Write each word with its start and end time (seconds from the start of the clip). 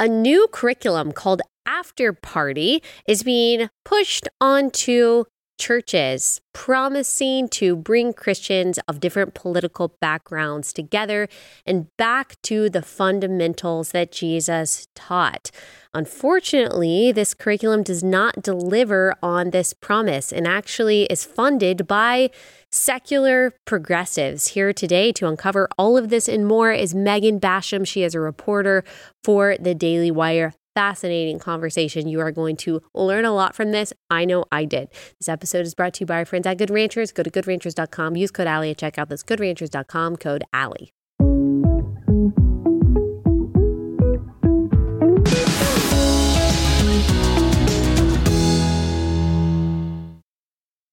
a 0.00 0.08
new 0.08 0.48
curriculum 0.50 1.12
called 1.12 1.42
After 1.66 2.14
Party 2.14 2.82
is 3.06 3.22
being 3.22 3.68
pushed 3.84 4.28
onto 4.40 5.24
churches, 5.60 6.40
promising 6.54 7.48
to 7.50 7.76
bring 7.76 8.12
Christians 8.12 8.80
of 8.88 8.98
different 8.98 9.34
political 9.34 9.94
backgrounds 10.00 10.72
together 10.72 11.28
and 11.66 11.94
back 11.98 12.40
to 12.42 12.70
the 12.70 12.82
fundamentals 12.82 13.92
that 13.92 14.10
Jesus 14.10 14.88
taught. 14.96 15.50
Unfortunately, 15.92 17.12
this 17.12 17.34
curriculum 17.34 17.82
does 17.82 18.02
not 18.02 18.42
deliver 18.42 19.14
on 19.22 19.50
this 19.50 19.74
promise 19.74 20.32
and 20.32 20.46
actually 20.46 21.04
is 21.04 21.24
funded 21.24 21.86
by 21.86 22.30
secular 22.72 23.52
progressives. 23.66 24.48
Here 24.48 24.72
today 24.72 25.12
to 25.12 25.28
uncover 25.28 25.68
all 25.76 25.98
of 25.98 26.08
this 26.08 26.26
and 26.26 26.46
more 26.46 26.72
is 26.72 26.94
Megan 26.94 27.38
Basham. 27.38 27.86
She 27.86 28.02
is 28.02 28.14
a 28.14 28.20
reporter 28.20 28.82
for 29.22 29.56
the 29.60 29.74
Daily 29.74 30.10
Wire 30.10 30.54
fascinating 30.74 31.38
conversation. 31.38 32.08
You 32.08 32.20
are 32.20 32.32
going 32.32 32.56
to 32.58 32.82
learn 32.94 33.24
a 33.24 33.32
lot 33.32 33.54
from 33.54 33.72
this. 33.72 33.92
I 34.10 34.24
know 34.24 34.44
I 34.52 34.64
did. 34.64 34.88
This 35.18 35.28
episode 35.28 35.66
is 35.66 35.74
brought 35.74 35.94
to 35.94 36.00
you 36.00 36.06
by 36.06 36.16
our 36.16 36.24
friends 36.24 36.46
at 36.46 36.58
Good 36.58 36.70
Ranchers. 36.70 37.12
Go 37.12 37.22
to 37.22 37.30
goodranchers.com, 37.30 38.16
use 38.16 38.30
code 38.30 38.46
Allie 38.46 38.70
at 38.70 38.78
checkout. 38.78 39.08
That's 39.08 39.22
goodranchers.com, 39.22 40.16
code 40.16 40.44
Allie. 40.52 40.92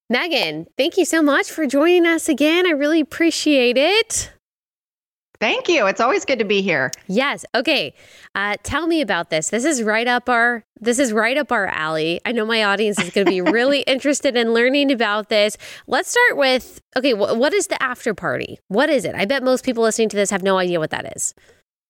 Megan, 0.09 0.67
thank 0.77 0.95
you 0.95 1.03
so 1.03 1.21
much 1.21 1.51
for 1.51 1.67
joining 1.67 2.05
us 2.05 2.29
again. 2.29 2.65
I 2.65 2.69
really 2.69 3.01
appreciate 3.01 3.77
it. 3.77 4.31
Thank 5.39 5.69
you. 5.69 5.85
It's 5.85 6.01
always 6.01 6.25
good 6.25 6.39
to 6.39 6.45
be 6.45 6.61
here. 6.61 6.91
Yes. 7.07 7.45
Okay. 7.53 7.93
Uh, 8.33 8.55
tell 8.63 8.87
me 8.87 9.01
about 9.01 9.29
this. 9.29 9.49
This 9.49 9.65
is 9.65 9.83
right 9.83 10.07
up 10.07 10.29
our 10.29 10.63
this 10.79 10.99
is 10.99 11.11
right 11.11 11.37
up 11.37 11.51
our 11.51 11.67
alley. 11.67 12.19
I 12.25 12.31
know 12.31 12.45
my 12.45 12.63
audience 12.63 12.99
is 12.99 13.09
going 13.09 13.25
to 13.25 13.31
be 13.31 13.41
really 13.51 13.81
interested 13.81 14.35
in 14.35 14.53
learning 14.53 14.91
about 14.91 15.29
this. 15.29 15.57
Let's 15.87 16.09
start 16.09 16.37
with 16.37 16.81
okay. 16.95 17.11
Wh- 17.11 17.37
what 17.37 17.53
is 17.53 17.67
the 17.67 17.81
after 17.81 18.13
party? 18.13 18.59
What 18.67 18.89
is 18.89 19.05
it? 19.05 19.15
I 19.15 19.25
bet 19.25 19.43
most 19.43 19.63
people 19.63 19.83
listening 19.83 20.09
to 20.09 20.15
this 20.15 20.29
have 20.31 20.43
no 20.43 20.57
idea 20.57 20.79
what 20.79 20.91
that 20.91 21.15
is. 21.15 21.33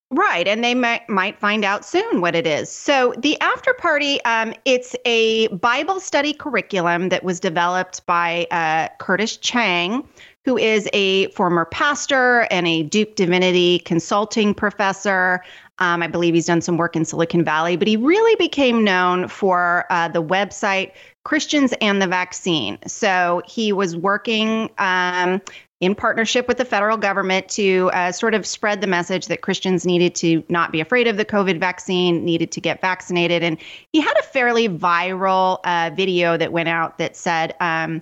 Right, 0.10 0.48
and 0.48 0.64
they 0.64 0.74
might 0.74 1.08
might 1.10 1.38
find 1.38 1.66
out 1.66 1.84
soon 1.84 2.22
what 2.22 2.34
it 2.34 2.48
is. 2.48 2.70
So 2.70 3.14
the 3.18 3.38
after 3.42 3.74
party, 3.74 4.24
um, 4.24 4.54
it's 4.64 4.96
a 5.04 5.48
Bible 5.48 6.00
study 6.00 6.32
curriculum 6.32 7.10
that 7.10 7.26
was 7.26 7.42
developed 7.42 8.06
by 8.06 8.48
uh, 8.50 8.88
Curtis 9.00 9.36
Chang, 9.36 10.08
who 10.48 10.58
is 10.58 10.88
a 10.94 11.28
former 11.32 11.66
pastor 11.66 12.48
and 12.50 12.66
a 12.66 12.82
Duke 12.84 13.18
Divinity 13.18 13.80
consulting 13.80 14.54
professor. 14.54 15.44
Um, 15.80 16.02
I 16.02 16.08
believe 16.08 16.36
he's 16.36 16.46
done 16.46 16.62
some 16.62 16.78
work 16.78 16.96
in 16.96 17.04
Silicon 17.04 17.44
Valley, 17.44 17.76
but 17.76 17.86
he 17.86 17.98
really 17.98 18.34
became 18.38 18.82
known 18.82 19.28
for 19.28 19.86
uh, 19.90 20.08
the 20.08 20.24
website 20.24 20.94
Christians 21.26 21.74
and 21.82 22.02
the 22.02 22.08
Vaccine. 22.08 22.78
So 22.88 23.42
he 23.46 23.74
was 23.74 23.98
working 23.98 24.70
um, 24.78 25.42
in 25.82 25.94
partnership 25.94 26.48
with 26.48 26.60
the 26.60 26.66
federal 26.66 26.96
government 26.96 27.50
to 27.50 27.92
uh, 27.94 28.14
sort 28.14 28.34
of 28.34 28.46
spread 28.46 28.80
the 28.80 28.88
message 28.88 29.28
that 29.28 29.42
Christians 29.42 29.86
needed 29.86 30.16
to 30.16 30.46
not 30.48 30.72
be 30.72 30.80
afraid 30.80 31.08
of 31.08 31.18
the 31.18 31.26
COVID 31.26 31.60
vaccine, 31.60 32.24
needed 32.24 32.54
to 32.54 32.62
get 32.62 32.80
vaccinated. 32.80 33.44
And 33.44 33.58
he 33.92 34.00
had 34.00 34.18
a 34.18 34.24
fairly 34.24 34.70
viral 34.70 35.60
uh, 35.66 35.92
video 35.94 36.38
that 36.38 36.54
went 36.54 36.70
out 36.70 37.00
that 37.00 37.18
said, 37.18 37.54
um, 37.60 38.02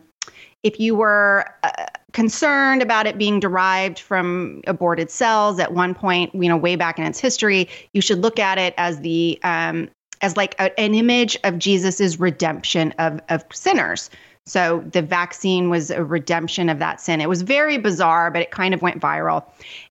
if 0.65 0.79
you 0.79 0.95
were 0.95 1.45
uh, 1.61 1.85
concerned 2.11 2.81
about 2.81 3.05
it 3.05 3.19
being 3.19 3.39
derived 3.39 3.99
from 3.99 4.61
aborted 4.65 5.11
cells 5.11 5.59
at 5.59 5.73
one 5.73 5.93
point, 5.93 6.33
you 6.33 6.49
know, 6.49 6.57
way 6.57 6.75
back 6.75 6.97
in 6.97 7.05
its 7.05 7.19
history, 7.19 7.69
you 7.93 8.01
should 8.01 8.19
look 8.19 8.39
at 8.39 8.57
it 8.57 8.73
as 8.77 8.99
the 9.01 9.39
um, 9.43 9.87
as 10.21 10.35
like 10.35 10.55
a, 10.59 10.77
an 10.79 10.95
image 10.95 11.37
of 11.43 11.59
Jesus's 11.59 12.19
redemption 12.19 12.93
of 12.97 13.21
of 13.29 13.45
sinners. 13.53 14.09
So 14.47 14.83
the 14.91 15.01
vaccine 15.01 15.69
was 15.69 15.91
a 15.91 16.03
redemption 16.03 16.69
of 16.69 16.79
that 16.79 16.99
sin. 16.99 17.21
It 17.21 17.29
was 17.29 17.41
very 17.41 17.77
bizarre, 17.77 18.29
but 18.31 18.41
it 18.41 18.51
kind 18.51 18.73
of 18.73 18.81
went 18.81 18.99
viral. 19.01 19.43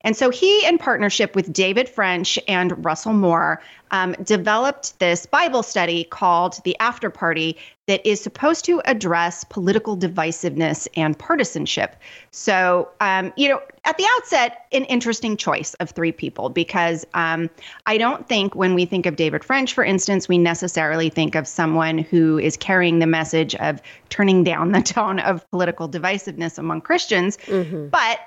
And 0.02 0.16
so 0.16 0.30
he, 0.30 0.64
in 0.66 0.78
partnership 0.78 1.34
with 1.34 1.52
David 1.52 1.88
French 1.88 2.38
and 2.46 2.84
Russell 2.84 3.14
Moore, 3.14 3.60
um, 3.94 4.12
developed 4.24 4.98
this 4.98 5.24
Bible 5.24 5.62
study 5.62 6.02
called 6.02 6.60
The 6.64 6.76
After 6.80 7.10
Party 7.10 7.56
that 7.86 8.04
is 8.04 8.20
supposed 8.20 8.64
to 8.64 8.82
address 8.86 9.44
political 9.44 9.96
divisiveness 9.96 10.88
and 10.96 11.16
partisanship. 11.16 11.94
So, 12.32 12.88
um, 13.00 13.32
you 13.36 13.48
know, 13.48 13.60
at 13.84 13.96
the 13.96 14.04
outset, 14.16 14.66
an 14.72 14.84
interesting 14.86 15.36
choice 15.36 15.74
of 15.74 15.90
three 15.90 16.10
people 16.10 16.48
because 16.48 17.06
um, 17.14 17.48
I 17.86 17.96
don't 17.96 18.28
think 18.28 18.56
when 18.56 18.74
we 18.74 18.84
think 18.84 19.06
of 19.06 19.14
David 19.14 19.44
French, 19.44 19.72
for 19.72 19.84
instance, 19.84 20.28
we 20.28 20.38
necessarily 20.38 21.08
think 21.08 21.36
of 21.36 21.46
someone 21.46 21.98
who 21.98 22.36
is 22.36 22.56
carrying 22.56 22.98
the 22.98 23.06
message 23.06 23.54
of 23.56 23.80
turning 24.08 24.42
down 24.42 24.72
the 24.72 24.82
tone 24.82 25.20
of 25.20 25.48
political 25.52 25.88
divisiveness 25.88 26.58
among 26.58 26.80
Christians. 26.80 27.36
Mm-hmm. 27.46 27.88
But 27.88 28.18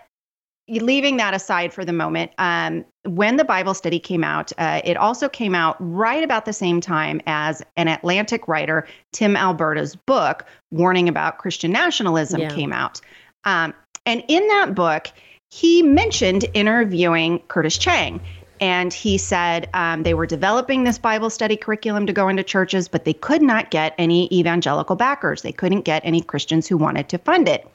leaving 0.69 1.17
that 1.17 1.33
aside 1.33 1.73
for 1.73 1.85
the 1.85 1.94
moment, 1.94 2.31
um, 2.38 2.85
when 3.03 3.38
the 3.38 3.45
Bible 3.45 3.73
study 3.73 4.00
came 4.00 4.23
out, 4.23 4.51
uh, 4.57 4.81
it 4.83 4.97
also 4.97 5.29
came 5.29 5.55
out 5.55 5.78
right 5.79 6.23
about 6.23 6.45
the 6.45 6.53
same 6.53 6.81
time 6.81 7.22
as 7.25 7.63
an 7.78 7.88
Atlantic 7.88 8.47
writer, 8.47 8.85
Tim 9.13 9.35
Alberta's 9.35 9.95
book, 9.95 10.45
Warning 10.72 11.07
About 11.07 11.38
Christian 11.38 11.72
Nationalism, 11.72 12.41
yeah. 12.41 12.50
came 12.50 12.73
out. 12.73 13.00
Um, 13.45 13.73
and 14.05 14.23
in 14.28 14.47
that 14.47 14.75
book, 14.75 15.07
he 15.50 15.81
mentioned 15.81 16.45
interviewing 16.53 17.39
Curtis 17.47 17.78
Chang. 17.78 18.22
And 18.59 18.91
he 18.91 19.19
said 19.19 19.69
um, 19.73 20.01
they 20.03 20.16
were 20.16 20.25
developing 20.25 20.84
this 20.84 20.97
Bible 20.97 21.29
study 21.29 21.55
curriculum 21.55 22.07
to 22.07 22.13
go 22.13 22.28
into 22.28 22.44
churches, 22.44 22.88
but 22.88 23.05
they 23.05 23.13
could 23.13 23.44
not 23.44 23.69
get 23.69 23.94
any 23.99 24.28
evangelical 24.31 24.95
backers. 24.95 25.44
They 25.44 25.51
couldn't 25.51 25.81
get 25.81 26.01
any 26.03 26.22
Christians 26.22 26.67
who 26.67 26.75
wanted 26.75 27.07
to 27.09 27.19
fund 27.19 27.47
it. 27.47 27.67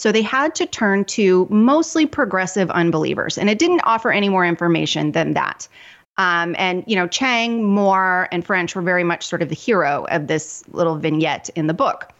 So 0.00 0.10
they 0.12 0.22
had 0.22 0.54
to 0.54 0.64
turn 0.64 1.04
to 1.06 1.46
mostly 1.50 2.06
progressive 2.06 2.70
unbelievers. 2.70 3.36
And 3.36 3.50
it 3.50 3.58
didn't 3.58 3.82
offer 3.84 4.10
any 4.10 4.30
more 4.30 4.46
information 4.46 5.12
than 5.12 5.34
that. 5.34 5.68
Um, 6.16 6.56
and, 6.58 6.82
you 6.86 6.96
know, 6.96 7.06
Chang, 7.06 7.64
Moore, 7.64 8.26
and 8.32 8.42
French 8.42 8.74
were 8.74 8.80
very 8.80 9.04
much 9.04 9.26
sort 9.26 9.42
of 9.42 9.50
the 9.50 9.54
hero 9.54 10.06
of 10.10 10.26
this 10.26 10.64
little 10.68 10.96
vignette 10.96 11.50
in 11.50 11.66
the 11.66 11.74
book. 11.74 12.14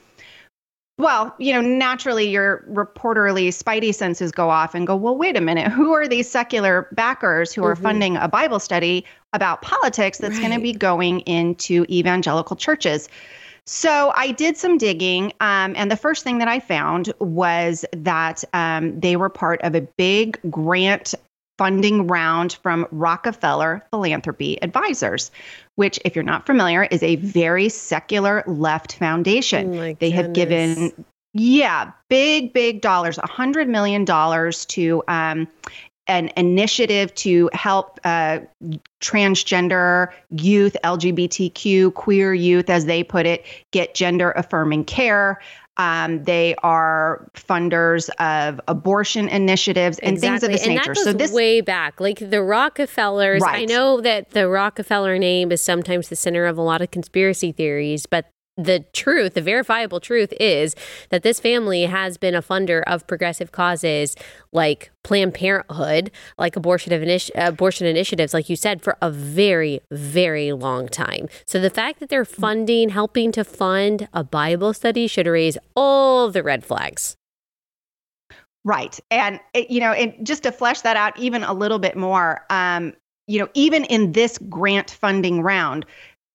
Well, 0.99 1.35
you 1.39 1.55
know, 1.55 1.63
naturally 1.63 2.29
your 2.29 2.67
reporterly 2.71 3.49
spidey 3.49 3.95
senses 3.95 4.31
go 4.31 4.51
off 4.51 4.75
and 4.75 4.87
go, 4.87 4.95
well, 4.95 5.17
wait 5.17 5.39
a 5.39 5.41
minute, 5.41 5.73
who 5.73 5.93
are 5.93 6.07
these 6.07 6.31
secular 6.31 6.87
backers 6.93 7.55
who 7.55 7.65
are 7.65 7.73
mm-hmm. 7.73 7.83
funding 7.83 8.17
a 8.19 8.29
Bible 8.29 8.61
study 8.61 9.07
about 9.33 9.63
politics 9.63 10.19
that's 10.19 10.35
right. 10.35 10.49
going 10.49 10.53
to 10.53 10.63
be 10.63 10.75
going 10.75 11.21
into 11.21 11.87
evangelical 11.89 12.57
churches? 12.57 13.09
So 13.67 14.13
I 14.17 14.33
did 14.33 14.57
some 14.57 14.79
digging, 14.79 15.33
um, 15.41 15.75
and 15.77 15.91
the 15.91 15.97
first 15.97 16.25
thing 16.25 16.39
that 16.39 16.49
I 16.49 16.61
found 16.61 17.13
was 17.19 17.85
that 17.93 18.45
um, 18.53 18.99
they 18.99 19.17
were 19.17 19.29
part 19.29 19.61
of 19.63 19.75
a 19.75 19.83
big 19.97 20.39
grant 20.51 21.15
funding 21.59 22.07
round 22.07 22.59
from 22.63 22.87
Rockefeller 22.91 23.85
Philanthropy 23.91 24.61
Advisors, 24.63 25.31
which, 25.77 26.01
if 26.05 26.17
you're 26.17 26.23
not 26.23 26.47
familiar, 26.47 26.85
is 26.85 27.03
a 27.03 27.17
very 27.17 27.69
secular 27.69 28.43
left 28.47 28.97
foundation. 28.97 29.79
Oh 29.79 29.95
they 30.01 30.11
have 30.11 30.33
given 30.33 30.93
yeah, 31.33 31.93
big, 32.09 32.53
big 32.53 32.81
dollars, 32.81 33.19
a 33.19 33.23
$100 33.23 33.69
million 33.69 34.05
to 34.05 35.03
um, 35.07 35.47
an 36.07 36.31
initiative 36.37 37.15
to 37.15 37.49
help 37.53 38.01
uh, 38.05 38.41
transgender 39.01 40.09
youth, 40.31 40.77
LGBTQ, 40.83 41.95
queer 41.95 42.35
youth, 42.35 42.69
as 42.69 42.87
they 42.87 43.05
put 43.05 43.27
it, 43.27 43.45
get 43.71 43.95
gender 43.95 44.33
affirming 44.33 44.85
care. 44.85 45.41
Um, 45.77 46.25
they 46.25 46.57
are 46.63 47.31
funders 47.35 48.11
of 48.19 48.61
abortion 48.69 49.29
initiatives 49.29 49.99
and 50.01 50.13
exactly. 50.13 50.31
things 50.31 50.43
of 50.43 50.51
this 50.51 50.67
and 50.67 50.77
nature. 50.77 50.95
so 50.95 51.13
this 51.13 51.33
way 51.33 51.63
back, 51.63 52.01
like 52.01 52.19
the 52.19 52.43
Rockefellers. 52.43 53.41
Right. 53.41 53.63
I 53.63 53.65
know 53.65 54.01
that 54.03 54.31
the 54.31 54.49
Rockefeller 54.49 55.17
name 55.19 55.53
is 55.53 55.63
sometimes 55.63 56.09
the 56.09 56.17
center 56.17 56.45
of 56.45 56.59
a 56.59 56.63
lot 56.63 56.83
of 56.83 56.91
conspiracy 56.91 57.53
theories, 57.53 58.05
but 58.05 58.27
the 58.65 58.85
truth, 58.93 59.35
the 59.35 59.41
verifiable 59.41 60.01
truth 60.01 60.33
is 60.39 60.75
that 61.11 61.23
this 61.23 61.41
family 61.41 61.85
has 61.85 62.19
been 62.19 62.35
a 62.35 62.43
funder 62.43 62.83
of 62.87 63.07
progressive 63.07 63.53
causes 63.53 64.17
like 64.53 64.91
Planned 65.03 65.35
Parenthood, 65.35 66.11
like 66.39 66.57
abortion, 66.57 66.93
initi- 66.93 67.31
abortion 67.35 67.87
initiatives, 67.87 68.35
like 68.35 68.49
you 68.49 68.57
said, 68.57 68.83
for 68.83 68.97
a 69.01 69.11
very, 69.11 69.81
very 69.91 70.53
long 70.53 70.89
time. 70.89 71.29
So 71.47 71.61
the 71.61 71.71
fact 71.71 72.01
that 72.01 72.09
they're 72.09 72.25
funding, 72.25 72.91
helping 72.91 73.33
to 73.33 73.45
fund 73.45 74.09
a 74.13 74.25
Bible 74.25 74.73
study 74.75 75.07
should 75.07 75.27
raise 75.27 75.57
all 75.75 76.31
the 76.31 76.43
red 76.43 76.65
flags. 76.65 77.17
Right. 78.65 79.01
And, 79.11 79.41
you 79.55 79.81
know, 79.81 79.93
and 79.93 80.15
just 80.27 80.43
to 80.43 80.53
flesh 80.53 80.83
that 80.83 80.97
out 80.97 81.19
even 81.19 81.45
a 81.45 81.55
little 81.55 81.79
bit 81.79 81.97
more, 81.97 82.45
um, 82.51 82.93
you 83.27 83.39
know, 83.39 83.49
even 83.55 83.85
in 83.85 84.13
this 84.13 84.37
grant 84.37 84.91
funding 84.91 85.41
round, 85.41 85.87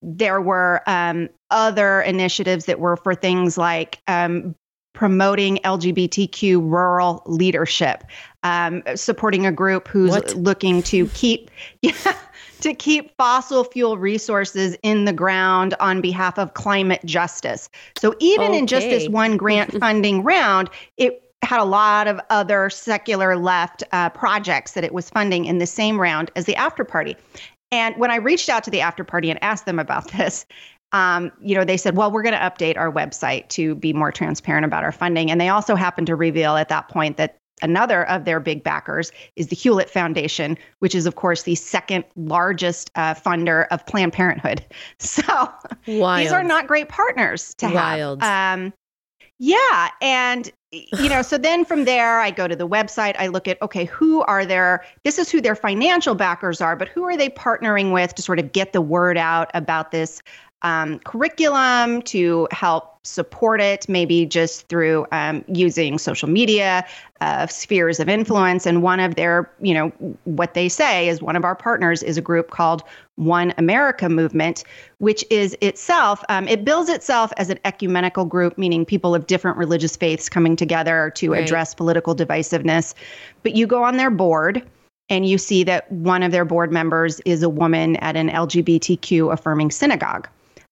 there 0.02 0.42
were 0.42 0.82
um, 0.88 1.30
other 1.56 2.02
initiatives 2.02 2.66
that 2.66 2.80
were 2.80 2.98
for 2.98 3.16
things 3.16 3.58
like 3.58 4.02
um, 4.08 4.54
promoting 4.94 5.58
LGBTQ 5.64 6.62
rural 6.62 7.24
leadership, 7.26 8.04
um, 8.44 8.84
supporting 8.96 9.46
a 9.46 9.52
group 9.52 9.88
who's 9.88 10.12
what? 10.12 10.36
looking 10.36 10.84
to 10.84 11.08
keep, 11.14 11.50
yeah, 11.82 11.94
to 12.60 12.74
keep 12.74 13.16
fossil 13.18 13.64
fuel 13.64 13.98
resources 13.98 14.78
in 14.84 15.06
the 15.06 15.14
ground 15.14 15.74
on 15.80 16.02
behalf 16.02 16.38
of 16.38 16.54
climate 16.56 17.02
justice. 17.06 17.70
So 17.98 18.16
even 18.20 18.50
okay. 18.50 18.60
in 18.60 18.68
just 18.68 18.90
this 18.90 19.08
one 19.08 19.38
grant 19.38 19.72
funding 19.80 20.24
round, 20.24 20.70
it 20.98 21.22
had 21.42 21.62
a 21.62 21.66
lot 21.66 22.08
of 22.08 22.20
other 22.30 22.70
secular 22.70 23.38
left 23.38 23.84
uh, 23.94 24.10
projects 24.10 24.74
that 24.74 24.84
it 24.84 24.94
was 24.94 25.10
funding 25.10 25.46
in 25.46 25.60
the 25.60 25.68
same 25.68 26.02
round 26.02 26.32
as 26.36 26.46
the 26.46 26.56
after 26.56 26.84
party. 26.84 27.16
And 27.72 27.96
when 27.98 28.12
I 28.12 28.16
reached 28.16 28.50
out 28.50 28.64
to 28.66 28.70
the 28.70 28.82
after 28.82 29.04
party 29.04 29.30
and 29.30 29.44
asked 29.44 29.66
them 29.66 29.80
about 29.80 30.12
this, 30.18 30.46
um, 30.96 31.30
you 31.42 31.54
know, 31.56 31.66
they 31.66 31.76
said, 31.76 31.98
well, 31.98 32.10
we're 32.10 32.24
going 32.24 32.36
to 32.36 32.40
update 32.40 32.78
our 32.78 32.90
website 32.90 33.50
to 33.50 33.76
be 33.76 33.92
more 33.92 34.14
transparent 34.14 34.64
about 34.64 34.86
our 34.86 34.94
funding. 34.94 35.30
And 35.30 35.42
they 35.42 35.50
also 35.50 35.76
happened 35.76 36.08
to 36.08 36.16
reveal 36.16 36.56
at 36.56 36.70
that 36.70 36.88
point 36.88 37.18
that 37.18 37.38
another 37.62 38.08
of 38.08 38.24
their 38.24 38.40
big 38.40 38.64
backers 38.64 39.12
is 39.36 39.48
the 39.48 39.58
Hewlett 39.58 39.90
Foundation, 39.90 40.58
which 40.80 40.96
is, 40.96 41.06
of 41.06 41.16
course, 41.16 41.44
the 41.44 41.56
second 41.56 42.06
largest 42.16 42.92
uh, 42.96 43.14
funder 43.14 43.68
of 43.72 43.86
Planned 43.86 44.14
Parenthood. 44.14 44.64
So 45.00 45.52
Wild. 45.86 46.26
these 46.26 46.32
are 46.32 46.44
not 46.44 46.66
great 46.66 46.88
partners 46.88 47.54
to 47.56 47.70
Wild. 47.70 48.22
have. 48.22 48.60
Um, 48.60 48.74
yeah. 49.38 49.90
And, 50.02 50.50
you 50.72 51.10
know, 51.10 51.22
so 51.22 51.38
then 51.38 51.66
from 51.66 51.84
there, 51.84 52.22
I 52.22 52.32
go 52.32 52.48
to 52.48 52.56
the 52.56 52.68
website. 52.68 53.16
I 53.20 53.28
look 53.28 53.50
at, 53.50 53.62
okay, 53.62 53.84
who 53.84 54.22
are 54.22 54.46
their, 54.46 54.86
this 55.04 55.20
is 55.20 55.30
who 55.30 55.42
their 55.42 55.56
financial 55.56 56.16
backers 56.16 56.62
are, 56.62 56.78
but 56.78 56.88
who 56.88 57.04
are 57.04 57.18
they 57.18 57.30
partnering 57.30 57.92
with 57.92 58.16
to 58.16 58.22
sort 58.22 58.40
of 58.40 58.54
get 58.54 58.72
the 58.72 58.82
word 58.82 59.18
out 59.18 59.52
about 59.54 59.92
this 59.92 60.22
um, 60.66 60.98
curriculum 61.00 62.02
to 62.02 62.48
help 62.50 62.98
support 63.06 63.62
it, 63.62 63.88
maybe 63.88 64.26
just 64.26 64.68
through 64.68 65.06
um, 65.12 65.46
using 65.48 66.00
social 66.00 66.28
media, 66.28 66.84
uh, 67.22 67.46
spheres 67.46 68.00
of 68.00 68.10
influence. 68.10 68.66
And 68.66 68.82
one 68.82 69.00
of 69.00 69.14
their, 69.14 69.50
you 69.62 69.76
know, 69.76 69.90
what 70.24 70.56
they 70.56 70.68
say 70.68 71.08
is 71.08 71.22
one 71.22 71.36
of 71.36 71.46
our 71.46 71.56
partners 71.56 72.02
is 72.02 72.18
a 72.18 72.22
group 72.22 72.50
called 72.50 72.82
One 73.14 73.54
America 73.60 74.10
Movement, 74.10 74.64
which 74.98 75.24
is 75.30 75.56
itself, 75.62 76.24
um, 76.30 76.48
it 76.48 76.66
bills 76.66 76.90
itself 76.90 77.32
as 77.38 77.52
an 77.52 77.60
ecumenical 77.64 78.26
group, 78.26 78.58
meaning 78.58 78.86
people 78.86 79.14
of 79.14 79.28
different 79.28 79.58
religious 79.58 79.96
faiths 79.96 80.30
coming 80.30 80.56
together 80.56 81.12
to 81.16 81.34
right. 81.34 81.44
address 81.44 81.76
political 81.76 82.16
divisiveness. 82.16 82.96
But 83.44 83.56
you 83.56 83.68
go 83.68 83.84
on 83.84 83.98
their 83.98 84.10
board 84.10 84.64
and 85.10 85.28
you 85.28 85.38
see 85.38 85.64
that 85.64 85.92
one 85.92 86.24
of 86.24 86.32
their 86.32 86.46
board 86.46 86.72
members 86.72 87.20
is 87.20 87.44
a 87.44 87.50
woman 87.50 87.98
at 87.98 88.16
an 88.16 88.30
LGBTQ 88.30 89.32
affirming 89.32 89.70
synagogue. 89.70 90.28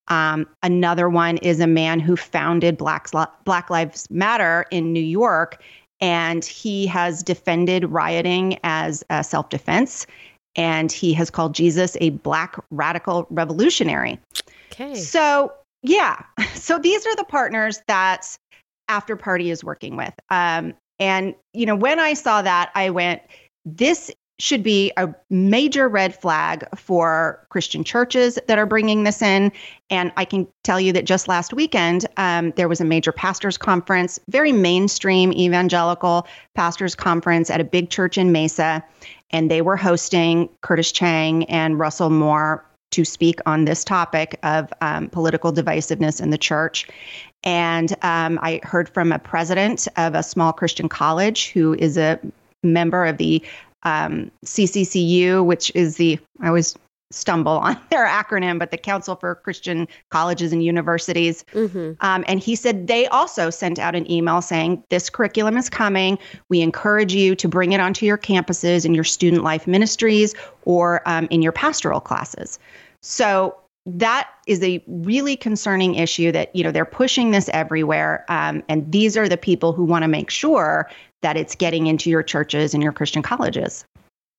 Um, 0.10 0.48
another 0.62 1.10
one 1.10 1.38
is 1.38 1.60
a 1.60 1.68
man 1.68 2.00
who 2.00 2.16
founded 2.16 2.78
Black, 2.78 3.10
Black 3.46 3.70
Lives 3.70 4.10
Matter 4.10 4.66
in 4.72 4.92
New 4.92 5.00
York, 5.04 5.64
and 6.02 6.44
he 6.44 6.86
has 6.88 7.24
defended 7.24 7.86
rioting 7.86 8.60
as 8.64 9.04
a 9.10 9.24
self 9.24 9.50
defense, 9.50 10.06
and 10.56 10.92
he 10.92 11.14
has 11.14 11.30
called 11.30 11.56
Jesus 11.56 11.96
a 12.02 12.10
Black 12.12 12.58
radical 12.72 13.26
revolutionary. 13.30 14.20
Okay. 14.72 14.96
So, 14.96 15.54
yeah. 15.82 16.22
So 16.56 16.80
these 16.80 17.06
are 17.06 17.16
the 17.18 17.26
partners 17.26 17.82
that 17.88 18.38
After 18.88 19.18
Party 19.18 19.50
is 19.50 19.66
working 19.66 19.98
with. 19.98 20.14
Um, 20.30 20.74
and, 20.98 21.36
you 21.54 21.66
know, 21.66 21.76
when 21.76 22.00
I 22.00 22.14
saw 22.14 22.42
that, 22.42 22.72
I 22.74 22.90
went, 22.90 23.22
this 23.66 24.10
should 24.44 24.62
be 24.62 24.92
a 24.98 25.07
major 25.30 25.88
red 25.88 26.13
flag 26.13 26.68
for 26.75 27.48
Christian 27.48 27.81
churches 27.81 28.38
that 28.50 28.57
are 28.57 28.66
bringing 28.66 29.06
this 29.06 29.22
in. 29.22 29.54
And 29.90 30.12
I 30.18 30.25
can 30.25 30.45
tell 30.63 30.81
you 30.81 30.92
that 30.92 31.06
just 31.06 31.30
last 31.30 31.54
weekend, 31.54 32.06
um, 32.18 32.51
there 32.57 32.68
was 32.68 32.81
a 32.81 32.84
major 32.84 33.13
pastors' 33.13 33.57
conference, 33.57 34.19
very 34.28 34.51
mainstream 34.51 35.31
evangelical 35.31 36.28
pastors' 36.56 36.94
conference 36.94 37.50
at 37.50 37.62
a 37.62 37.63
big 37.63 37.90
church 37.90 38.18
in 38.18 38.34
Mesa. 38.34 38.84
And 39.31 39.50
they 39.50 39.62
were 39.62 39.78
hosting 39.78 40.50
Curtis 40.60 40.92
Chang 40.92 41.45
and 41.45 41.80
Russell 41.80 42.10
Moore 42.10 42.66
to 42.92 43.06
speak 43.06 43.40
on 43.45 43.63
this 43.63 43.86
topic 43.86 44.38
of 44.44 44.74
um, 44.81 45.07
political 45.07 45.54
divisiveness 45.54 46.19
in 46.19 46.31
the 46.31 46.38
church. 46.38 46.86
And 47.45 47.94
um, 48.01 48.38
I 48.42 48.60
heard 48.63 48.90
from 48.90 49.13
a 49.13 49.19
president 49.19 49.88
of 49.95 50.16
a 50.16 50.22
small 50.22 50.51
Christian 50.51 50.90
college 50.90 51.50
who 51.51 51.75
is 51.75 51.98
a 51.98 52.19
member 52.62 53.06
of 53.06 53.18
the 53.18 53.42
um, 53.83 54.31
CCCU, 54.45 55.45
which 55.45 55.71
is 55.75 55.97
the, 55.97 56.19
I 56.41 56.47
always 56.47 56.75
stumble 57.13 57.51
on 57.59 57.80
their 57.89 58.06
acronym, 58.06 58.59
but 58.59 58.71
the 58.71 58.77
Council 58.77 59.15
for 59.15 59.35
Christian 59.35 59.88
Colleges 60.09 60.51
and 60.51 60.63
Universities. 60.63 61.45
Mm-hmm. 61.53 61.94
Um, 62.01 62.25
and 62.27 62.39
he 62.39 62.56
said 62.56 62.88
they 62.88 63.07
also 63.07 63.50
sent 63.50 63.80
out 63.80 63.95
an 63.95 64.09
email 64.12 64.41
saying, 64.41 64.83
This 64.89 65.09
curriculum 65.09 65.57
is 65.57 65.69
coming. 65.69 66.18
We 66.50 66.62
encourage 66.62 67.13
you 67.13 67.35
to 67.35 67.47
bring 67.47 67.71
it 67.71 67.80
onto 67.80 68.06
your 68.06 68.18
campuses 68.18 68.85
in 68.85 68.94
your 68.94 69.03
student 69.03 69.44
life 69.44 69.68
ministries 69.68 70.33
or 70.65 71.01
um, 71.06 71.27
in 71.30 71.41
your 71.41 71.51
pastoral 71.51 72.00
classes. 72.00 72.59
So 73.01 73.57
that 73.85 74.30
is 74.47 74.63
a 74.63 74.81
really 74.88 75.35
concerning 75.35 75.95
issue 75.95 76.31
that 76.31 76.56
you 76.56 76.63
know 76.63 76.71
they're 76.71 76.85
pushing 76.85 77.31
this 77.31 77.50
everywhere 77.50 78.24
um, 78.30 78.63
and 78.69 78.89
these 78.89 79.18
are 79.18 79.27
the 79.27 79.35
people 79.35 79.74
who 79.74 79.83
want 79.83 80.03
to 80.03 80.07
make 80.07 80.30
sure 80.30 80.89
that 81.24 81.36
it's 81.36 81.56
getting 81.56 81.88
into 81.88 82.10
your 82.10 82.24
churches 82.24 82.74
and 82.74 82.84
your 82.84 82.94
christian 82.94 83.22
colleges. 83.22 83.84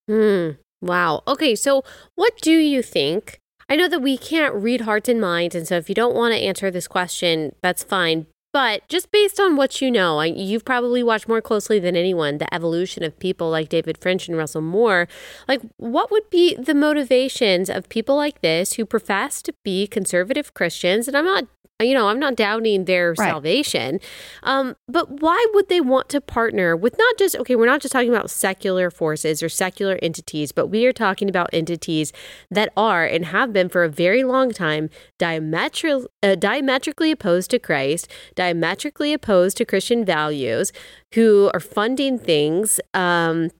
Hmm. 0.09 0.51
Wow. 0.81 1.23
Okay 1.27 1.55
so 1.57 1.83
what 2.15 2.39
do 2.41 2.53
you 2.53 2.83
think? 2.83 3.41
I 3.69 3.77
know 3.77 3.89
that 3.89 4.03
we 4.03 4.19
can't 4.19 4.55
read 4.55 4.83
hearts 4.83 5.09
and 5.09 5.21
minds 5.21 5.55
and 5.55 5.67
so 5.67 5.77
if 5.77 5.89
you 5.89 5.95
don't 5.95 6.15
want 6.15 6.35
to 6.35 6.41
answer 6.41 6.71
this 6.71 6.87
question 6.87 7.55
that's 7.63 7.83
fine 7.83 8.27
but 8.55 8.87
just 8.89 9.11
based 9.11 9.41
on 9.41 9.56
what 9.56 9.83
you 9.83 9.91
know, 9.91 10.23
you've 10.23 10.65
probably 10.65 11.03
watched 11.03 11.27
more 11.27 11.43
closely 11.43 11.81
than 11.81 11.97
anyone 11.97 12.39
the 12.39 12.55
evolution 12.55 13.03
of 13.03 13.19
people 13.19 13.51
like 13.51 13.69
David 13.69 13.99
French 13.99 14.29
and 14.29 14.39
Russell 14.39 14.61
Moore. 14.61 15.09
Like, 15.49 15.61
what 15.77 16.12
would 16.12 16.31
be 16.31 16.55
the 16.55 16.73
motivations 16.73 17.69
of 17.69 17.89
people 17.89 18.15
like 18.15 18.43
this 18.43 18.75
who 18.75 18.87
profess 18.87 19.43
to 19.43 19.55
be 19.65 19.89
conservative 19.89 20.55
Christians? 20.55 21.09
And 21.09 21.17
I'm 21.17 21.25
not 21.25 21.49
you 21.83 21.93
know, 21.93 22.09
I'm 22.09 22.21
not 22.21 22.37
doubting 22.37 22.85
their 22.85 23.11
right. 23.11 23.29
salvation. 23.29 23.99
Um, 24.45 24.77
but 24.87 25.21
why 25.21 25.45
would 25.55 25.69
they 25.69 25.81
want 25.81 26.09
to 26.11 26.21
partner 26.21 26.77
with 26.77 26.97
not 26.97 27.19
just, 27.19 27.35
okay, 27.37 27.56
we're 27.56 27.67
not 27.67 27.81
just 27.81 27.91
talking 27.91 28.11
about 28.11 28.31
secular 28.31 28.93
forces 28.93 29.43
or 29.43 29.49
secular 29.49 29.99
entities, 30.01 30.53
but 30.53 30.69
we 30.69 30.87
are 30.87 30.93
talking 30.93 31.29
about 31.29 31.51
entities 31.53 32.12
that 32.49 32.73
are 32.77 33.05
and 33.05 33.27
have 33.27 33.53
been 33.53 33.69
for 33.69 33.83
a 33.83 33.89
very 33.89 34.23
long 34.23 34.53
time 34.53 34.89
diametri- 35.19 36.06
uh, 36.23 36.37
diametrically 36.37 37.11
opposed 37.11 37.51
to 37.51 37.59
Christ, 37.59 38.09
diametrically 38.44 39.14
opposed 39.14 39.56
to 39.56 39.64
Christian 39.64 40.05
values, 40.05 40.73
who 41.14 41.50
are 41.55 41.61
funding 41.61 42.19
things 42.19 42.79
um, 42.93 43.50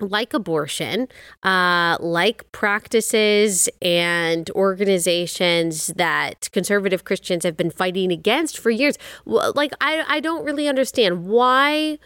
like 0.00 0.32
abortion, 0.32 1.08
uh, 1.42 1.98
like 2.00 2.50
practices 2.52 3.68
and 3.82 4.48
organizations 4.50 5.88
that 5.88 6.48
conservative 6.52 7.04
Christians 7.04 7.44
have 7.44 7.56
been 7.56 7.70
fighting 7.70 8.10
against 8.10 8.58
for 8.58 8.70
years. 8.70 8.96
Like, 9.26 9.72
I, 9.80 10.04
I 10.08 10.20
don't 10.20 10.44
really 10.44 10.68
understand 10.68 11.26
why 11.26 11.98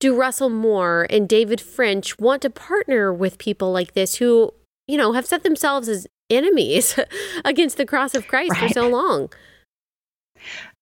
do 0.00 0.16
Russell 0.16 0.48
Moore 0.48 1.06
and 1.10 1.28
David 1.28 1.60
French 1.60 2.18
want 2.18 2.40
to 2.42 2.50
partner 2.50 3.12
with 3.12 3.36
people 3.36 3.72
like 3.72 3.92
this 3.92 4.16
who, 4.16 4.54
you 4.86 4.96
know, 4.96 5.12
have 5.12 5.26
set 5.26 5.42
themselves 5.42 5.88
as 5.88 6.06
enemies 6.30 6.98
against 7.44 7.76
the 7.76 7.84
cross 7.84 8.14
of 8.14 8.26
Christ 8.26 8.52
right. 8.52 8.68
for 8.68 8.72
so 8.72 8.88
long? 8.88 9.28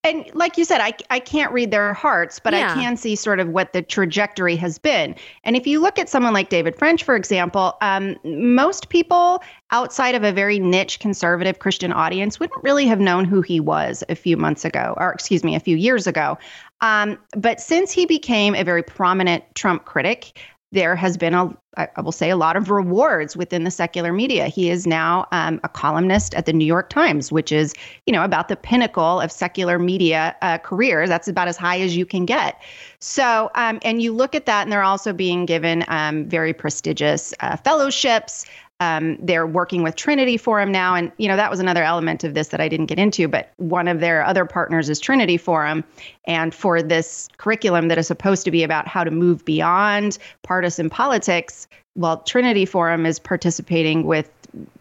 And 0.07 0.31
like 0.35 0.57
you 0.57 0.65
said, 0.65 0.81
I, 0.81 0.95
I 1.11 1.19
can't 1.19 1.53
read 1.53 1.71
their 1.71 1.93
hearts, 1.93 2.39
but 2.39 2.53
yeah. 2.53 2.71
I 2.71 2.75
can 2.75 2.97
see 2.97 3.17
sort 3.17 3.41
of 3.41 3.49
what 3.49 3.73
the 3.73 3.83
trajectory 3.83 4.57
has 4.57 4.79
been. 4.79 5.15
And 5.45 5.57
if 5.57 5.67
you 5.67 5.81
look 5.81 5.99
at 5.99 6.09
someone 6.09 6.33
like 6.33 6.49
David 6.49 6.77
French, 6.77 7.03
for 7.03 7.17
example, 7.17 7.77
um, 7.81 8.17
most 8.25 8.89
people 8.89 9.43
outside 9.71 10.15
of 10.15 10.23
a 10.23 10.33
very 10.33 10.59
niche 10.59 11.01
conservative 11.01 11.59
Christian 11.59 11.93
audience 11.93 12.39
wouldn't 12.39 12.63
really 12.63 12.87
have 12.87 13.01
known 13.01 13.25
who 13.25 13.43
he 13.43 13.59
was 13.59 14.05
a 14.09 14.15
few 14.15 14.37
months 14.37 14.65
ago, 14.65 14.95
or 14.97 15.13
excuse 15.13 15.43
me, 15.43 15.57
a 15.57 15.61
few 15.61 15.77
years 15.77 16.07
ago. 16.07 16.39
Um, 16.81 17.19
but 17.37 17.61
since 17.61 17.91
he 17.91 18.07
became 18.07 18.55
a 18.55 18.63
very 18.63 18.83
prominent 18.83 19.43
Trump 19.55 19.87
critic, 19.87 20.39
there 20.73 20.97
has 20.97 21.17
been 21.17 21.35
a 21.35 21.57
I 21.77 22.01
will 22.01 22.13
say 22.13 22.31
a 22.31 22.37
lot 22.37 22.57
of 22.57 22.71
rewards 22.71 23.37
within 23.37 23.65
the 23.65 23.71
secular 23.71 24.11
media. 24.11 24.47
He 24.47 24.71
is 24.71 24.87
now 24.87 25.27
um, 25.31 25.61
a 25.63 25.69
columnist 25.69 26.35
at 26.35 26.47
the 26.47 26.53
New 26.55 26.65
York 26.65 26.89
Times, 26.89 27.31
which 27.31 27.53
is 27.53 27.75
you 28.07 28.13
know 28.13 28.25
about 28.25 28.49
the 28.49 28.57
pinnacle 28.57 29.21
of 29.21 29.31
secular 29.31 29.79
media 29.79 30.35
uh, 30.41 30.59
careers. 30.59 31.09
That's 31.09 31.29
about 31.29 31.49
as 31.49 31.57
high 31.57 31.81
as 31.81 31.95
you 31.97 32.07
can 32.07 32.25
get. 32.25 32.61
So 32.99 33.51
um, 33.55 33.79
and 33.83 34.01
you 34.01 34.13
look 34.15 34.35
at 34.35 34.47
that, 34.47 34.63
and 34.63 34.73
they're 34.73 34.83
also 34.83 35.13
being 35.13 35.45
given 35.45 35.85
um, 35.89 36.25
very 36.27 36.55
prestigious 36.55 37.35
uh, 37.41 37.57
fellowships. 37.57 38.47
Um, 38.81 39.17
they're 39.21 39.47
working 39.47 39.83
with 39.83 39.97
Trinity 39.97 40.37
Forum 40.37 40.71
now, 40.71 40.95
and 40.95 41.11
you 41.17 41.29
know 41.29 41.37
that 41.37 41.51
was 41.51 41.61
another 41.61 41.83
element 41.83 42.25
of 42.25 42.35
this 42.35 42.49
that 42.49 42.61
I 42.61 42.69
didn't 42.69 42.87
get 42.87 42.99
into. 42.99 43.27
But 43.27 43.51
one 43.57 43.89
of 43.89 44.01
their 44.01 44.25
other 44.25 44.45
partners 44.45 44.91
is 44.91 45.01
Trinity 45.01 45.37
Forum, 45.37 45.83
and 46.27 46.55
for 46.55 46.83
this 46.83 47.29
curriculum 47.39 47.89
that 47.89 47.99
is 47.99 48.07
supposed 48.07 48.45
to 48.45 48.51
be 48.51 48.63
about 48.63 48.87
how 48.87 49.05
to 49.05 49.11
move 49.11 49.45
beyond 49.45 50.19
partisan 50.43 50.91
politics, 50.91 51.67
well, 51.95 52.19
Trinity 52.19 52.67
Forum 52.67 53.07
is 53.07 53.19
participating 53.19 54.07
with 54.07 54.31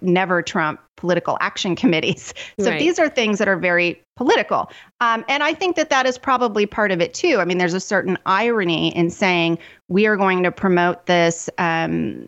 Never 0.01 0.41
Trump 0.41 0.79
political 0.95 1.37
action 1.41 1.75
committees. 1.75 2.33
So 2.57 2.69
right. 2.69 2.79
these 2.79 2.99
are 2.99 3.09
things 3.09 3.37
that 3.39 3.49
are 3.49 3.57
very 3.57 4.01
political. 4.15 4.71
Um, 5.01 5.25
and 5.27 5.43
I 5.43 5.53
think 5.53 5.75
that 5.75 5.89
that 5.89 6.05
is 6.05 6.17
probably 6.17 6.65
part 6.65 6.91
of 6.91 7.01
it 7.01 7.13
too. 7.13 7.39
I 7.39 7.45
mean, 7.45 7.57
there's 7.57 7.73
a 7.73 7.81
certain 7.81 8.17
irony 8.25 8.95
in 8.95 9.09
saying 9.09 9.59
we 9.89 10.05
are 10.07 10.15
going 10.15 10.41
to 10.43 10.51
promote 10.51 11.05
this 11.05 11.49
um, 11.57 12.27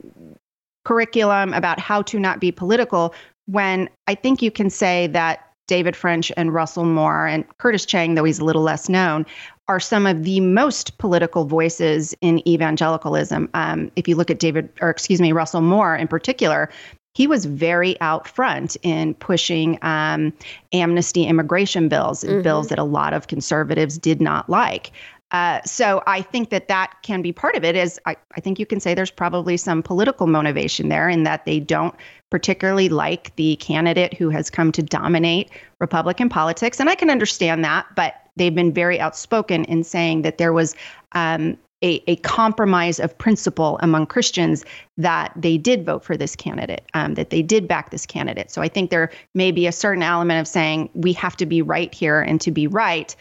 curriculum 0.88 1.54
about 1.54 1.82
how 1.82 2.02
to 2.02 2.18
not 2.18 2.40
be 2.40 2.50
political 2.50 3.14
when 3.48 3.90
I 4.08 4.16
think 4.16 4.42
you 4.42 4.52
can 4.52 4.70
say 4.70 5.08
that 5.08 5.52
David 5.68 5.98
French 5.98 6.32
and 6.38 6.54
Russell 6.54 6.86
Moore 6.86 7.28
and 7.28 7.46
Curtis 7.58 7.86
Chang, 7.86 8.16
though 8.16 8.24
he's 8.24 8.40
a 8.40 8.46
little 8.46 8.62
less 8.62 8.88
known, 8.88 9.26
are 9.68 9.82
some 9.82 10.08
of 10.08 10.24
the 10.24 10.40
most 10.40 10.98
political 10.98 11.44
voices 11.44 12.16
in 12.22 12.48
evangelicalism. 12.48 13.50
Um, 13.54 13.92
if 13.98 14.08
you 14.08 14.16
look 14.16 14.32
at 14.32 14.40
David, 14.40 14.70
or 14.80 14.90
excuse 14.90 15.20
me, 15.20 15.34
Russell 15.34 15.60
Moore 15.60 15.94
in 15.94 16.08
particular, 16.08 16.70
he 17.16 17.28
was 17.28 17.44
very 17.44 18.00
out 18.00 18.26
front 18.26 18.78
in 18.82 19.14
pushing 19.16 19.78
um, 19.82 20.32
amnesty 20.72 21.26
immigration 21.26 21.90
bills, 21.90 22.24
mm-hmm. 22.24 22.44
bills 22.44 22.70
that 22.70 22.80
a 22.80 22.86
lot 22.86 23.14
of 23.14 23.28
conservatives 23.28 23.98
did 23.98 24.22
not 24.22 24.50
like. 24.50 24.94
Uh, 25.32 25.62
so 25.64 26.02
I 26.08 26.22
think 26.22 26.52
that 26.52 26.70
that 26.70 26.94
can 27.04 27.22
be 27.22 27.34
part 27.34 27.56
of 27.56 27.64
it. 27.64 27.76
Is 27.76 28.00
I, 28.06 28.16
I 28.36 28.40
think 28.40 28.60
you 28.60 28.66
can 28.66 28.80
say 28.80 28.94
there's 28.94 29.12
probably 29.12 29.58
some 29.58 29.84
political 29.84 30.26
motivation 30.26 30.88
there 30.88 31.10
in 31.10 31.24
that 31.24 31.46
they 31.46 31.60
don't 31.60 31.94
particularly 32.30 32.90
like 32.90 33.36
the 33.36 33.58
candidate 33.58 34.14
who 34.14 34.30
has 34.30 34.50
come 34.50 34.72
to 34.74 34.82
dominate 34.82 35.50
Republican 35.80 36.30
politics, 36.30 36.80
and 36.80 36.90
I 36.90 36.96
can 36.96 37.10
understand 37.10 37.64
that. 37.66 37.88
But 37.96 38.16
they've 38.38 38.56
been 38.56 38.72
very 38.72 39.00
outspoken 39.00 39.66
in 39.66 39.84
saying 39.84 40.22
that 40.22 40.38
there 40.38 40.54
was 40.54 40.76
um, 41.12 41.58
a, 41.84 42.02
a, 42.08 42.16
compromise 42.18 43.00
of 43.00 43.16
principle 43.18 43.78
among 43.82 44.08
Christians 44.08 44.66
that 44.98 45.32
they 45.36 45.58
did 45.58 45.86
vote 45.86 46.04
for 46.04 46.18
this 46.18 46.36
candidate, 46.36 46.84
um, 46.96 47.14
that 47.14 47.30
they 47.30 47.44
did 47.44 47.68
back 47.68 47.92
this 47.92 48.06
candidate. 48.06 48.50
So 48.50 48.62
I 48.62 48.68
think 48.68 48.90
there 48.90 49.12
may 49.36 49.52
be 49.52 49.68
a 49.68 49.72
certain 49.72 50.02
element 50.02 50.40
of 50.40 50.48
saying 50.48 50.90
we 50.96 51.14
have 51.14 51.38
to 51.38 51.46
be 51.46 51.62
right 51.62 51.94
here, 51.94 52.20
and 52.20 52.42
to 52.42 52.52
be 52.52 52.66
right, 52.66 53.16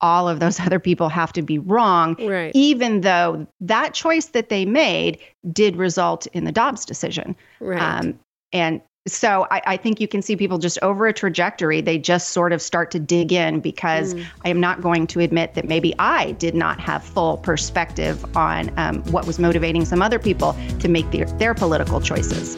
all 0.00 0.28
of 0.28 0.40
those 0.40 0.60
other 0.68 0.78
people 0.78 1.08
have 1.08 1.32
to 1.34 1.42
be 1.42 1.58
wrong, 1.58 2.16
right. 2.20 2.52
even 2.54 3.02
though 3.02 3.46
that 3.60 3.94
choice 3.94 4.26
that 4.26 4.48
they 4.48 4.64
made 4.64 5.18
did 5.52 5.76
result 5.76 6.26
in 6.28 6.44
the 6.44 6.52
Dobbs 6.52 6.84
decision. 6.84 7.36
Right. 7.60 7.80
Um, 7.80 8.18
and 8.52 8.80
so 9.06 9.46
I, 9.50 9.62
I, 9.66 9.76
think 9.76 10.00
you 10.00 10.08
can 10.08 10.20
see 10.22 10.36
people 10.36 10.58
just 10.58 10.78
over 10.82 11.06
a 11.06 11.12
trajectory, 11.12 11.80
they 11.80 11.98
just 11.98 12.30
sort 12.30 12.52
of 12.52 12.60
start 12.60 12.90
to 12.90 12.98
dig 12.98 13.32
in 13.32 13.60
because 13.60 14.14
mm. 14.14 14.24
I 14.44 14.50
am 14.50 14.60
not 14.60 14.82
going 14.82 15.06
to 15.08 15.20
admit 15.20 15.54
that 15.54 15.66
maybe 15.66 15.94
I 15.98 16.32
did 16.32 16.54
not 16.54 16.78
have 16.80 17.02
full 17.02 17.38
perspective 17.38 18.24
on 18.36 18.70
um, 18.76 19.02
what 19.04 19.26
was 19.26 19.38
motivating 19.38 19.84
some 19.84 20.02
other 20.02 20.18
people 20.18 20.54
to 20.80 20.88
make 20.88 21.10
their, 21.10 21.24
their 21.24 21.54
political 21.54 22.00
choices. 22.00 22.56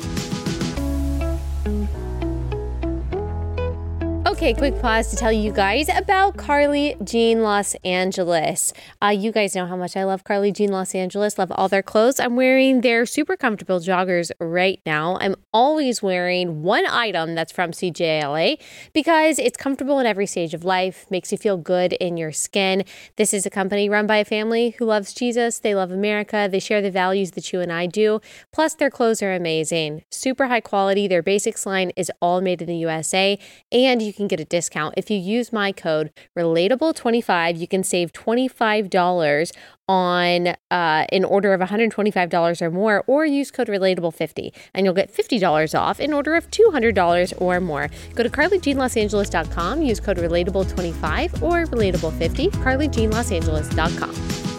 Okay, 4.40 4.54
quick 4.54 4.80
pause 4.80 5.08
to 5.08 5.16
tell 5.16 5.30
you 5.30 5.52
guys 5.52 5.90
about 5.90 6.38
Carly 6.38 6.96
Jean 7.04 7.42
Los 7.42 7.74
Angeles. 7.84 8.72
Uh, 9.02 9.08
you 9.08 9.32
guys 9.32 9.54
know 9.54 9.66
how 9.66 9.76
much 9.76 9.98
I 9.98 10.04
love 10.04 10.24
Carly 10.24 10.50
Jean 10.50 10.72
Los 10.72 10.94
Angeles, 10.94 11.38
love 11.38 11.52
all 11.54 11.68
their 11.68 11.82
clothes. 11.82 12.18
I'm 12.18 12.36
wearing 12.36 12.80
their 12.80 13.04
super 13.04 13.36
comfortable 13.36 13.80
joggers 13.80 14.30
right 14.40 14.80
now. 14.86 15.18
I'm 15.20 15.34
always 15.52 16.02
wearing 16.02 16.62
one 16.62 16.86
item 16.86 17.34
that's 17.34 17.52
from 17.52 17.72
CJLA 17.72 18.58
because 18.94 19.38
it's 19.38 19.58
comfortable 19.58 19.98
in 19.98 20.06
every 20.06 20.24
stage 20.24 20.54
of 20.54 20.64
life, 20.64 21.04
makes 21.10 21.30
you 21.30 21.36
feel 21.36 21.58
good 21.58 21.92
in 22.00 22.16
your 22.16 22.32
skin. 22.32 22.84
This 23.16 23.34
is 23.34 23.44
a 23.44 23.50
company 23.50 23.90
run 23.90 24.06
by 24.06 24.16
a 24.16 24.24
family 24.24 24.74
who 24.78 24.86
loves 24.86 25.12
Jesus, 25.12 25.58
they 25.58 25.74
love 25.74 25.90
America, 25.90 26.48
they 26.50 26.60
share 26.60 26.80
the 26.80 26.90
values 26.90 27.32
that 27.32 27.52
you 27.52 27.60
and 27.60 27.70
I 27.70 27.84
do. 27.84 28.22
Plus, 28.52 28.72
their 28.72 28.88
clothes 28.88 29.22
are 29.22 29.34
amazing, 29.34 30.02
super 30.08 30.46
high 30.46 30.62
quality. 30.62 31.06
Their 31.06 31.22
basics 31.22 31.66
line 31.66 31.92
is 31.94 32.10
all 32.22 32.40
made 32.40 32.62
in 32.62 32.68
the 32.68 32.76
USA, 32.76 33.38
and 33.70 34.00
you 34.00 34.14
can 34.14 34.29
get 34.30 34.40
a 34.40 34.44
discount. 34.44 34.94
If 34.96 35.10
you 35.10 35.18
use 35.18 35.52
my 35.52 35.72
code 35.72 36.10
relatable25, 36.38 37.58
you 37.58 37.68
can 37.68 37.84
save 37.84 38.12
$25 38.12 39.52
on 39.88 40.46
uh, 40.46 40.54
an 40.70 41.24
order 41.24 41.52
of 41.52 41.60
$125 41.60 42.62
or 42.62 42.70
more, 42.70 43.04
or 43.06 43.26
use 43.26 43.50
code 43.50 43.66
relatable50 43.66 44.52
and 44.72 44.86
you'll 44.86 44.94
get 44.94 45.12
$50 45.12 45.78
off 45.78 45.98
in 46.00 46.12
order 46.12 46.34
of 46.36 46.48
$200 46.50 47.40
or 47.40 47.60
more. 47.60 47.90
Go 48.14 48.22
to 48.22 48.30
carlyjeanlosangeles.com, 48.30 49.82
use 49.82 50.00
code 50.00 50.18
relatable25 50.18 51.42
or 51.42 51.66
relatable50, 51.66 52.50
carlyjeanlosangeles.com. 52.52 54.49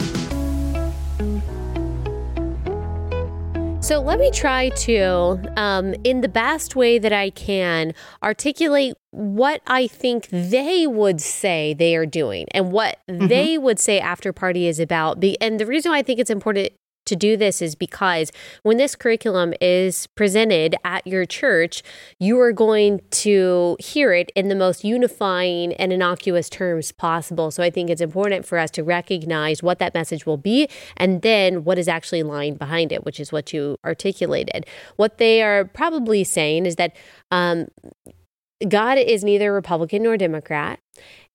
So 3.81 3.99
let 3.99 4.19
me 4.19 4.29
try 4.29 4.69
to, 4.69 5.41
um, 5.59 5.95
in 6.03 6.21
the 6.21 6.29
best 6.29 6.75
way 6.75 6.99
that 6.99 7.11
I 7.11 7.31
can, 7.31 7.95
articulate 8.21 8.93
what 9.09 9.61
I 9.65 9.87
think 9.87 10.27
they 10.29 10.85
would 10.85 11.19
say 11.19 11.73
they 11.73 11.95
are 11.95 12.05
doing 12.05 12.45
and 12.51 12.71
what 12.71 12.99
mm-hmm. 13.09 13.25
they 13.25 13.57
would 13.57 13.79
say 13.79 13.99
After 13.99 14.31
Party 14.31 14.67
is 14.67 14.79
about. 14.79 15.23
And 15.41 15.59
the 15.59 15.65
reason 15.65 15.91
why 15.91 15.97
I 15.97 16.03
think 16.03 16.19
it's 16.19 16.29
important 16.29 16.69
to 17.05 17.15
do 17.15 17.35
this 17.35 17.61
is 17.61 17.75
because 17.75 18.31
when 18.63 18.77
this 18.77 18.95
curriculum 18.95 19.53
is 19.59 20.07
presented 20.15 20.75
at 20.83 21.05
your 21.05 21.25
church, 21.25 21.83
you 22.19 22.39
are 22.39 22.51
going 22.51 23.01
to 23.11 23.77
hear 23.79 24.13
it 24.13 24.31
in 24.35 24.49
the 24.49 24.55
most 24.55 24.83
unifying 24.83 25.73
and 25.73 25.91
innocuous 25.91 26.49
terms 26.49 26.91
possible. 26.91 27.51
So 27.51 27.63
I 27.63 27.69
think 27.69 27.89
it's 27.89 28.01
important 28.01 28.45
for 28.45 28.57
us 28.57 28.71
to 28.71 28.83
recognize 28.83 29.63
what 29.63 29.79
that 29.79 29.93
message 29.93 30.25
will 30.25 30.37
be 30.37 30.67
and 30.97 31.21
then 31.21 31.63
what 31.63 31.77
is 31.77 31.87
actually 31.87 32.23
lying 32.23 32.55
behind 32.55 32.91
it, 32.91 33.03
which 33.03 33.19
is 33.19 33.31
what 33.31 33.51
you 33.53 33.77
articulated. 33.85 34.65
What 34.95 35.17
they 35.17 35.41
are 35.41 35.65
probably 35.65 36.23
saying 36.23 36.65
is 36.65 36.75
that 36.75 36.95
um, 37.31 37.67
God 38.67 38.97
is 38.97 39.23
neither 39.23 39.51
Republican 39.51 40.03
nor 40.03 40.17
Democrat, 40.17 40.79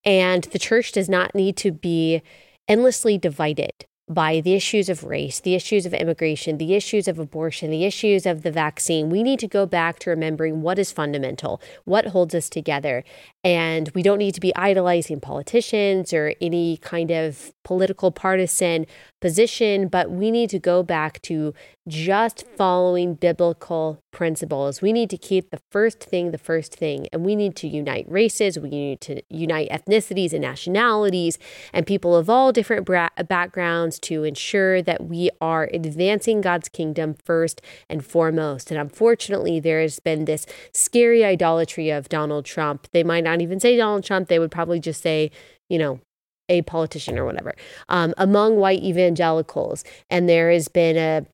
and 0.04 0.44
the 0.44 0.58
church 0.58 0.92
does 0.92 1.08
not 1.08 1.34
need 1.34 1.56
to 1.58 1.72
be 1.72 2.22
endlessly 2.68 3.18
divided 3.18 3.86
by 4.08 4.40
the 4.40 4.54
issues 4.54 4.88
of 4.88 5.02
race, 5.02 5.40
the 5.40 5.54
issues 5.54 5.84
of 5.84 5.92
immigration, 5.92 6.58
the 6.58 6.74
issues 6.74 7.08
of 7.08 7.18
abortion, 7.18 7.70
the 7.70 7.84
issues 7.84 8.24
of 8.24 8.42
the 8.42 8.52
vaccine. 8.52 9.10
We 9.10 9.22
need 9.22 9.40
to 9.40 9.48
go 9.48 9.66
back 9.66 9.98
to 10.00 10.10
remembering 10.10 10.62
what 10.62 10.78
is 10.78 10.92
fundamental, 10.92 11.60
what 11.84 12.06
holds 12.06 12.34
us 12.34 12.48
together. 12.48 13.02
And 13.46 13.92
we 13.94 14.02
don't 14.02 14.18
need 14.18 14.34
to 14.34 14.40
be 14.40 14.52
idolizing 14.56 15.20
politicians 15.20 16.12
or 16.12 16.34
any 16.40 16.78
kind 16.78 17.12
of 17.12 17.52
political 17.62 18.10
partisan 18.10 18.86
position, 19.20 19.86
but 19.86 20.10
we 20.10 20.32
need 20.32 20.50
to 20.50 20.58
go 20.58 20.82
back 20.82 21.22
to 21.22 21.54
just 21.86 22.44
following 22.56 23.14
biblical 23.14 24.00
principles. 24.12 24.82
We 24.82 24.92
need 24.92 25.10
to 25.10 25.18
keep 25.18 25.50
the 25.50 25.60
first 25.70 26.00
thing 26.00 26.32
the 26.32 26.38
first 26.38 26.74
thing, 26.74 27.06
and 27.12 27.24
we 27.24 27.36
need 27.36 27.54
to 27.56 27.68
unite 27.68 28.06
races, 28.08 28.58
we 28.58 28.70
need 28.70 29.00
to 29.02 29.22
unite 29.30 29.68
ethnicities 29.70 30.32
and 30.32 30.42
nationalities 30.42 31.38
and 31.72 31.86
people 31.86 32.16
of 32.16 32.28
all 32.28 32.50
different 32.50 32.84
bra- 32.84 33.10
backgrounds 33.28 34.00
to 34.00 34.24
ensure 34.24 34.82
that 34.82 35.04
we 35.04 35.30
are 35.40 35.68
advancing 35.72 36.40
God's 36.40 36.68
kingdom 36.68 37.14
first 37.24 37.60
and 37.88 38.04
foremost. 38.04 38.70
And 38.70 38.80
unfortunately, 38.80 39.60
there 39.60 39.80
has 39.80 40.00
been 40.00 40.24
this 40.24 40.46
scary 40.72 41.24
idolatry 41.24 41.90
of 41.90 42.08
Donald 42.08 42.44
Trump. 42.44 42.88
They 42.92 43.04
might 43.04 43.24
not 43.24 43.35
even 43.42 43.60
say 43.60 43.76
Donald 43.76 44.04
Trump, 44.04 44.28
they 44.28 44.38
would 44.38 44.50
probably 44.50 44.80
just 44.80 45.02
say, 45.02 45.30
you 45.68 45.78
know, 45.78 46.00
a 46.48 46.62
politician 46.62 47.18
or 47.18 47.24
whatever, 47.24 47.54
um, 47.88 48.14
among 48.18 48.56
white 48.56 48.82
evangelicals. 48.82 49.84
And 50.10 50.28
there 50.28 50.50
has 50.50 50.68
been 50.68 50.96
a 50.96 51.26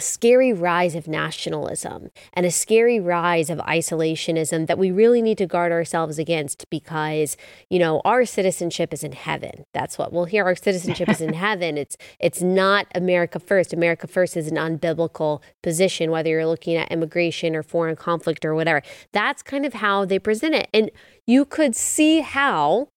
scary 0.00 0.52
rise 0.52 0.94
of 0.94 1.08
nationalism 1.08 2.10
and 2.32 2.46
a 2.46 2.50
scary 2.50 3.00
rise 3.00 3.50
of 3.50 3.58
isolationism 3.58 4.66
that 4.66 4.78
we 4.78 4.90
really 4.90 5.22
need 5.22 5.38
to 5.38 5.46
guard 5.46 5.72
ourselves 5.72 6.18
against 6.18 6.68
because 6.70 7.36
you 7.68 7.78
know 7.78 8.00
our 8.04 8.24
citizenship 8.24 8.92
is 8.92 9.04
in 9.04 9.12
heaven. 9.12 9.64
That's 9.72 9.98
what 9.98 10.12
we'll 10.12 10.24
hear 10.24 10.44
our 10.44 10.56
citizenship 10.56 11.08
is 11.08 11.20
in 11.20 11.32
heaven. 11.46 11.76
It's 11.78 11.96
it's 12.18 12.42
not 12.42 12.86
america 12.94 13.38
first. 13.38 13.72
America 13.72 14.06
first 14.06 14.36
is 14.36 14.48
an 14.48 14.56
unbiblical 14.56 15.40
position 15.62 16.10
whether 16.10 16.30
you're 16.30 16.46
looking 16.46 16.76
at 16.76 16.90
immigration 16.90 17.54
or 17.54 17.62
foreign 17.62 17.96
conflict 17.96 18.44
or 18.44 18.54
whatever. 18.54 18.82
That's 19.12 19.42
kind 19.42 19.66
of 19.66 19.74
how 19.74 20.04
they 20.04 20.18
present 20.18 20.54
it. 20.54 20.68
And 20.72 20.90
you 21.26 21.44
could 21.44 21.76
see 21.76 22.20
how 22.20 22.88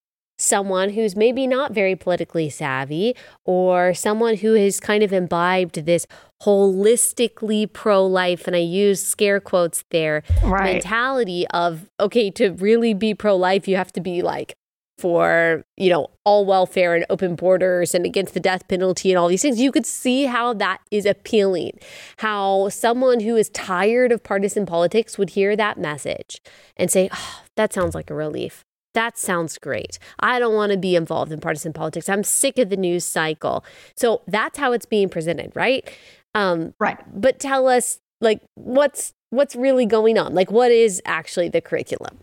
someone 0.44 0.90
who's 0.90 1.16
maybe 1.16 1.48
not 1.48 1.72
very 1.72 1.96
politically 1.96 2.50
savvy 2.50 3.16
or 3.46 3.94
someone 3.94 4.36
who 4.38 4.54
has 4.54 4.80
kind 4.80 5.04
of 5.04 5.14
imbibed 5.14 5.86
this 5.86 6.06
holistically 6.44 7.72
pro 7.72 8.06
life, 8.06 8.48
and 8.48 8.56
I 8.56 8.60
use 8.60 9.02
scare 9.02 9.40
quotes 9.40 9.84
there, 9.92 10.24
right. 10.44 10.74
mentality 10.74 11.48
of, 11.54 11.90
okay, 12.00 12.30
to 12.32 12.50
really 12.52 12.94
be 12.94 13.14
pro 13.14 13.36
life, 13.36 13.68
you 13.68 13.78
have 13.78 13.94
to 13.94 14.02
be 14.02 14.22
like, 14.22 14.56
for 15.00 15.64
you 15.76 15.90
know 15.90 16.08
all 16.24 16.46
welfare 16.46 16.94
and 16.94 17.04
open 17.10 17.36
borders 17.36 17.96
and 17.96 18.06
against 18.06 18.36
the 18.36 18.40
death 18.40 18.68
penalty 18.68 19.12
and 19.12 19.18
all 19.18 19.28
these 19.28 19.42
things 19.42 19.60
you 19.60 19.72
could 19.72 19.88
see 19.88 20.26
how 20.26 20.54
that 20.54 20.80
is 20.92 21.06
appealing 21.06 21.72
how 22.18 22.70
someone 22.70 23.20
who 23.20 23.36
is 23.36 23.50
tired 23.50 24.12
of 24.12 24.24
partisan 24.24 24.68
politics 24.68 25.18
would 25.18 25.32
hear 25.32 25.56
that 25.56 25.80
message 25.80 26.42
and 26.78 26.92
say 26.92 27.10
oh, 27.12 27.42
that 27.56 27.74
sounds 27.74 27.96
like 27.96 28.12
a 28.12 28.14
relief 28.14 28.64
that 28.94 29.18
sounds 29.18 29.58
great. 29.58 30.00
I 30.20 30.40
don't 30.40 30.56
want 30.56 30.72
to 30.72 30.78
be 30.78 30.96
involved 30.96 31.32
in 31.32 31.40
partisan 31.40 31.74
politics. 31.74 32.10
I'm 32.10 32.24
sick 32.24 32.58
of 32.58 32.70
the 32.70 32.78
news 32.78 33.04
cycle. 33.04 33.64
So 33.96 34.22
that's 34.28 34.58
how 34.58 34.72
it's 34.72 34.86
being 34.86 35.10
presented, 35.10 35.52
right? 35.56 35.90
Um, 36.36 36.74
right. 36.80 36.98
But 37.14 37.40
tell 37.40 37.68
us, 37.68 38.00
like, 38.22 38.42
what's 38.56 39.14
what's 39.30 39.56
really 39.56 39.86
going 39.86 40.18
on? 40.18 40.34
Like, 40.34 40.52
what 40.52 40.72
is 40.72 41.02
actually 41.06 41.50
the 41.50 41.62
curriculum? 41.62 42.20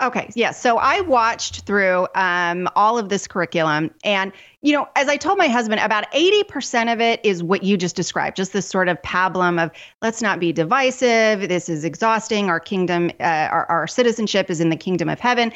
Okay. 0.00 0.30
Yeah, 0.34 0.52
so 0.52 0.78
I 0.78 1.02
watched 1.02 1.62
through 1.66 2.06
um, 2.14 2.68
all 2.74 2.98
of 2.98 3.10
this 3.10 3.26
curriculum, 3.26 3.90
and 4.02 4.32
you 4.62 4.72
know, 4.72 4.88
as 4.96 5.08
I 5.08 5.16
told 5.16 5.36
my 5.36 5.48
husband, 5.48 5.80
about 5.80 6.06
eighty 6.14 6.42
percent 6.44 6.88
of 6.88 7.00
it 7.00 7.20
is 7.22 7.42
what 7.42 7.62
you 7.62 7.76
just 7.76 7.96
described, 7.96 8.36
just 8.36 8.52
this 8.52 8.66
sort 8.66 8.88
of 8.88 9.00
pablum 9.02 9.62
of 9.62 9.70
let's 10.00 10.22
not 10.22 10.40
be 10.40 10.52
divisive. 10.52 11.48
This 11.48 11.68
is 11.68 11.84
exhausting. 11.84 12.48
Our 12.48 12.60
kingdom, 12.60 13.10
uh, 13.20 13.48
our, 13.50 13.66
our 13.66 13.86
citizenship 13.86 14.48
is 14.48 14.60
in 14.60 14.70
the 14.70 14.76
kingdom 14.76 15.08
of 15.08 15.20
heaven. 15.20 15.52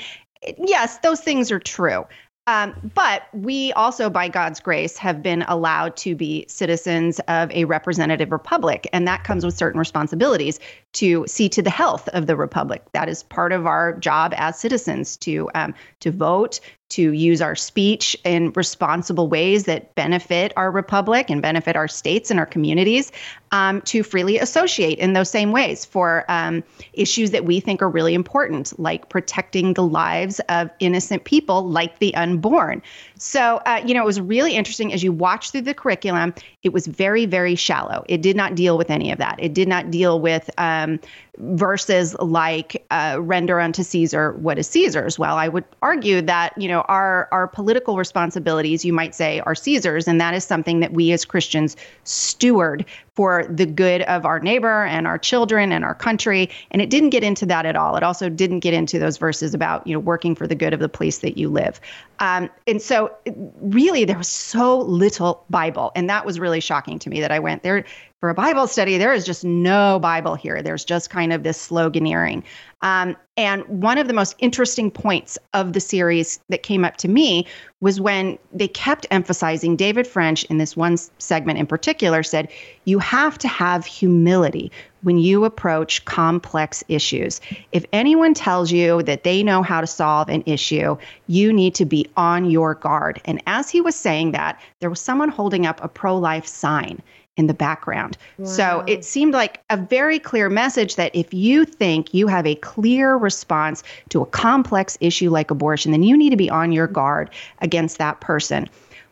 Yes, 0.59 0.99
those 0.99 1.21
things 1.21 1.51
are 1.51 1.59
true. 1.59 2.05
Um, 2.47 2.75
but 2.95 3.23
we 3.33 3.73
also, 3.73 4.11
by 4.11 4.29
God's 4.29 4.61
grace, 4.61 4.99
have 4.99 5.23
been 5.23 5.43
allowed 5.49 5.97
to 5.99 6.15
be 6.15 6.45
citizens 6.47 7.19
of 7.21 7.51
a 7.53 7.65
representative 7.65 8.33
republic. 8.33 8.87
And 8.93 9.09
that 9.09 9.25
comes 9.25 9.47
with 9.47 9.57
certain 9.57 9.79
responsibilities 9.79 10.61
to 10.95 11.25
see 11.27 11.49
to 11.49 11.63
the 11.63 11.71
health 11.71 12.07
of 12.09 12.27
the 12.27 12.37
republic. 12.37 12.83
That 12.93 13.09
is 13.09 13.23
part 13.23 13.53
of 13.53 13.67
our 13.67 13.95
job 13.99 14.35
as 14.37 14.59
citizens 14.59 15.17
to, 15.19 15.49
um, 15.55 15.75
to 16.01 16.11
vote, 16.11 16.61
to 16.95 17.13
use 17.13 17.43
our 17.43 17.57
speech 17.57 18.17
in 18.25 18.53
responsible 18.53 19.29
ways 19.29 19.65
that 19.65 19.93
benefit 19.97 20.53
our 20.57 20.71
republic 20.71 21.29
and 21.29 21.43
benefit 21.43 21.75
our 21.75 21.89
states 21.89 22.31
and 22.31 22.39
our 22.39 22.47
communities, 22.47 23.11
um, 23.51 23.81
to 23.83 24.03
freely 24.03 24.39
associate 24.39 24.99
in 24.99 25.13
those 25.13 25.31
same 25.31 25.53
ways 25.53 25.85
for 25.85 26.25
um, 26.29 26.63
issues 26.93 27.31
that 27.31 27.45
we 27.45 27.61
think 27.61 27.83
are 27.83 27.89
really 27.89 28.15
important, 28.15 28.79
like 28.79 29.09
protecting 29.09 29.75
the 29.75 29.83
lives 29.83 30.41
of 30.49 30.71
innocent 30.81 31.25
people, 31.25 31.69
like 31.69 31.99
the 31.99 32.15
unborn. 32.15 32.83
So, 33.17 33.57
uh, 33.65 33.81
you 33.85 33.95
know, 33.95 34.03
it 34.03 34.07
was 34.07 34.21
really 34.21 34.55
interesting 34.55 34.93
as 34.93 35.03
you 35.03 35.13
watch 35.13 35.51
through 35.51 35.63
the 35.63 35.75
curriculum. 35.75 36.35
It 36.63 36.73
was 36.73 36.87
very, 36.87 37.27
very 37.27 37.55
shallow. 37.55 38.05
It 38.09 38.23
did 38.23 38.37
not 38.37 38.55
deal 38.55 38.77
with 38.77 38.91
any 38.91 39.11
of 39.11 39.19
that. 39.19 39.37
It 39.39 39.55
did 39.55 39.69
not 39.69 39.91
deal 39.91 40.21
with 40.21 40.51
um, 40.59 41.01
verses 41.39 42.15
like 42.21 42.85
uh, 42.91 43.17
render 43.21 43.61
unto 43.61 43.83
Caesar 43.83 44.33
what 44.35 44.59
is 44.59 44.67
Caesar's. 44.69 45.19
Well, 45.19 45.37
I 45.37 45.49
would 45.49 45.65
argue 45.83 46.21
that 46.23 46.57
you 46.61 46.69
know 46.69 46.83
our 46.83 47.29
our 47.33 47.49
political 47.49 47.97
responsibilities, 47.97 48.85
you 48.85 48.93
might 48.93 49.15
say, 49.15 49.41
are 49.41 49.55
Caesar's, 49.55 50.07
and 50.09 50.21
that 50.21 50.35
is 50.35 50.45
something 50.45 50.81
that 50.81 50.93
we 50.93 51.13
as 51.13 51.25
Christians 51.25 51.77
steward 52.05 52.85
for 53.15 53.47
the 53.49 53.67
good 53.67 54.03
of 54.03 54.27
our 54.27 54.41
neighbor 54.41 54.85
and 54.85 55.07
our 55.07 55.19
children 55.19 55.71
and 55.73 55.85
our 55.85 55.95
country. 55.95 56.51
And 56.71 56.83
it 56.83 56.91
didn't 56.91 57.11
get 57.11 57.23
into 57.23 57.47
that 57.47 57.65
at 57.65 57.77
all. 57.77 57.97
It 57.97 58.03
also 58.03 58.29
didn't 58.29 58.61
get 58.61 58.75
into 58.75 58.99
those 58.99 59.19
verses 59.19 59.55
about 59.55 59.87
you 59.87 59.95
know 59.95 60.01
working 60.01 60.35
for 60.35 60.47
the 60.47 60.55
good 60.55 60.73
of 60.73 60.81
the 60.81 60.89
place 60.89 61.19
that 61.19 61.39
you 61.39 61.49
live. 61.49 61.81
Um, 62.19 62.51
and 62.67 62.81
so, 62.81 63.13
really, 63.61 64.05
there 64.05 64.19
was 64.19 64.29
so 64.29 64.81
little 64.81 65.45
Bible, 65.51 65.93
and 65.95 66.09
that 66.09 66.25
was 66.25 66.39
really 66.39 66.61
shocking 66.61 66.99
to 67.01 67.11
me. 67.11 67.21
That 67.21 67.33
I 67.33 67.39
went 67.39 67.63
there 67.63 67.85
for 68.21 68.31
a 68.31 68.35
Bible 68.35 68.67
study, 68.67 68.97
there 68.97 69.13
is 69.13 69.27
just 69.27 69.45
no 69.45 69.99
Bible 69.99 70.35
here. 70.35 70.63
There's 70.63 70.85
just 70.85 71.11
kind 71.11 71.33
of 71.33 71.43
this 71.43 71.69
sloganeering. 71.69 72.43
Um, 72.85 73.17
and 73.39 73.65
one 73.67 73.97
of 73.97 74.09
the 74.09 74.13
most 74.13 74.37
interesting 74.39 74.91
points 74.91 75.39
of 75.55 75.73
the 75.73 75.81
series 75.81 76.39
that 76.51 76.63
came 76.63 76.85
up 76.85 76.99
to 76.99 77.09
me 77.09 77.47
was 77.81 77.99
when 77.99 78.39
they 78.53 78.69
kept 78.69 79.07
emphasizing 79.11 79.75
David 79.75 80.07
French 80.07 80.45
in 80.45 80.59
this 80.59 80.77
one 80.77 80.99
segment 81.19 81.59
in 81.59 81.67
particular 81.67 82.23
said, 82.23 82.51
You 82.85 82.99
have 82.99 83.39
to 83.39 83.49
have 83.49 83.87
humility 83.87 84.71
when 85.03 85.17
you 85.17 85.47
approach 85.47 86.05
complex 86.05 86.85
issues. 86.89 87.41
If 87.73 87.87
anyone 87.95 88.35
tells 88.35 88.71
you 88.71 89.03
that 89.05 89.25
they 89.25 89.43
know 89.43 89.63
how 89.63 89.81
to 89.81 89.87
solve 89.87 90.29
an 90.29 90.43
issue, 90.45 90.97
you 91.27 91.55
need 91.55 91.75
to 91.77 91.87
be 91.87 92.07
on 92.19 92.51
your 92.51 92.75
guard. 92.75 93.21
And 93.25 93.43
as 93.47 93.71
he 93.71 93.81
was 93.81 93.97
saying 93.97 94.33
that, 94.33 94.61
there 94.81 94.91
was 94.91 95.01
someone 95.01 95.31
holding 95.31 95.65
up 95.65 95.83
a 95.83 95.89
pro 95.89 96.19
life 96.19 96.47
sign 96.47 97.03
in 97.37 97.47
the 97.47 97.55
background. 97.55 98.17
Wow. 98.39 98.47
So 98.47 98.85
it 98.87 99.05
seemed 99.05 99.35
like 99.35 99.61
a 99.71 99.77
very 99.77 100.19
clear 100.19 100.49
message 100.49 100.97
that 100.97 101.15
if 101.15 101.35
you 101.35 101.65
think 101.65 102.15
you 102.15 102.29
have 102.29 102.47
a 102.47 102.55
clear 102.57 103.17
response 103.17 103.83
to 104.11 104.23
a 104.23 104.27
complex 104.27 104.97
issue 105.01 105.31
like 105.31 105.51
abortion, 105.51 105.93
then 105.93 106.03
you 106.03 106.17
need 106.17 106.31
to 106.31 106.37
be 106.37 106.51
on 106.51 106.73
your 106.73 106.87
guard 106.87 107.31
against 107.61 107.99
that 107.99 108.21
person. 108.21 108.69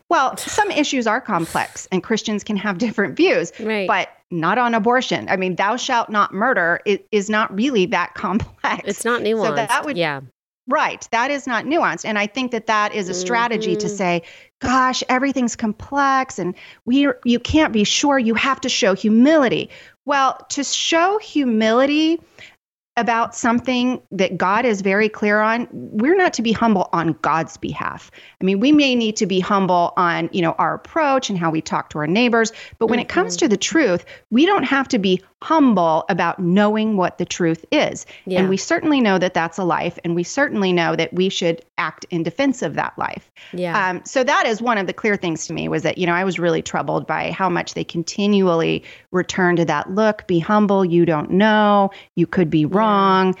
Well, 0.09 0.37
some 0.37 0.71
issues 0.71 1.07
are 1.07 1.19
complex 1.19 1.87
and 1.91 2.01
Christians 2.03 2.43
can 2.43 2.55
have 2.57 2.77
different 2.77 3.17
views, 3.17 3.51
right. 3.59 3.87
but 3.87 4.09
not 4.31 4.57
on 4.57 4.73
abortion. 4.73 5.27
I 5.29 5.35
mean, 5.35 5.55
thou 5.55 5.75
shalt 5.75 6.09
not 6.09 6.33
murder 6.33 6.79
it 6.85 7.07
is 7.11 7.29
not 7.29 7.53
really 7.55 7.85
that 7.87 8.13
complex. 8.15 8.83
It's 8.85 9.05
not 9.05 9.21
nuanced. 9.21 9.47
So 9.47 9.55
that 9.55 9.85
would, 9.85 9.97
yeah. 9.97 10.21
Right. 10.65 11.05
That 11.11 11.29
is 11.29 11.45
not 11.45 11.65
nuanced. 11.65 12.05
And 12.05 12.17
I 12.17 12.25
think 12.25 12.51
that 12.51 12.67
that 12.67 12.95
is 12.95 13.09
a 13.09 13.13
strategy 13.13 13.71
mm-hmm. 13.71 13.79
to 13.79 13.89
say, 13.89 14.21
gosh, 14.63 15.03
everything's 15.09 15.55
complex 15.55 16.39
and 16.39 16.55
we 16.85 17.07
you 17.25 17.39
can't 17.39 17.73
be 17.73 17.83
sure. 17.83 18.17
You 18.17 18.33
have 18.33 18.61
to 18.61 18.69
show 18.69 18.95
humility. 18.95 19.69
Well, 20.05 20.37
to 20.49 20.63
show 20.63 21.17
humility 21.19 22.19
about 22.95 23.35
something 23.35 24.01
that 24.11 24.37
God 24.37 24.65
is 24.65 24.81
very 24.81 25.09
clear 25.09 25.41
on, 25.41 25.67
we're 25.71 26.15
not 26.15 26.33
to 26.33 26.41
be 26.41 26.51
humble 26.51 26.89
on 26.93 27.13
God's 27.21 27.57
behalf. 27.57 28.11
I 28.39 28.43
mean, 28.43 28.59
we 28.59 28.71
may 28.71 28.93
need 28.93 29.15
to 29.17 29.25
be 29.25 29.39
humble 29.39 29.93
on, 29.97 30.29
you 30.31 30.41
know, 30.41 30.53
our 30.59 30.75
approach 30.75 31.29
and 31.29 31.37
how 31.37 31.49
we 31.49 31.59
talk 31.59 31.89
to 31.89 31.97
our 31.97 32.07
neighbors, 32.07 32.51
but 32.77 32.87
when 32.87 32.99
mm-hmm. 32.99 33.05
it 33.05 33.09
comes 33.09 33.33
mm-hmm. 33.33 33.45
to 33.45 33.49
the 33.49 33.57
truth, 33.57 34.05
we 34.29 34.45
don't 34.45 34.63
have 34.63 34.87
to 34.89 34.99
be 34.99 35.21
humble 35.43 36.05
about 36.09 36.39
knowing 36.39 36.97
what 36.97 37.17
the 37.17 37.25
truth 37.25 37.65
is. 37.71 38.05
Yeah. 38.25 38.39
And 38.39 38.49
we 38.49 38.57
certainly 38.57 39.01
know 39.01 39.19
that 39.19 39.33
that's 39.33 39.57
a 39.57 39.63
life, 39.63 39.99
and 40.03 40.15
we 40.15 40.23
certainly 40.23 40.73
know 40.73 40.95
that 40.95 41.13
we 41.13 41.29
should 41.29 41.63
act 41.77 42.05
in 42.09 42.23
defense 42.23 42.61
of 42.61 42.75
that 42.75 42.97
life. 42.97 43.29
Yeah. 43.51 43.89
Um, 43.89 44.01
so 44.05 44.23
that 44.23 44.47
is 44.47 44.61
one 44.61 44.77
of 44.77 44.87
the 44.87 44.93
clear 44.93 45.17
things 45.17 45.45
to 45.47 45.53
me 45.53 45.67
was 45.67 45.83
that, 45.83 45.97
you 45.97 46.07
know, 46.07 46.13
I 46.13 46.23
was 46.23 46.39
really 46.39 46.61
troubled 46.61 47.05
by 47.05 47.31
how 47.31 47.49
much 47.49 47.73
they 47.73 47.83
continually 47.83 48.83
return 49.11 49.57
to 49.57 49.65
that 49.65 49.91
look, 49.91 50.25
be 50.27 50.39
humble, 50.39 50.85
you 50.85 51.05
don't 51.05 51.31
know, 51.31 51.91
you 52.15 52.25
could 52.25 52.49
be 52.49 52.65
wrong. 52.65 53.35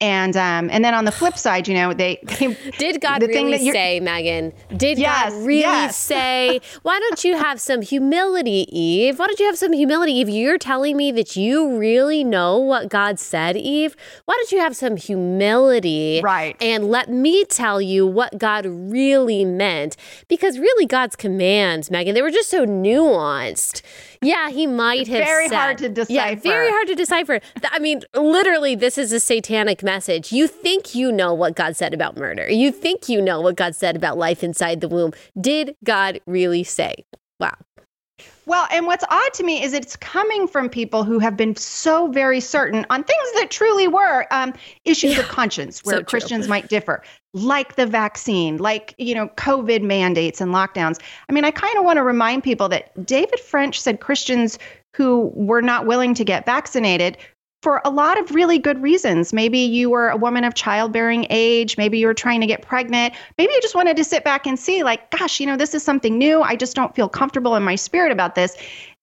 And 0.00 0.34
um, 0.34 0.70
and 0.70 0.82
then 0.82 0.94
on 0.94 1.04
the 1.04 1.12
flip 1.12 1.36
side, 1.36 1.68
you 1.68 1.74
know, 1.74 1.92
they, 1.92 2.18
they 2.22 2.56
did 2.78 3.02
God 3.02 3.20
the 3.20 3.26
really 3.26 3.70
say, 3.70 4.00
Megan? 4.00 4.54
Did 4.74 4.98
yes, 4.98 5.30
God 5.30 5.42
really 5.44 5.60
yes. 5.60 5.96
say? 5.96 6.60
Why 6.82 6.98
don't 6.98 7.22
you 7.22 7.36
have 7.36 7.60
some 7.60 7.82
humility, 7.82 8.66
Eve? 8.70 9.18
Why 9.18 9.26
don't 9.26 9.38
you 9.38 9.44
have 9.44 9.58
some 9.58 9.74
humility, 9.74 10.12
Eve? 10.12 10.30
You're 10.30 10.56
telling 10.56 10.96
me 10.96 11.12
that 11.12 11.36
you 11.36 11.76
really 11.76 12.24
know 12.24 12.56
what 12.56 12.88
God 12.88 13.18
said, 13.18 13.58
Eve. 13.58 13.94
Why 14.24 14.34
don't 14.34 14.50
you 14.50 14.60
have 14.60 14.74
some 14.74 14.96
humility, 14.96 16.22
right? 16.24 16.56
And 16.62 16.88
let 16.88 17.10
me 17.10 17.44
tell 17.44 17.80
you 17.80 18.06
what 18.06 18.38
God 18.38 18.64
really 18.64 19.44
meant, 19.44 19.96
because 20.28 20.58
really 20.58 20.86
God's 20.86 21.14
commands, 21.14 21.90
Megan, 21.90 22.14
they 22.14 22.22
were 22.22 22.30
just 22.30 22.48
so 22.48 22.64
nuanced. 22.64 23.82
Yeah, 24.22 24.50
he 24.50 24.66
might 24.66 25.08
have. 25.08 25.24
Very 25.24 25.48
said, 25.48 25.56
hard 25.56 25.78
to 25.78 25.88
decipher. 25.88 26.12
Yeah, 26.12 26.34
very 26.34 26.68
hard 26.70 26.88
to 26.88 26.94
decipher. 26.94 27.40
I 27.64 27.78
mean, 27.78 28.02
literally, 28.14 28.74
this 28.74 28.98
is 28.98 29.12
a 29.12 29.20
satanic 29.20 29.82
message. 29.82 30.30
You 30.30 30.46
think 30.46 30.94
you 30.94 31.10
know 31.10 31.32
what 31.32 31.56
God 31.56 31.74
said 31.74 31.94
about 31.94 32.16
murder. 32.16 32.50
You 32.50 32.70
think 32.70 33.08
you 33.08 33.22
know 33.22 33.40
what 33.40 33.56
God 33.56 33.74
said 33.74 33.96
about 33.96 34.18
life 34.18 34.44
inside 34.44 34.82
the 34.82 34.88
womb. 34.88 35.12
Did 35.40 35.74
God 35.84 36.20
really 36.26 36.64
say? 36.64 37.06
Wow. 37.38 37.56
Well, 38.46 38.66
and 38.72 38.84
what's 38.84 39.04
odd 39.08 39.32
to 39.34 39.44
me 39.44 39.62
is 39.62 39.72
it's 39.72 39.96
coming 39.96 40.48
from 40.48 40.68
people 40.68 41.04
who 41.04 41.18
have 41.20 41.36
been 41.36 41.54
so 41.54 42.08
very 42.08 42.40
certain 42.40 42.84
on 42.90 43.04
things 43.04 43.32
that 43.36 43.48
truly 43.50 43.86
were 43.86 44.26
um, 44.32 44.54
issues 44.84 45.12
yeah, 45.12 45.20
of 45.20 45.28
conscience 45.28 45.80
where 45.84 45.98
so 45.98 46.02
Christians 46.02 46.48
might 46.48 46.68
differ, 46.68 47.02
like 47.32 47.76
the 47.76 47.86
vaccine, 47.86 48.56
like, 48.56 48.94
you 48.98 49.14
know, 49.14 49.28
COVID 49.36 49.82
mandates 49.82 50.40
and 50.40 50.52
lockdowns. 50.52 51.00
I 51.28 51.32
mean, 51.32 51.44
I 51.44 51.50
kind 51.50 51.76
of 51.78 51.84
want 51.84 51.96
to 51.98 52.02
remind 52.02 52.42
people 52.42 52.68
that 52.70 53.06
David 53.06 53.38
French 53.38 53.80
said 53.80 54.00
Christians 54.00 54.58
who 54.96 55.30
were 55.34 55.62
not 55.62 55.86
willing 55.86 56.14
to 56.14 56.24
get 56.24 56.44
vaccinated 56.44 57.16
for 57.62 57.82
a 57.84 57.90
lot 57.90 58.18
of 58.18 58.34
really 58.34 58.58
good 58.58 58.82
reasons. 58.82 59.32
Maybe 59.32 59.58
you 59.58 59.90
were 59.90 60.08
a 60.08 60.16
woman 60.16 60.44
of 60.44 60.54
childbearing 60.54 61.26
age. 61.30 61.76
Maybe 61.76 61.98
you 61.98 62.06
were 62.06 62.14
trying 62.14 62.40
to 62.40 62.46
get 62.46 62.62
pregnant. 62.62 63.14
Maybe 63.38 63.52
you 63.52 63.60
just 63.60 63.74
wanted 63.74 63.96
to 63.98 64.04
sit 64.04 64.24
back 64.24 64.46
and 64.46 64.58
see, 64.58 64.82
like, 64.82 65.10
gosh, 65.10 65.38
you 65.38 65.46
know, 65.46 65.56
this 65.56 65.74
is 65.74 65.82
something 65.82 66.16
new. 66.16 66.42
I 66.42 66.56
just 66.56 66.74
don't 66.74 66.94
feel 66.96 67.08
comfortable 67.08 67.54
in 67.54 67.62
my 67.62 67.74
spirit 67.74 68.12
about 68.12 68.34
this. 68.34 68.56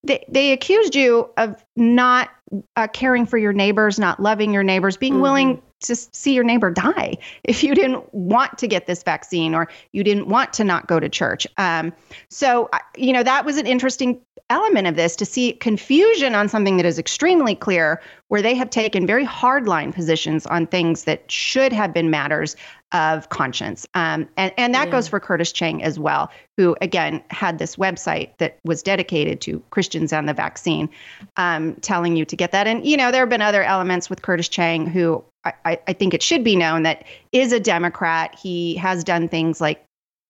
They, 0.04 0.26
they 0.28 0.52
accused 0.52 0.96
you 0.96 1.30
of 1.38 1.64
not 1.76 2.30
uh, 2.76 2.88
caring 2.88 3.26
for 3.26 3.38
your 3.38 3.54
neighbors, 3.54 4.00
not 4.00 4.20
loving 4.20 4.54
your 4.54 4.64
neighbors, 4.64 4.98
being 4.98 5.14
mm-hmm. 5.14 5.22
willing 5.22 5.62
to 5.82 5.96
see 5.96 6.34
your 6.34 6.44
neighbor 6.44 6.72
die 6.72 7.18
if 7.44 7.64
you 7.64 7.76
didn't 7.76 8.12
want 8.14 8.58
to 8.58 8.68
get 8.68 8.88
this 8.88 9.04
vaccine 9.04 9.54
or 9.54 9.68
you 9.92 10.04
didn't 10.04 10.28
want 10.28 10.54
to 10.54 10.64
not 10.64 10.88
go 10.88 11.00
to 11.00 11.10
church. 11.10 11.46
Um, 11.58 11.94
so, 12.30 12.70
you 12.96 13.14
know, 13.14 13.24
that 13.24 13.46
was 13.46 13.58
an 13.58 13.68
interesting 13.68 14.20
element 14.50 14.88
of 14.88 14.96
this 14.96 15.16
to 15.18 15.26
see 15.26 15.54
confusion 15.54 16.34
on 16.34 16.48
something 16.48 16.78
that 16.78 16.86
is 16.86 16.98
extremely 16.98 17.54
clear, 17.54 18.02
where 18.30 18.42
they 18.42 18.56
have 18.56 18.70
taken 18.70 19.06
very 19.06 19.26
hardline 19.26 19.94
positions 19.94 20.46
on 20.46 20.66
things 20.66 21.04
that 21.04 21.30
should 21.30 21.74
have 21.74 21.94
been 21.94 22.10
matters 22.10 22.56
of 22.94 23.30
conscience. 23.30 23.86
Um, 23.94 24.30
and, 24.38 24.54
and 24.58 24.74
that 24.74 24.88
yeah. 24.88 24.92
goes 24.92 25.08
for 25.08 25.20
Curtis 25.20 25.52
Chang 25.52 25.84
as 25.84 26.00
well, 26.00 26.32
who, 26.56 26.76
again, 26.82 27.22
had 27.30 27.60
this 27.60 27.76
website 27.76 28.32
that 28.38 28.60
was 28.64 28.82
dedicated 28.82 29.42
to 29.42 29.62
Christians 29.72 30.14
and 30.14 30.28
the 30.28 30.34
vaccine, 30.34 30.90
um, 31.36 31.76
telling 31.76 32.16
you 32.16 32.24
to 32.26 32.36
get 32.36 32.54
that. 32.54 32.66
And, 32.66 32.86
you 32.86 32.96
know, 32.96 33.12
there 33.12 33.22
have 33.22 33.30
been 33.30 33.42
other 33.42 33.64
elements 33.64 34.10
with 34.10 34.22
Curtis 34.22 34.48
Chang, 34.48 34.88
who 34.88 35.24
I, 35.44 35.80
I 35.88 35.94
think 35.94 36.14
it 36.14 36.24
should 36.24 36.44
be 36.44 36.56
known 36.56 36.84
that 36.84 37.04
is 37.32 37.52
a 37.52 37.60
Democrat. 37.60 38.38
He 38.38 38.76
has 38.76 39.04
done 39.04 39.28
things 39.28 39.60
like, 39.60 39.84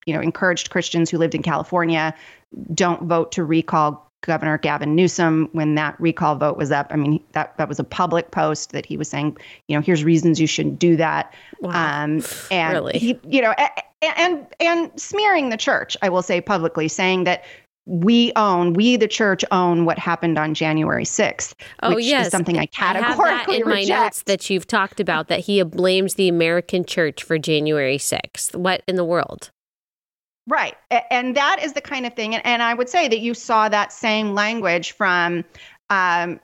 you 0.06 0.14
know, 0.14 0.22
encouraged 0.22 0.70
Christians 0.70 1.10
who 1.10 1.18
lived 1.18 1.36
in 1.36 1.44
California 1.44 2.16
don't 2.74 3.04
vote 3.04 3.34
to 3.34 3.44
recall 3.44 4.07
Governor 4.22 4.58
Gavin 4.58 4.96
Newsom 4.96 5.48
when 5.52 5.76
that 5.76 6.00
recall 6.00 6.36
vote 6.36 6.58
was 6.58 6.72
up. 6.72 6.88
I 6.90 6.96
mean, 6.96 7.24
that 7.34 7.56
that 7.58 7.70
was 7.70 7.80
a 7.80 7.84
public 7.84 8.32
post 8.32 8.72
that 8.72 8.86
he 8.86 8.98
was 8.98 9.08
saying, 9.10 9.38
you 9.68 9.76
know, 9.78 9.82
here's 9.82 10.04
reasons 10.04 10.40
you 10.40 10.48
shouldn't 10.48 10.80
do 10.80 10.96
that. 10.98 11.34
Wow. 11.62 11.70
Um, 12.04 12.24
and 12.52 12.74
Really? 12.74 12.98
he, 13.00 13.20
you 13.28 13.42
know, 13.42 13.54
a- 13.58 13.70
a- 14.04 14.20
and 14.20 14.46
and 14.60 14.92
smearing 15.00 15.50
the 15.50 15.58
church, 15.58 15.96
I 16.02 16.10
will 16.10 16.22
say 16.22 16.42
publicly, 16.42 16.88
saying 16.88 17.24
that 17.26 17.44
we 17.90 18.34
own, 18.36 18.74
we 18.74 18.98
the 18.98 19.08
church 19.08 19.46
own 19.52 19.86
what 19.86 19.98
happened 19.98 20.38
on 20.38 20.54
January 20.54 21.06
6th, 21.06 21.54
Oh 21.84 21.96
which 21.96 22.04
yes, 22.06 22.26
is 22.26 22.32
something 22.32 22.58
I 22.60 22.66
categorically 22.66 23.24
I 23.30 23.38
have 23.38 23.48
that 23.48 23.56
in 23.62 23.70
my 23.70 23.84
notes 23.84 24.24
that 24.24 24.50
you've 24.50 24.68
talked 24.68 25.00
about 25.00 25.30
that 25.30 25.40
he 25.40 25.64
blames 25.64 26.16
the 26.16 26.28
American 26.28 26.84
church 26.84 27.24
for 27.24 27.38
January 27.38 27.98
6th. 27.98 28.56
What 28.56 28.82
in 28.90 28.98
the 28.98 29.06
world? 29.06 29.52
Right. 30.48 30.76
And 31.12 31.36
that 31.36 31.62
is 31.62 31.74
the 31.74 31.82
kind 31.82 32.06
of 32.06 32.14
thing. 32.14 32.34
And, 32.34 32.46
and 32.46 32.64
I 32.64 32.74
would 32.74 32.88
say 32.90 33.08
that 33.10 33.20
you 33.20 33.34
saw 33.34 33.68
that 33.68 33.92
same 33.92 34.34
language 34.34 34.94
from 34.94 35.44
um, 35.90 36.40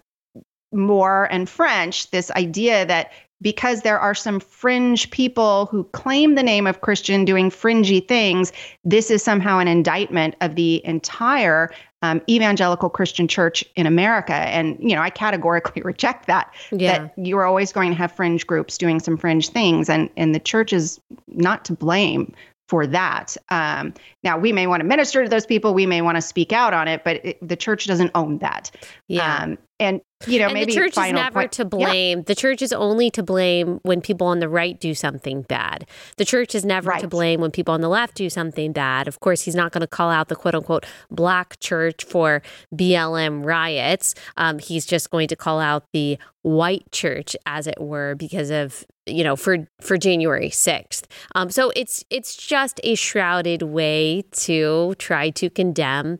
Moore 0.73 1.29
and 1.31 1.49
French 1.49 2.11
this 2.11 2.29
idea 2.31 2.85
that 2.85 3.11
because 3.41 3.81
there 3.81 3.99
are 3.99 4.15
some 4.15 4.39
fringe 4.39 5.11
people 5.11 5.67
who 5.67 5.83
claim 5.91 6.35
the 6.35 6.43
name 6.43 6.65
of 6.65 6.81
Christian 6.81 7.25
doing 7.25 7.49
fringy 7.49 7.99
things, 7.99 8.53
this 8.85 9.11
is 9.11 9.21
somehow 9.21 9.59
an 9.59 9.67
indictment 9.67 10.35
of 10.41 10.55
the 10.55 10.85
entire 10.85 11.69
um, 12.01 12.21
evangelical 12.29 12.89
Christian 12.89 13.27
church 13.27 13.63
in 13.75 13.85
America. 13.85 14.33
And, 14.33 14.77
you 14.79 14.95
know, 14.95 15.01
I 15.01 15.09
categorically 15.09 15.81
reject 15.85 16.27
that 16.27 16.53
Yeah. 16.71 16.99
that 16.99 17.13
you're 17.17 17.45
always 17.45 17.71
going 17.71 17.91
to 17.91 17.97
have 17.97 18.11
fringe 18.11 18.47
groups 18.47 18.77
doing 18.77 18.99
some 18.99 19.17
fringe 19.17 19.49
things 19.49 19.89
and 19.89 20.09
and 20.17 20.33
the 20.33 20.39
church 20.39 20.73
is 20.73 20.99
not 21.27 21.63
to 21.65 21.73
blame 21.73 22.33
for 22.67 22.87
that. 22.87 23.35
Um, 23.49 23.93
now 24.23 24.37
we 24.37 24.51
may 24.51 24.67
want 24.67 24.81
to 24.81 24.85
minister 24.85 25.23
to 25.23 25.29
those 25.29 25.45
people. 25.45 25.73
We 25.73 25.85
may 25.85 26.01
want 26.01 26.15
to 26.17 26.21
speak 26.21 26.51
out 26.51 26.73
on 26.73 26.87
it 26.87 27.03
but 27.03 27.23
it, 27.25 27.47
the 27.47 27.55
church 27.55 27.85
doesn't 27.85 28.11
own 28.15 28.39
that. 28.39 28.71
Yeah. 29.07 29.37
um, 29.37 29.57
and 29.79 30.01
you 30.27 30.39
know 30.39 30.45
and 30.45 30.53
maybe 30.53 30.71
the 30.71 30.77
church 30.79 30.97
is 30.97 31.11
never 31.11 31.31
point- 31.41 31.51
to 31.53 31.63
Yeah. 31.63 31.67
blame. 31.67 32.23
The 32.23 32.35
church 32.35 32.61
is 32.61 32.71
only 32.71 33.09
to 33.11 33.23
blame 33.23 33.79
when 33.83 33.99
people 34.01 34.27
on 34.27 34.39
the 34.39 34.47
right 34.47 34.79
do 34.79 34.93
something 34.93 35.41
bad. 35.41 35.85
The 36.17 36.25
church 36.25 36.55
is 36.55 36.63
never 36.63 36.93
to 36.99 37.07
blame 37.07 37.41
when 37.41 37.51
people 37.51 37.73
on 37.73 37.81
the 37.81 37.89
left 37.89 38.15
do 38.15 38.29
something 38.29 38.71
bad. 38.71 39.07
Of 39.07 39.19
course, 39.19 39.41
he's 39.41 39.55
not 39.55 39.71
going 39.71 39.81
to 39.81 39.87
call 39.87 40.09
out 40.11 40.29
the 40.29 40.35
quote 40.35 40.55
unquote 40.55 40.85
black 41.11 41.59
church 41.59 42.03
for 42.05 42.41
BLM 42.73 43.43
riots. 43.45 44.15
Um, 44.37 44.59
he's 44.59 44.85
just 44.85 45.09
going 45.09 45.27
to 45.29 45.35
call 45.35 45.59
out 45.59 45.83
the 45.93 46.17
white 46.43 46.89
church, 46.91 47.35
as 47.45 47.67
it 47.67 47.79
were, 47.81 48.15
because 48.15 48.49
of 48.51 48.85
you 49.05 49.23
know 49.23 49.35
for 49.35 49.67
for 49.81 49.97
January 49.97 50.49
sixth. 50.49 51.07
Um, 51.35 51.49
so 51.49 51.71
it's 51.75 52.05
it's 52.09 52.35
just 52.35 52.79
a 52.83 52.95
shrouded 52.95 53.63
way 53.63 54.23
to 54.33 54.93
try 54.97 55.29
to 55.31 55.49
condemn 55.49 56.19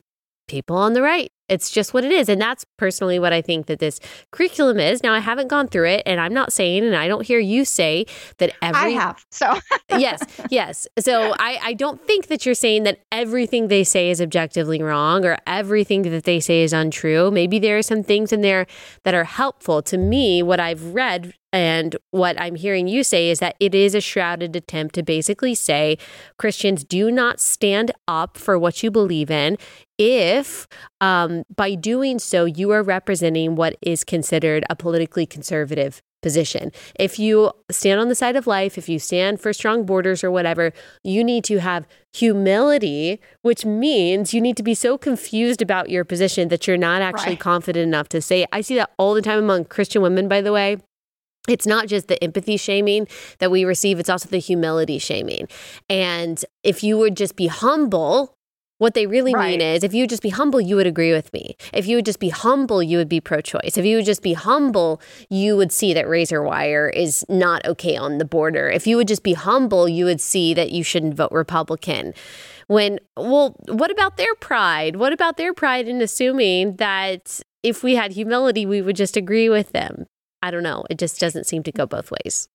people 0.49 0.75
on 0.75 0.93
the 0.93 1.01
right. 1.01 1.31
It's 1.53 1.69
just 1.69 1.93
what 1.93 2.03
it 2.03 2.11
is. 2.11 2.29
And 2.29 2.41
that's 2.41 2.65
personally 2.77 3.19
what 3.19 3.31
I 3.31 3.41
think 3.41 3.67
that 3.67 3.79
this 3.79 3.99
curriculum 4.31 4.79
is. 4.79 5.03
Now, 5.03 5.13
I 5.13 5.19
haven't 5.19 5.47
gone 5.47 5.67
through 5.67 5.87
it, 5.87 6.03
and 6.05 6.19
I'm 6.19 6.33
not 6.33 6.51
saying, 6.51 6.83
and 6.83 6.95
I 6.95 7.07
don't 7.07 7.25
hear 7.25 7.39
you 7.39 7.63
say 7.63 8.05
that 8.39 8.53
every. 8.61 8.81
i 8.81 8.89
have 8.89 9.23
so 9.31 9.59
yes, 9.89 10.23
yes. 10.49 10.87
So 10.99 11.33
I, 11.39 11.59
I 11.61 11.73
don't 11.73 12.01
think 12.05 12.27
that 12.27 12.45
you're 12.45 12.55
saying 12.55 12.83
that 12.83 12.99
everything 13.11 13.67
they 13.67 13.83
say 13.83 14.09
is 14.09 14.21
objectively 14.21 14.81
wrong 14.81 15.25
or 15.25 15.37
everything 15.45 16.01
that 16.03 16.23
they 16.23 16.39
say 16.39 16.63
is 16.63 16.73
untrue. 16.73 17.31
Maybe 17.31 17.59
there 17.59 17.77
are 17.77 17.83
some 17.83 18.03
things 18.03 18.33
in 18.33 18.41
there 18.41 18.65
that 19.03 19.13
are 19.13 19.23
helpful. 19.23 19.81
To 19.83 19.97
me, 19.97 20.41
what 20.41 20.59
I've 20.59 20.93
read 20.93 21.33
and 21.53 21.95
what 22.11 22.39
I'm 22.41 22.55
hearing 22.55 22.87
you 22.87 23.03
say 23.03 23.29
is 23.29 23.39
that 23.39 23.55
it 23.59 23.73
is 23.75 23.93
a 23.95 24.01
shrouded 24.01 24.55
attempt 24.55 24.95
to 24.95 25.03
basically 25.03 25.53
say 25.55 25.97
Christians 26.37 26.83
do 26.83 27.11
not 27.11 27.39
stand 27.39 27.91
up 28.07 28.37
for 28.37 28.57
what 28.59 28.83
you 28.83 28.89
believe 28.91 29.29
in 29.31 29.57
if 29.99 30.67
um, 30.99 31.43
by 31.55 31.75
doing 31.75 32.17
so 32.17 32.45
you 32.45 32.71
are 32.71 32.81
representing 32.81 33.55
what 33.55 33.77
is 33.81 34.03
considered 34.03 34.65
a 34.69 34.75
politically 34.75 35.25
conservative 35.27 36.01
position. 36.23 36.71
If 36.97 37.19
you 37.19 37.51
stand 37.69 37.99
on 37.99 38.07
the 38.07 38.15
side 38.15 38.35
of 38.35 38.47
life, 38.47 38.77
if 38.77 38.89
you 38.89 38.97
stand 38.97 39.39
for 39.39 39.53
strong 39.53 39.85
borders 39.85 40.23
or 40.23 40.31
whatever, 40.31 40.71
you 41.03 41.23
need 41.23 41.43
to 41.43 41.59
have 41.59 41.85
humility, 42.13 43.19
which 43.41 43.65
means 43.65 44.33
you 44.33 44.41
need 44.41 44.57
to 44.57 44.63
be 44.63 44.73
so 44.73 44.97
confused 44.97 45.61
about 45.61 45.89
your 45.89 46.03
position 46.05 46.47
that 46.47 46.65
you're 46.65 46.77
not 46.77 47.01
actually 47.01 47.33
Right. 47.33 47.39
confident 47.39 47.83
enough 47.83 48.09
to 48.09 48.21
say. 48.21 48.43
it. 48.43 48.49
I 48.51 48.61
see 48.61 48.75
that 48.75 48.89
all 48.97 49.13
the 49.13 49.21
time 49.21 49.37
among 49.37 49.65
Christian 49.65 50.01
women, 50.01 50.27
by 50.27 50.41
the 50.41 50.51
way. 50.53 50.77
It's 51.49 51.67
not 51.67 51.87
just 51.87 52.07
the 52.07 52.23
empathy 52.23 52.57
shaming 52.57 53.07
that 53.39 53.51
we 53.51 53.65
receive, 53.65 53.99
it's 53.99 54.09
also 54.09 54.29
the 54.29 54.37
humility 54.37 54.97
shaming. 54.97 55.47
And 55.89 56.43
if 56.63 56.83
you 56.83 56.97
would 56.97 57.17
just 57.17 57.35
be 57.35 57.47
humble, 57.47 58.37
what 58.77 58.95
they 58.95 59.05
really 59.05 59.33
Right. 59.33 59.51
mean 59.51 59.61
is 59.61 59.83
if 59.83 59.93
you 59.93 60.03
would 60.03 60.09
just 60.09 60.23
be 60.23 60.29
humble, 60.29 60.59
you 60.59 60.75
would 60.75 60.87
agree 60.87 61.13
with 61.13 61.31
me. 61.33 61.55
If 61.73 61.87
you 61.87 61.95
would 61.97 62.05
just 62.05 62.19
be 62.19 62.29
humble, 62.29 62.81
you 62.81 62.97
would 62.97 63.07
be 63.07 63.21
pro 63.21 63.39
choice. 63.39 63.77
If 63.77 63.85
you 63.85 63.97
would 63.97 64.05
just 64.05 64.21
be 64.21 64.33
humble, 64.33 64.99
you 65.29 65.55
would 65.55 65.71
see 65.71 65.93
that 65.93 66.07
razor 66.07 66.41
wire 66.43 66.89
is 66.89 67.25
not 67.29 67.65
okay 67.65 67.95
on 67.95 68.17
the 68.17 68.25
border. 68.25 68.69
If 68.69 68.87
you 68.87 68.97
would 68.97 69.07
just 69.07 69.23
be 69.23 69.33
humble, 69.33 69.87
you 69.87 70.05
would 70.05 70.19
see 70.21 70.53
that 70.53 70.71
you 70.71 70.83
shouldn't 70.83 71.13
vote 71.13 71.31
Republican. 71.31 72.13
When, 72.67 72.99
well, 73.15 73.55
what 73.67 73.91
about 73.91 74.17
their 74.17 74.33
pride? 74.35 74.95
What 74.95 75.13
about 75.13 75.37
their 75.37 75.53
pride 75.53 75.87
in 75.87 76.01
assuming 76.01 76.77
that 76.77 77.41
if 77.61 77.83
we 77.83 77.95
had 77.95 78.13
humility, 78.13 78.65
we 78.65 78.81
would 78.81 78.95
just 78.95 79.15
agree 79.15 79.49
with 79.49 79.71
them? 79.71 80.07
I 80.43 80.51
don't 80.51 80.61
know. 80.61 80.83
It 80.89 80.99
just 80.99 81.19
doesn't 81.21 81.45
seem 81.45 81.63
to 81.63 81.71
go 81.71 81.85
both 81.85 82.11
ways. 82.11 82.49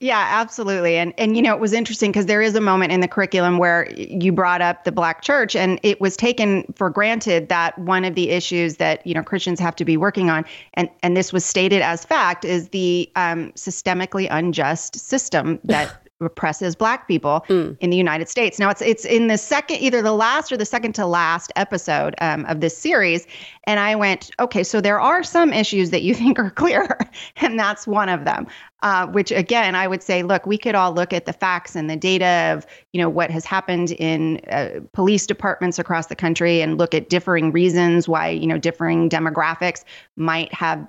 Yeah, 0.00 0.26
absolutely. 0.28 0.96
And 0.96 1.14
and 1.16 1.36
you 1.36 1.42
know, 1.42 1.54
it 1.54 1.60
was 1.60 1.72
interesting 1.72 2.10
because 2.10 2.26
there 2.26 2.42
is 2.42 2.56
a 2.56 2.60
moment 2.60 2.90
in 2.90 2.98
the 2.98 3.06
curriculum 3.06 3.58
where 3.58 3.88
you 3.92 4.32
brought 4.32 4.60
up 4.60 4.82
the 4.82 4.90
black 4.90 5.22
church 5.22 5.54
and 5.54 5.78
it 5.84 6.00
was 6.00 6.16
taken 6.16 6.64
for 6.74 6.90
granted 6.90 7.48
that 7.50 7.78
one 7.78 8.04
of 8.04 8.16
the 8.16 8.30
issues 8.30 8.78
that, 8.78 9.06
you 9.06 9.14
know, 9.14 9.22
Christians 9.22 9.60
have 9.60 9.76
to 9.76 9.84
be 9.84 9.96
working 9.96 10.28
on 10.28 10.44
and 10.74 10.90
and 11.04 11.16
this 11.16 11.32
was 11.32 11.44
stated 11.44 11.82
as 11.82 12.04
fact 12.04 12.44
is 12.44 12.70
the 12.70 13.08
um, 13.14 13.52
systemically 13.52 14.26
unjust 14.28 14.98
system 14.98 15.60
that 15.62 16.01
oppresses 16.24 16.74
black 16.76 17.08
people 17.08 17.44
Mm. 17.48 17.76
in 17.80 17.90
the 17.90 17.96
United 17.96 18.28
States. 18.28 18.58
Now 18.58 18.70
it's 18.70 18.82
it's 18.82 19.04
in 19.04 19.26
the 19.26 19.38
second 19.38 19.78
either 19.78 20.02
the 20.02 20.12
last 20.12 20.52
or 20.52 20.56
the 20.56 20.64
second 20.64 20.94
to 20.94 21.06
last 21.06 21.52
episode 21.56 22.14
um, 22.20 22.44
of 22.46 22.60
this 22.60 22.76
series 22.76 23.26
and 23.64 23.78
I 23.78 23.94
went, 23.94 24.30
okay, 24.40 24.64
so 24.64 24.80
there 24.80 25.00
are 25.00 25.22
some 25.22 25.52
issues 25.52 25.90
that 25.90 26.02
you 26.02 26.14
think 26.22 26.38
are 26.38 26.50
clear 26.50 26.98
and 27.36 27.58
that's 27.58 27.86
one 27.86 28.08
of 28.08 28.24
them 28.24 28.46
uh, 28.82 29.06
which 29.06 29.30
again 29.30 29.74
i 29.74 29.86
would 29.86 30.02
say 30.02 30.22
look 30.22 30.44
we 30.46 30.58
could 30.58 30.74
all 30.74 30.92
look 30.92 31.12
at 31.12 31.24
the 31.24 31.32
facts 31.32 31.74
and 31.76 31.88
the 31.88 31.96
data 31.96 32.52
of 32.52 32.66
you 32.92 33.00
know 33.00 33.08
what 33.08 33.30
has 33.30 33.44
happened 33.44 33.92
in 33.92 34.40
uh, 34.50 34.80
police 34.92 35.26
departments 35.26 35.78
across 35.78 36.06
the 36.06 36.16
country 36.16 36.60
and 36.60 36.78
look 36.78 36.94
at 36.94 37.08
differing 37.08 37.52
reasons 37.52 38.08
why 38.08 38.28
you 38.28 38.46
know 38.46 38.58
differing 38.58 39.08
demographics 39.08 39.84
might 40.16 40.52
have 40.52 40.86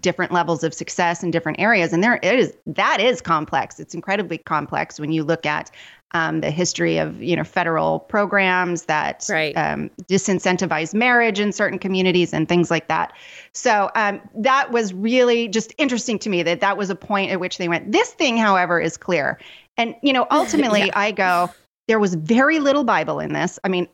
different 0.00 0.32
levels 0.32 0.64
of 0.64 0.74
success 0.74 1.22
in 1.22 1.30
different 1.30 1.58
areas 1.60 1.92
and 1.92 2.02
there 2.02 2.18
it 2.22 2.38
is 2.38 2.54
that 2.66 3.00
is 3.00 3.20
complex 3.20 3.78
it's 3.78 3.94
incredibly 3.94 4.38
complex 4.38 4.98
when 4.98 5.12
you 5.12 5.22
look 5.24 5.46
at 5.46 5.70
um, 6.12 6.42
the 6.42 6.50
history 6.50 6.98
of 6.98 7.20
you 7.22 7.34
know 7.34 7.44
federal 7.44 8.00
programs 8.00 8.84
that 8.84 9.26
Right. 9.28 9.56
um, 9.56 9.90
disincentivize 10.04 10.94
marriage 10.94 11.40
in 11.40 11.52
certain 11.52 11.78
communities 11.78 12.32
and 12.32 12.48
things 12.48 12.70
like 12.70 12.88
that 12.88 13.12
so 13.52 13.90
um, 13.94 14.20
that 14.34 14.72
was 14.72 14.92
really 14.92 15.48
just 15.48 15.72
interesting 15.78 16.18
to 16.18 16.28
me 16.28 16.42
that 16.42 16.60
that 16.60 16.76
was 16.76 16.90
a 16.90 16.96
point 16.96 17.30
at 17.30 17.40
which 17.40 17.58
they 17.58 17.68
went. 17.68 17.92
This 17.92 18.10
thing, 18.10 18.36
however, 18.36 18.80
is 18.80 18.96
clear. 18.96 19.38
And, 19.76 19.94
you 20.02 20.12
know, 20.12 20.26
ultimately, 20.30 20.92
I 20.92 21.12
go, 21.12 21.50
there 21.88 22.00
was 22.00 22.14
very 22.14 22.58
little 22.58 22.84
Bible 22.84 23.20
in 23.20 23.32
this. 23.32 23.58
I 23.64 23.68
mean, 23.68 23.88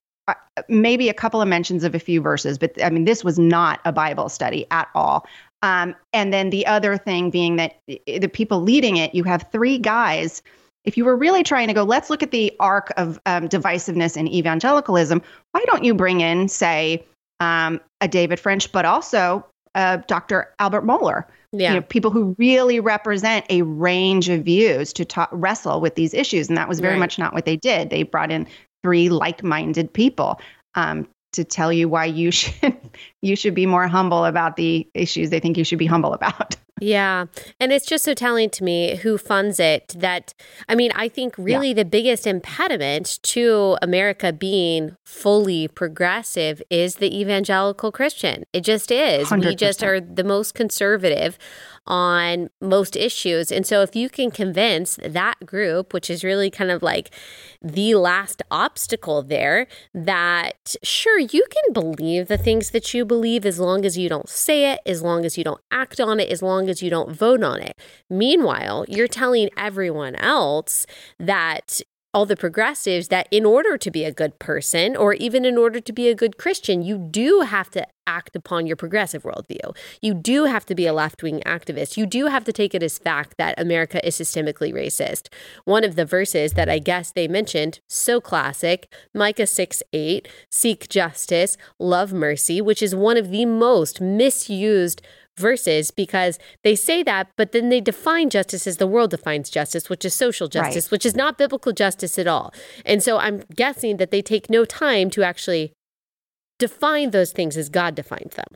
maybe 0.69 1.09
a 1.09 1.14
couple 1.14 1.40
of 1.40 1.49
mentions 1.49 1.85
of 1.85 1.95
a 1.95 1.99
few 1.99 2.21
verses, 2.21 2.59
but 2.59 2.73
I 2.83 2.90
mean, 2.90 3.05
this 3.05 3.25
was 3.25 3.38
not 3.38 3.81
a 3.85 3.93
Bible 3.93 4.29
study 4.29 4.66
at 4.71 4.88
all. 4.95 5.27
Um, 5.62 5.95
and 6.12 6.33
then 6.33 6.51
the 6.51 6.66
other 6.66 6.97
thing 6.97 7.31
being 7.31 7.57
that 7.57 7.77
the 7.87 8.29
people 8.33 8.61
leading 8.62 8.97
it, 8.97 9.14
you 9.14 9.25
have 9.25 9.47
three 9.53 9.79
guys. 9.79 10.43
If 10.85 10.97
you 10.97 11.05
were 11.05 11.16
really 11.16 11.43
trying 11.43 11.69
to 11.69 11.75
go, 11.75 11.83
let's 11.83 12.09
look 12.09 12.23
at 12.23 12.31
the 12.31 12.55
arc 12.59 12.90
of 12.97 13.21
um, 13.27 13.49
divisiveness 13.49 14.16
in 14.16 14.27
evangelicalism, 14.29 15.21
why 15.53 15.62
don't 15.66 15.85
you 15.85 15.93
bring 15.95 16.21
in, 16.23 16.49
say, 16.49 17.05
um, 17.40 17.81
a 18.01 18.09
David 18.09 18.40
French, 18.40 18.73
but 18.73 18.85
also 18.87 19.45
uh, 19.75 19.99
Dr. 20.09 20.53
Albert 20.59 20.85
Mohler? 20.85 21.25
Yeah. 21.53 21.71
you 21.71 21.81
know, 21.81 21.83
people 21.83 22.12
who 22.12 22.37
really 22.38 22.79
represent 22.79 23.45
a 23.51 23.62
range 23.62 24.29
of 24.29 24.45
views 24.45 24.93
to 24.93 25.05
ta- 25.05 25.29
wrestle 25.33 25.81
with 25.81 25.97
these 25.97 26.14
issues. 26.14 26.49
And 26.49 26.57
that 26.57 26.69
was 26.69 26.79
very 26.79 26.93
Right. 26.95 27.01
much 27.01 27.19
not 27.19 27.35
what 27.35 27.45
they 27.45 27.57
did. 27.57 27.90
They 27.90 28.05
brought 28.05 28.31
in 28.31 28.47
three 28.83 29.09
like-minded 29.09 29.93
people 29.93 30.40
um, 30.75 31.09
to 31.33 31.45
tell 31.45 31.73
you 31.73 31.88
why 31.88 32.07
you 32.07 32.31
should 32.31 32.77
you 33.23 33.37
should 33.37 33.55
be 33.55 33.67
more 33.67 33.87
humble 33.87 34.25
about 34.25 34.57
the 34.57 34.89
issues 34.95 35.31
they 35.31 35.41
think 35.41 35.57
you 35.57 35.65
should 35.65 35.79
be 35.79 35.87
humble 35.87 36.13
about. 36.13 36.57
Yeah. 36.81 37.27
And 37.61 37.73
it's 37.73 37.87
just 37.87 38.05
so 38.05 38.15
telling 38.15 38.49
to 38.51 38.65
me 38.65 38.97
who 38.97 39.19
funds 39.19 39.61
it 39.61 39.95
that, 39.99 40.33
I 40.69 40.75
mean, 40.75 40.91
I 40.95 41.09
think 41.09 41.35
really 41.37 41.69
yeah. 41.69 41.75
the 41.75 41.85
biggest 41.85 42.27
impediment 42.27 43.21
to 43.25 43.77
America 43.83 44.33
being 44.33 44.97
fully 45.05 45.69
progressive 45.69 46.63
is 46.71 46.97
the 46.97 47.21
evangelical 47.21 47.93
Christian. 47.93 48.45
It 48.53 48.63
just 48.63 48.91
is. 48.91 49.29
100%. 49.29 49.45
We 49.45 49.55
just 49.57 49.85
are 49.85 50.01
the 50.01 50.25
most 50.25 50.55
conservative 50.55 51.39
on 51.87 52.49
most 52.61 52.97
issues. 52.97 53.51
And 53.51 53.67
so 53.67 53.83
if 53.83 53.97
you 53.97 54.09
can 54.09 54.31
convince 54.31 54.99
that 55.03 55.45
group, 55.45 55.93
which 55.93 56.09
is 56.09 56.23
really 56.23 56.51
kind 56.51 56.71
of 56.71 56.83
like 56.83 57.11
the 57.61 57.95
last 57.97 58.43
obstacle 58.51 59.23
there, 59.23 59.67
that 59.93 60.77
sure, 60.83 61.19
you 61.19 61.45
can 61.51 61.73
believe 61.73 62.29
the 62.29 62.39
things 62.39 62.71
that 62.71 62.95
you 62.95 63.05
believe 63.11 63.44
as 63.44 63.59
long 63.59 63.85
as 63.85 63.99
you 63.99 64.09
don't 64.09 64.29
say 64.29 64.70
it, 64.70 64.79
as 64.87 65.03
long 65.03 65.25
as 65.25 65.37
you 65.37 65.42
don't 65.42 65.61
act 65.73 65.99
on 65.99 66.20
it, 66.20 66.31
as 66.31 66.42
long 66.42 66.70
as 66.70 66.81
you 66.81 66.88
don't 66.88 67.11
vote 67.11 67.42
on 67.42 67.61
it. 67.61 67.77
Meanwhile, 68.09 68.85
you're 68.87 69.09
telling 69.09 69.51
everyone 69.57 70.14
else 70.14 70.87
that 71.18 71.81
all 72.12 72.27
the 72.27 72.37
progressives 72.37 73.09
that 73.09 73.29
in 73.31 73.44
order 73.44 73.79
to 73.79 73.90
be 73.90 74.05
a 74.05 74.12
good 74.12 74.38
person 74.38 74.96
or 74.96 75.14
even 75.14 75.44
in 75.44 75.57
order 75.57 75.81
to 75.81 75.92
be 75.92 76.09
a 76.09 76.14
good 76.14 76.37
Christian, 76.37 76.83
you 76.83 76.99
do 76.99 77.40
have 77.42 77.70
to 77.70 77.87
act 78.07 78.35
upon 78.35 78.66
your 78.66 78.75
progressive 78.75 79.23
worldview. 79.23 79.77
You 80.03 80.14
do 80.14 80.46
have 80.46 80.66
to 80.66 80.75
be 80.75 80.87
a 80.87 80.92
left 80.92 81.23
wing 81.23 81.40
activist. 81.46 81.96
You 81.96 82.07
do 82.07 82.27
have 82.27 82.42
to 82.44 82.53
take 82.53 82.75
it 82.75 82.83
as 82.83 82.99
fact 82.99 83.37
that 83.38 83.55
America 83.61 84.05
is 84.05 84.16
systemically 84.16 84.73
racist. 84.75 85.29
One 85.64 85.85
of 85.85 85.94
the 85.94 86.05
verses 86.05 86.55
that 86.55 86.68
I 86.68 86.81
guess 86.81 87.12
they 87.12 87.29
mentioned, 87.29 87.79
so 87.87 88.20
classic, 88.20 88.92
Micah 89.14 89.46
6 89.46 89.83
8, 89.92 90.29
seek 90.51 90.88
justice, 90.88 91.57
love 91.79 92.12
mercy, 92.12 92.61
which 92.61 92.83
is 92.83 92.94
one 92.94 93.16
of 93.16 93.31
the 93.31 93.46
most 93.46 94.01
misused 94.01 95.01
verses 95.40 95.90
because 95.90 96.38
they 96.62 96.76
say 96.76 97.03
that, 97.03 97.31
but 97.37 97.53
then 97.53 97.68
they 97.68 97.81
define 97.81 98.31
justice 98.31 98.66
as 98.66 98.76
the 98.76 98.87
world 98.87 99.11
defines 99.11 99.50
justice, 99.50 99.88
which 99.88 100.05
is 100.05 100.14
social 100.14 100.46
justice, 100.48 100.87
right. 100.87 100.92
which 100.92 101.07
is 101.07 101.16
not 101.16 101.38
biblical 101.38 101.72
justice 101.72 102.18
at 102.18 102.26
all. 102.26 102.53
And 102.85 103.03
so 103.03 103.18
I'm 103.18 103.42
guessing 103.55 103.96
that 103.96 104.11
they 104.11 104.22
take 104.22 104.48
no 104.48 104.64
time 104.64 105.11
to 105.11 105.22
actually 105.22 105.72
define 106.59 107.11
those 107.11 107.33
things 107.33 107.57
as 107.57 107.68
God 107.68 107.94
defines 107.94 108.37
them. 108.37 108.46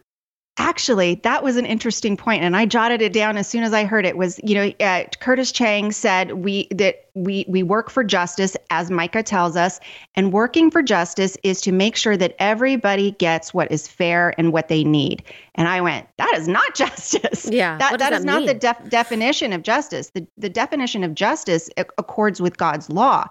Actually, 0.56 1.16
that 1.24 1.42
was 1.42 1.56
an 1.56 1.66
interesting 1.66 2.16
point, 2.16 2.44
and 2.44 2.56
I 2.56 2.64
jotted 2.64 3.02
it 3.02 3.12
down 3.12 3.36
as 3.36 3.48
soon 3.48 3.64
as 3.64 3.72
I 3.72 3.84
heard 3.84 4.06
it. 4.06 4.16
Was 4.16 4.38
you 4.44 4.54
know 4.54 4.72
uh, 4.78 5.02
Curtis 5.18 5.50
Chang 5.50 5.90
said 5.90 6.44
we 6.44 6.68
that 6.70 7.06
we 7.14 7.44
we 7.48 7.64
work 7.64 7.90
for 7.90 8.04
justice 8.04 8.56
as 8.70 8.88
Micah 8.88 9.24
tells 9.24 9.56
us, 9.56 9.80
and 10.14 10.32
working 10.32 10.70
for 10.70 10.80
justice 10.80 11.36
is 11.42 11.60
to 11.62 11.72
make 11.72 11.96
sure 11.96 12.16
that 12.16 12.36
everybody 12.38 13.10
gets 13.12 13.52
what 13.52 13.70
is 13.72 13.88
fair 13.88 14.32
and 14.38 14.52
what 14.52 14.68
they 14.68 14.84
need. 14.84 15.24
And 15.56 15.66
I 15.66 15.80
went, 15.80 16.06
that 16.18 16.32
is 16.36 16.46
not 16.46 16.72
justice. 16.76 17.48
Yeah, 17.50 17.76
that 17.78 17.98
that 17.98 18.12
is 18.12 18.20
that 18.20 18.24
not 18.24 18.46
the 18.46 18.54
def- 18.54 18.88
definition 18.88 19.52
of 19.52 19.62
justice. 19.62 20.10
The 20.10 20.24
the 20.38 20.48
definition 20.48 21.02
of 21.02 21.16
justice 21.16 21.68
accords 21.76 22.40
with 22.40 22.58
God's 22.58 22.88
law 22.88 23.28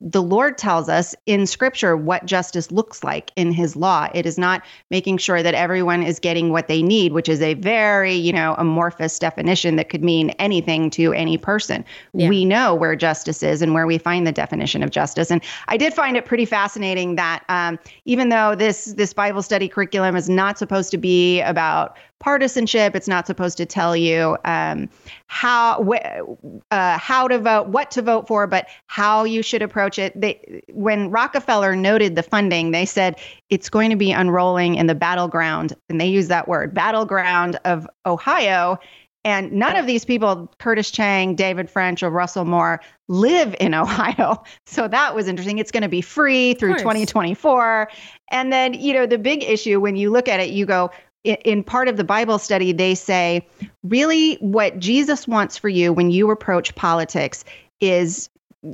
the 0.00 0.22
Lord 0.22 0.58
tells 0.58 0.88
us 0.88 1.14
in 1.24 1.46
scripture 1.46 1.96
what 1.96 2.26
justice 2.26 2.72
looks 2.72 3.04
like 3.04 3.30
in 3.36 3.52
his 3.52 3.76
law. 3.76 4.08
It 4.12 4.26
is 4.26 4.36
not 4.36 4.62
making 4.90 5.18
sure 5.18 5.42
that 5.42 5.54
everyone 5.54 6.02
is 6.02 6.18
getting 6.18 6.50
what 6.50 6.66
they 6.66 6.82
need, 6.82 7.12
which 7.12 7.28
is 7.28 7.40
a 7.40 7.54
very, 7.54 8.12
you 8.12 8.32
know, 8.32 8.54
amorphous 8.58 9.18
definition 9.18 9.76
that 9.76 9.88
could 9.88 10.02
mean 10.02 10.30
anything 10.30 10.90
to 10.90 11.12
any 11.12 11.38
person. 11.38 11.84
Yeah. 12.12 12.28
We 12.28 12.44
know 12.44 12.74
where 12.74 12.96
justice 12.96 13.42
is 13.42 13.62
and 13.62 13.72
where 13.72 13.86
we 13.86 13.98
find 13.98 14.26
the 14.26 14.32
definition 14.32 14.82
of 14.82 14.90
justice. 14.90 15.30
And 15.30 15.42
I 15.68 15.76
did 15.76 15.94
find 15.94 16.16
it 16.16 16.24
pretty 16.24 16.44
fascinating 16.44 17.14
that 17.14 17.44
um, 17.48 17.78
even 18.04 18.30
though 18.30 18.54
this 18.54 18.86
this 18.96 19.12
Bible 19.12 19.42
study 19.42 19.68
curriculum 19.68 20.16
is 20.16 20.28
not 20.28 20.58
supposed 20.58 20.90
to 20.90 20.98
be 20.98 21.40
about 21.42 21.96
partisanship. 22.20 22.94
It's 22.96 23.08
not 23.08 23.26
supposed 23.26 23.56
to 23.58 23.66
tell 23.66 23.96
you 23.96 24.36
um, 24.44 24.88
how 25.26 25.84
wh- 25.84 26.64
uh, 26.70 26.98
how 26.98 27.28
to 27.28 27.38
vote, 27.38 27.68
what 27.68 27.90
to 27.92 28.02
vote 28.02 28.26
for, 28.26 28.46
but 28.46 28.66
how 28.86 29.24
you 29.24 29.42
should 29.42 29.62
approach 29.62 29.98
it. 29.98 30.18
They, 30.18 30.62
when 30.72 31.10
Rockefeller 31.10 31.76
noted 31.76 32.16
the 32.16 32.22
funding, 32.22 32.70
they 32.70 32.86
said 32.86 33.18
it's 33.50 33.68
going 33.68 33.90
to 33.90 33.96
be 33.96 34.12
unrolling 34.12 34.76
in 34.76 34.86
the 34.86 34.94
battleground, 34.94 35.74
and 35.88 36.00
they 36.00 36.06
use 36.06 36.28
that 36.28 36.48
word, 36.48 36.72
battleground 36.72 37.58
of 37.64 37.86
Ohio. 38.06 38.78
And 39.26 39.52
none 39.52 39.76
of 39.76 39.86
these 39.86 40.04
people, 40.04 40.52
Curtis 40.58 40.90
Chang, 40.90 41.34
David 41.34 41.70
French, 41.70 42.02
or 42.02 42.10
Russell 42.10 42.44
Moore, 42.44 42.80
live 43.08 43.56
in 43.58 43.72
Ohio. 43.74 44.42
So 44.66 44.86
that 44.86 45.14
was 45.14 45.28
interesting. 45.28 45.58
It's 45.58 45.70
going 45.70 45.82
to 45.82 45.88
be 45.88 46.02
free 46.02 46.52
through 46.54 46.74
2024. 46.80 47.88
And 48.30 48.52
then, 48.52 48.74
you 48.74 48.92
know, 48.92 49.06
the 49.06 49.16
big 49.16 49.42
issue 49.42 49.80
when 49.80 49.96
you 49.96 50.10
look 50.10 50.28
at 50.28 50.40
it, 50.40 50.50
you 50.50 50.66
go, 50.66 50.90
in 51.24 51.64
part 51.64 51.88
of 51.88 51.96
the 51.96 52.04
Bible 52.04 52.38
study, 52.38 52.72
they 52.72 52.94
say, 52.94 53.46
really, 53.82 54.36
what 54.36 54.78
Jesus 54.78 55.26
wants 55.26 55.56
for 55.56 55.68
you 55.68 55.92
when 55.92 56.10
you 56.10 56.30
approach 56.30 56.74
politics 56.74 57.44
is 57.80 58.28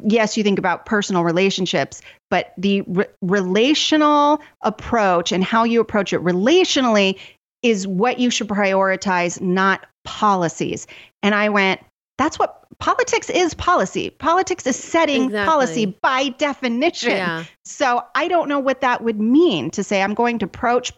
yes, 0.05 0.37
you 0.37 0.43
think 0.43 0.59
about 0.59 0.87
personal 0.87 1.25
relationships, 1.25 2.01
but 2.29 2.53
the 2.57 2.83
re- 2.83 3.07
relational 3.23 4.41
approach 4.63 5.33
and 5.33 5.43
how 5.43 5.65
you 5.65 5.81
approach 5.81 6.13
it 6.13 6.21
relationally 6.23 7.19
is 7.63 7.87
what 7.87 8.19
you 8.19 8.31
should 8.31 8.49
prioritize, 8.49 9.41
not 9.41 9.87
policies. 10.05 10.87
And 11.23 11.35
I 11.35 11.49
went, 11.49 11.81
that's 12.19 12.39
what 12.39 12.65
politics 12.79 13.29
is 13.31 13.55
policy. 13.55 14.11
Politics 14.11 14.67
is 14.67 14.77
setting 14.77 15.25
exactly. 15.25 15.47
policy 15.47 15.87
by 15.87 16.29
definition. 16.31 17.11
Yeah. 17.11 17.45
So 17.65 18.03
I 18.15 18.29
don't 18.29 18.49
know 18.49 18.61
what 18.61 18.81
that 18.81 19.03
would 19.03 19.21
mean 19.21 19.71
to 19.73 19.85
say 19.85 20.03
I'm 20.03 20.15
going 20.15 20.39
to 20.39 20.47
approach 20.47 20.97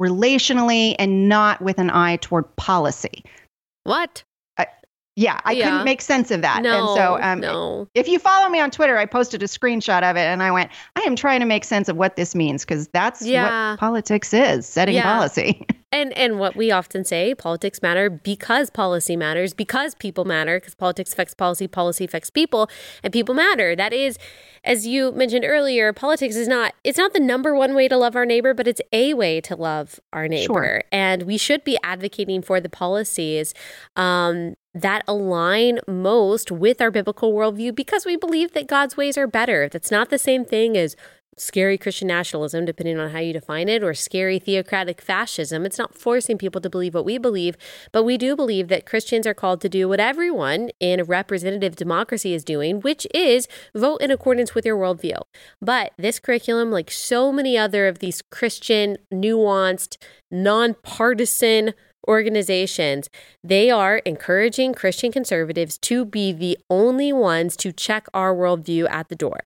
relationally 0.00 0.94
and 0.98 1.28
not 1.28 1.60
with 1.60 1.78
an 1.78 1.90
eye 1.90 2.16
toward 2.16 2.54
policy. 2.56 3.24
What? 3.84 4.24
yeah, 5.18 5.40
I 5.44 5.50
yeah. 5.50 5.64
couldn't 5.64 5.84
make 5.84 6.00
sense 6.00 6.30
of 6.30 6.42
that. 6.42 6.62
No, 6.62 6.78
and 6.78 6.96
so 6.96 7.18
um, 7.20 7.40
no. 7.40 7.88
if 7.94 8.06
you 8.06 8.20
follow 8.20 8.48
me 8.48 8.60
on 8.60 8.70
Twitter, 8.70 8.96
I 8.96 9.04
posted 9.04 9.42
a 9.42 9.46
screenshot 9.46 10.08
of 10.08 10.16
it 10.16 10.20
and 10.20 10.44
I 10.44 10.52
went, 10.52 10.70
I 10.94 11.00
am 11.00 11.16
trying 11.16 11.40
to 11.40 11.46
make 11.46 11.64
sense 11.64 11.88
of 11.88 11.96
what 11.96 12.14
this 12.14 12.36
means 12.36 12.64
because 12.64 12.86
that's 12.88 13.22
yeah. 13.22 13.72
what 13.72 13.80
politics 13.80 14.32
is, 14.32 14.64
setting 14.64 14.94
yeah. 14.94 15.12
policy. 15.12 15.66
And 15.90 16.12
and 16.18 16.38
what 16.38 16.54
we 16.54 16.70
often 16.70 17.04
say, 17.04 17.34
politics 17.34 17.80
matter 17.80 18.10
because 18.10 18.68
policy 18.68 19.16
matters, 19.16 19.54
because 19.54 19.94
people 19.94 20.26
matter, 20.26 20.60
because 20.60 20.74
politics 20.74 21.14
affects 21.14 21.32
policy, 21.32 21.66
policy 21.66 22.04
affects 22.04 22.28
people, 22.28 22.68
and 23.02 23.10
people 23.10 23.34
matter. 23.34 23.74
That 23.74 23.94
is, 23.94 24.18
as 24.64 24.86
you 24.86 25.12
mentioned 25.12 25.46
earlier, 25.46 25.94
politics 25.94 26.36
is 26.36 26.46
not 26.46 26.74
it's 26.84 26.98
not 26.98 27.14
the 27.14 27.20
number 27.20 27.54
one 27.54 27.74
way 27.74 27.88
to 27.88 27.96
love 27.96 28.16
our 28.16 28.26
neighbor, 28.26 28.52
but 28.52 28.68
it's 28.68 28.82
a 28.92 29.14
way 29.14 29.40
to 29.40 29.56
love 29.56 29.98
our 30.12 30.28
neighbor. 30.28 30.52
Sure. 30.52 30.82
And 30.92 31.22
we 31.22 31.38
should 31.38 31.64
be 31.64 31.78
advocating 31.82 32.42
for 32.42 32.60
the 32.60 32.68
policies 32.68 33.54
um, 33.96 34.56
that 34.74 35.02
align 35.08 35.80
most 35.88 36.52
with 36.52 36.82
our 36.82 36.90
biblical 36.90 37.32
worldview 37.32 37.74
because 37.74 38.04
we 38.04 38.16
believe 38.16 38.52
that 38.52 38.66
God's 38.66 38.96
ways 38.96 39.16
are 39.16 39.26
better. 39.26 39.68
That's 39.68 39.90
not 39.90 40.10
the 40.10 40.18
same 40.18 40.44
thing 40.44 40.76
as 40.76 40.96
scary 41.40 41.78
Christian 41.78 42.08
nationalism, 42.08 42.64
depending 42.64 42.98
on 42.98 43.10
how 43.10 43.18
you 43.18 43.32
define 43.32 43.68
it, 43.68 43.82
or 43.82 43.94
scary 43.94 44.38
theocratic 44.38 45.00
fascism. 45.00 45.64
It's 45.64 45.78
not 45.78 45.94
forcing 45.94 46.38
people 46.38 46.60
to 46.60 46.70
believe 46.70 46.94
what 46.94 47.04
we 47.04 47.18
believe, 47.18 47.56
but 47.92 48.02
we 48.02 48.16
do 48.16 48.36
believe 48.36 48.68
that 48.68 48.86
Christians 48.86 49.26
are 49.26 49.34
called 49.34 49.60
to 49.62 49.68
do 49.68 49.88
what 49.88 50.00
everyone 50.00 50.70
in 50.80 51.00
a 51.00 51.04
representative 51.04 51.76
democracy 51.76 52.34
is 52.34 52.44
doing, 52.44 52.80
which 52.80 53.06
is 53.14 53.48
vote 53.74 54.00
in 54.02 54.10
accordance 54.10 54.54
with 54.54 54.66
your 54.66 54.76
worldview. 54.76 55.20
But 55.60 55.92
this 55.96 56.18
curriculum, 56.18 56.70
like 56.70 56.90
so 56.90 57.32
many 57.32 57.56
other 57.56 57.88
of 57.88 57.98
these 57.98 58.22
Christian, 58.30 58.98
nuanced, 59.12 59.96
nonpartisan 60.30 61.74
organizations, 62.06 63.10
they 63.44 63.70
are 63.70 63.98
encouraging 63.98 64.72
Christian 64.72 65.12
conservatives 65.12 65.76
to 65.78 66.04
be 66.04 66.32
the 66.32 66.56
only 66.70 67.12
ones 67.12 67.56
to 67.58 67.72
check 67.72 68.06
our 68.14 68.34
worldview 68.34 68.88
at 68.90 69.08
the 69.08 69.16
door. 69.16 69.40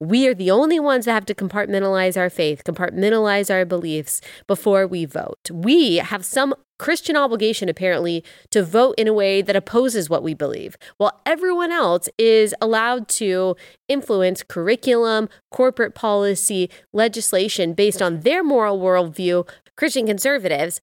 We 0.00 0.26
are 0.28 0.34
the 0.34 0.50
only 0.50 0.80
ones 0.80 1.04
that 1.04 1.12
have 1.12 1.26
to 1.26 1.34
compartmentalize 1.34 2.16
our 2.16 2.30
faith, 2.30 2.64
compartmentalize 2.64 3.52
our 3.52 3.64
beliefs 3.64 4.20
before 4.46 4.86
we 4.86 5.04
vote. 5.04 5.50
We 5.50 5.96
have 5.96 6.24
some 6.24 6.54
Christian 6.78 7.16
obligation, 7.16 7.68
apparently, 7.68 8.24
to 8.50 8.62
vote 8.62 8.94
in 8.98 9.06
a 9.06 9.12
way 9.12 9.42
that 9.42 9.54
opposes 9.54 10.10
what 10.10 10.24
we 10.24 10.34
believe, 10.34 10.76
while 10.96 11.20
everyone 11.24 11.70
else 11.70 12.08
is 12.18 12.54
allowed 12.60 13.08
to 13.08 13.56
influence 13.88 14.42
curriculum, 14.42 15.28
corporate 15.52 15.94
policy, 15.94 16.68
legislation 16.92 17.74
based 17.74 18.02
on 18.02 18.20
their 18.20 18.42
moral 18.42 18.80
worldview. 18.80 19.48
Christian 19.76 20.06
conservatives 20.06 20.80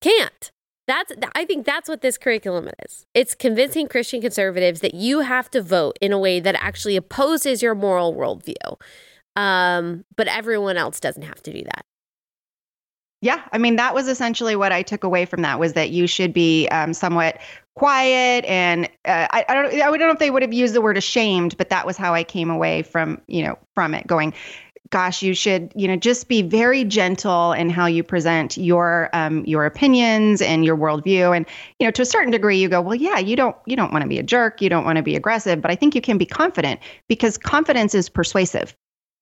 can't. 0.00 0.52
That's 0.90 1.12
I 1.36 1.44
think 1.44 1.66
that's 1.66 1.88
what 1.88 2.00
this 2.00 2.18
curriculum 2.18 2.68
is. 2.84 3.06
It's 3.14 3.36
convincing 3.36 3.86
Christian 3.86 4.20
conservatives 4.20 4.80
that 4.80 4.92
you 4.92 5.20
have 5.20 5.48
to 5.52 5.62
vote 5.62 5.96
in 6.00 6.10
a 6.10 6.18
way 6.18 6.40
that 6.40 6.56
actually 6.56 6.96
opposes 6.96 7.62
your 7.62 7.76
moral 7.76 8.12
worldview. 8.12 8.76
Um, 9.36 10.04
but 10.16 10.26
everyone 10.26 10.76
else 10.76 10.98
doesn't 10.98 11.22
have 11.22 11.40
to 11.44 11.52
do 11.52 11.62
that. 11.62 11.84
Yeah, 13.22 13.40
I 13.52 13.58
mean 13.58 13.76
that 13.76 13.94
was 13.94 14.08
essentially 14.08 14.56
what 14.56 14.72
I 14.72 14.82
took 14.82 15.04
away 15.04 15.26
from 15.26 15.42
that 15.42 15.60
was 15.60 15.74
that 15.74 15.90
you 15.90 16.08
should 16.08 16.32
be 16.32 16.66
um, 16.70 16.92
somewhat 16.92 17.38
quiet 17.76 18.44
and 18.46 18.86
uh, 19.04 19.28
I, 19.30 19.44
I 19.48 19.54
don't 19.54 19.72
I 19.72 19.96
don't 19.96 20.00
know 20.00 20.10
if 20.10 20.18
they 20.18 20.32
would 20.32 20.42
have 20.42 20.52
used 20.52 20.74
the 20.74 20.80
word 20.80 20.96
ashamed, 20.96 21.56
but 21.56 21.68
that 21.68 21.86
was 21.86 21.96
how 21.96 22.14
I 22.14 22.24
came 22.24 22.50
away 22.50 22.82
from 22.82 23.20
you 23.28 23.44
know 23.44 23.56
from 23.76 23.94
it 23.94 24.08
going 24.08 24.34
gosh, 24.90 25.22
you 25.22 25.34
should, 25.34 25.72
you 25.76 25.86
know, 25.86 25.96
just 25.96 26.28
be 26.28 26.42
very 26.42 26.84
gentle 26.84 27.52
in 27.52 27.70
how 27.70 27.86
you 27.86 28.02
present 28.02 28.56
your 28.56 29.08
um, 29.12 29.44
your 29.44 29.64
opinions 29.64 30.42
and 30.42 30.64
your 30.64 30.76
worldview. 30.76 31.36
And 31.36 31.46
you 31.78 31.86
know, 31.86 31.90
to 31.92 32.02
a 32.02 32.06
certain 32.06 32.30
degree, 32.30 32.58
you 32.58 32.68
go, 32.68 32.80
well, 32.80 32.94
yeah, 32.94 33.18
you 33.18 33.36
don't 33.36 33.56
you 33.66 33.76
don't 33.76 33.92
want 33.92 34.02
to 34.02 34.08
be 34.08 34.18
a 34.18 34.22
jerk, 34.22 34.60
you 34.60 34.68
don't 34.68 34.84
want 34.84 34.96
to 34.96 35.02
be 35.02 35.16
aggressive, 35.16 35.60
but 35.60 35.70
I 35.70 35.76
think 35.76 35.94
you 35.94 36.00
can 36.00 36.18
be 36.18 36.26
confident 36.26 36.80
because 37.08 37.38
confidence 37.38 37.94
is 37.94 38.08
persuasive. 38.08 38.74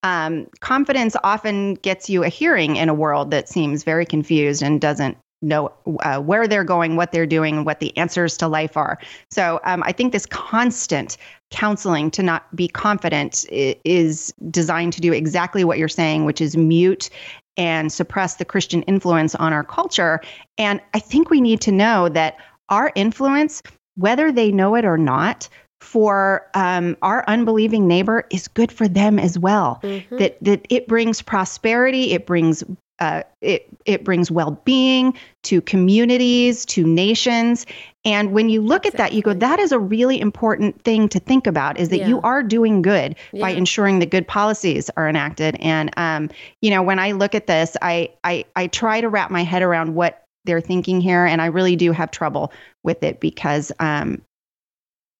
Um, 0.05 0.47
confidence 0.61 1.17
often 1.25 1.75
gets 1.75 2.09
you 2.09 2.23
a 2.23 2.29
hearing 2.29 2.77
in 2.77 2.89
a 2.89 2.95
world 2.95 3.31
that 3.33 3.49
seems 3.49 3.83
very 3.83 4.07
confused 4.07 4.63
and 4.63 4.81
doesn't 4.81 5.19
know 5.43 5.73
uh, 6.01 6.21
where 6.21 6.49
they're 6.49 6.65
going, 6.65 6.97
what 6.97 7.13
they're 7.13 7.27
doing, 7.27 7.65
what 7.65 7.81
the 7.81 7.97
answers 7.97 8.37
to 8.39 8.49
life 8.49 8.77
are. 8.77 8.99
So 9.31 9.61
um, 9.65 9.83
I 9.85 9.93
think 9.93 10.13
this 10.13 10.27
constant 10.27 11.17
counseling 11.51 12.11
to 12.13 12.23
not 12.23 12.55
be 12.55 12.69
confident 12.69 13.47
is 13.51 14.33
designed 14.51 14.93
to 14.93 15.01
do 15.01 15.13
exactly 15.13 15.65
what 15.65 15.79
you're 15.79 15.89
saying, 15.89 16.25
which 16.25 16.41
is 16.41 16.57
mute 16.57 17.11
and 17.57 17.93
suppress 17.93 18.37
the 18.37 18.45
Christian 18.45 18.83
influence 18.83 19.35
on 19.35 19.53
our 19.53 19.65
culture. 19.65 20.21
And 20.59 20.81
I 20.95 20.99
think 20.99 21.31
we 21.31 21.41
need 21.41 21.61
to 21.63 21.73
know 21.73 22.09
that 22.11 22.37
our 22.69 22.93
influence, 22.95 23.63
whether 23.97 24.31
they 24.31 24.53
know 24.53 24.75
it 24.75 24.85
or 24.85 24.99
not, 24.99 25.49
for 25.81 26.49
um, 26.55 26.97
our 27.03 27.25
unbelieving 27.29 27.87
neighbor 27.87 28.27
is 28.31 28.49
good 28.49 28.73
for 28.73 28.89
them 28.89 29.19
as 29.19 29.39
well. 29.39 29.81
Mm-hmm. 29.83 30.17
That 30.19 30.37
that 30.43 30.67
it 30.71 30.89
brings 30.89 31.23
prosperity, 31.23 32.13
it 32.13 32.27
brings 32.27 32.65
uh, 33.01 33.23
it 33.41 33.69
it 33.85 34.05
brings 34.05 34.31
well-being 34.31 35.15
to 35.45 35.61
communities, 35.61 36.65
to 36.67 36.85
nations, 36.85 37.67
and 38.05 38.33
when 38.33 38.49
you 38.49 38.61
look 38.61 38.87
exactly. 38.87 39.05
at 39.05 39.11
that, 39.11 39.17
you 39.17 39.23
go, 39.23 39.35
that 39.35 39.59
is 39.59 39.73
a 39.73 39.79
really 39.79 40.21
important 40.21 40.83
thing 40.83 41.09
to 41.11 41.21
think 41.21 41.47
about. 41.47 41.79
Is 41.79 41.91
that 41.91 41.99
yeah. 41.99 42.09
you 42.09 42.21
are 42.23 42.43
doing 42.43 42.83
good 42.83 43.17
yeah. 43.33 43.41
by 43.41 43.51
ensuring 43.51 43.99
that 43.99 44.11
good 44.11 44.27
policies 44.27 44.91
are 44.97 45.09
enacted. 45.09 45.57
And 45.61 45.91
um, 45.97 46.31
you 46.63 46.71
know, 46.71 46.83
when 46.83 46.99
I 46.99 47.13
look 47.13 47.35
at 47.35 47.47
this, 47.47 47.77
I 47.83 48.11
I 48.25 48.45
I 48.57 48.67
try 48.69 49.01
to 49.01 49.09
wrap 49.09 49.31
my 49.31 49.45
head 49.45 49.63
around 49.63 49.95
what 49.95 50.25
they're 50.45 50.61
thinking 50.61 51.01
here, 51.01 51.27
and 51.27 51.43
I 51.43 51.47
really 51.47 51.77
do 51.77 51.93
have 51.93 52.11
trouble 52.11 52.53
with 52.83 53.03
it 53.03 53.21
because 53.21 53.71
um, 53.81 54.23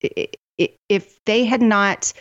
it, 0.01 0.37
it, 0.57 0.77
if 0.89 1.23
they 1.27 1.45
had 1.45 1.61
not 1.61 2.13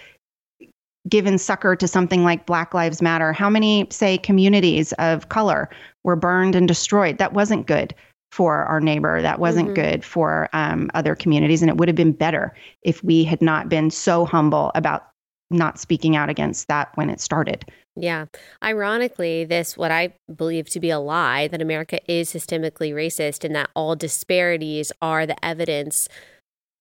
given 1.08 1.38
succor 1.38 1.76
to 1.76 1.88
something 1.88 2.24
like 2.24 2.46
Black 2.46 2.74
Lives 2.74 3.02
Matter, 3.02 3.34
how 3.34 3.50
many, 3.50 3.88
say, 3.90 4.18
communities 4.18 4.94
of 4.94 5.30
color 5.30 5.70
were 6.04 6.16
burned 6.16 6.56
and 6.56 6.68
destroyed? 6.68 7.18
That 7.18 7.34
wasn't 7.34 7.68
good 7.68 7.94
for 8.32 8.64
our 8.66 8.80
neighbor. 8.80 9.22
That 9.22 9.40
wasn't 9.40 9.70
mm-hmm. 9.70 9.82
good 9.92 10.06
for 10.06 10.50
um, 10.54 10.90
other 10.94 11.16
communities. 11.16 11.62
And 11.62 11.70
it 11.70 11.78
would 11.78 11.88
have 11.88 11.96
been 11.96 12.12
better 12.12 12.56
if 12.84 13.04
we 13.04 13.24
had 13.24 13.42
not 13.42 13.70
been 13.70 13.90
so 13.90 14.26
humble 14.26 14.72
about 14.76 15.08
not 15.50 15.80
speaking 15.80 16.16
out 16.16 16.30
against 16.30 16.68
that 16.68 16.90
when 16.96 17.10
it 17.10 17.22
started. 17.22 17.64
Yeah. 17.96 18.26
Ironically, 18.62 19.46
this, 19.46 19.78
what 19.78 19.92
I 19.92 20.14
believe 20.36 20.70
to 20.72 20.80
be 20.80 20.90
a 20.90 21.00
lie, 21.00 21.48
that 21.48 21.62
America 21.62 22.00
is 22.12 22.32
systemically 22.32 22.94
racist 22.94 23.44
and 23.44 23.56
that 23.56 23.70
all 23.74 23.96
disparities 23.96 24.92
are 25.02 25.26
the 25.26 25.44
evidence 25.44 26.10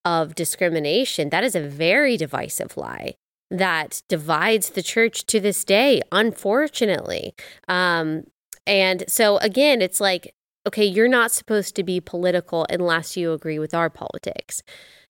of 0.04 0.34
discrimination, 0.34 1.30
that 1.30 1.44
is 1.44 1.54
a 1.54 1.60
very 1.60 2.16
divisive 2.16 2.76
lie 2.76 3.14
that 3.50 4.02
divides 4.08 4.70
the 4.70 4.82
church 4.82 5.24
to 5.26 5.40
this 5.40 5.64
day, 5.64 6.02
unfortunately. 6.10 7.34
Um, 7.68 8.24
and 8.66 9.04
so, 9.08 9.38
again, 9.38 9.80
it's 9.80 10.00
like, 10.00 10.34
okay, 10.66 10.84
you're 10.84 11.08
not 11.08 11.30
supposed 11.30 11.76
to 11.76 11.84
be 11.84 12.00
political 12.00 12.66
unless 12.68 13.16
you 13.16 13.32
agree 13.32 13.58
with 13.58 13.72
our 13.72 13.88
politics. 13.88 14.62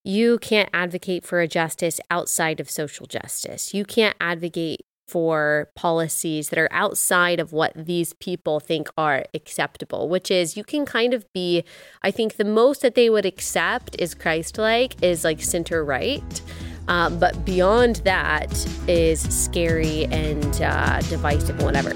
You 0.05 0.39
can't 0.39 0.69
advocate 0.73 1.25
for 1.25 1.41
a 1.41 1.49
justice 1.49 1.99
outside 2.11 2.61
of 2.61 2.71
social 2.71 3.07
justice. 3.07 3.73
You 3.73 3.85
can't 3.85 4.17
advocate 4.21 4.83
for 5.09 5.71
policies 5.77 6.49
that 6.51 6.59
are 6.59 6.69
outside 6.73 7.39
of 7.39 7.53
what 7.53 7.73
these 7.75 8.13
people 8.15 8.61
think 8.61 8.89
are 8.99 9.25
acceptable, 9.35 10.09
which 10.09 10.31
is 10.31 10.57
you 10.57 10.65
can 10.65 10.85
kind 10.85 11.15
of 11.15 11.25
be, 11.33 11.65
I 12.03 12.11
think 12.11 12.37
the 12.37 12.45
most 12.45 12.83
that 12.83 12.97
they 12.97 13.09
would 13.09 13.25
accept 13.25 13.97
is 14.01 14.15
Christ 14.15 14.59
like, 14.59 15.01
is 15.03 15.25
like 15.25 15.41
center 15.43 15.85
right. 15.85 16.43
Um, 16.89 17.19
but 17.19 17.45
beyond 17.45 17.97
that 18.05 18.53
is 18.89 19.21
scary 19.21 20.05
and 20.07 20.63
uh, 20.63 21.01
divisive, 21.03 21.63
whatever. 21.63 21.93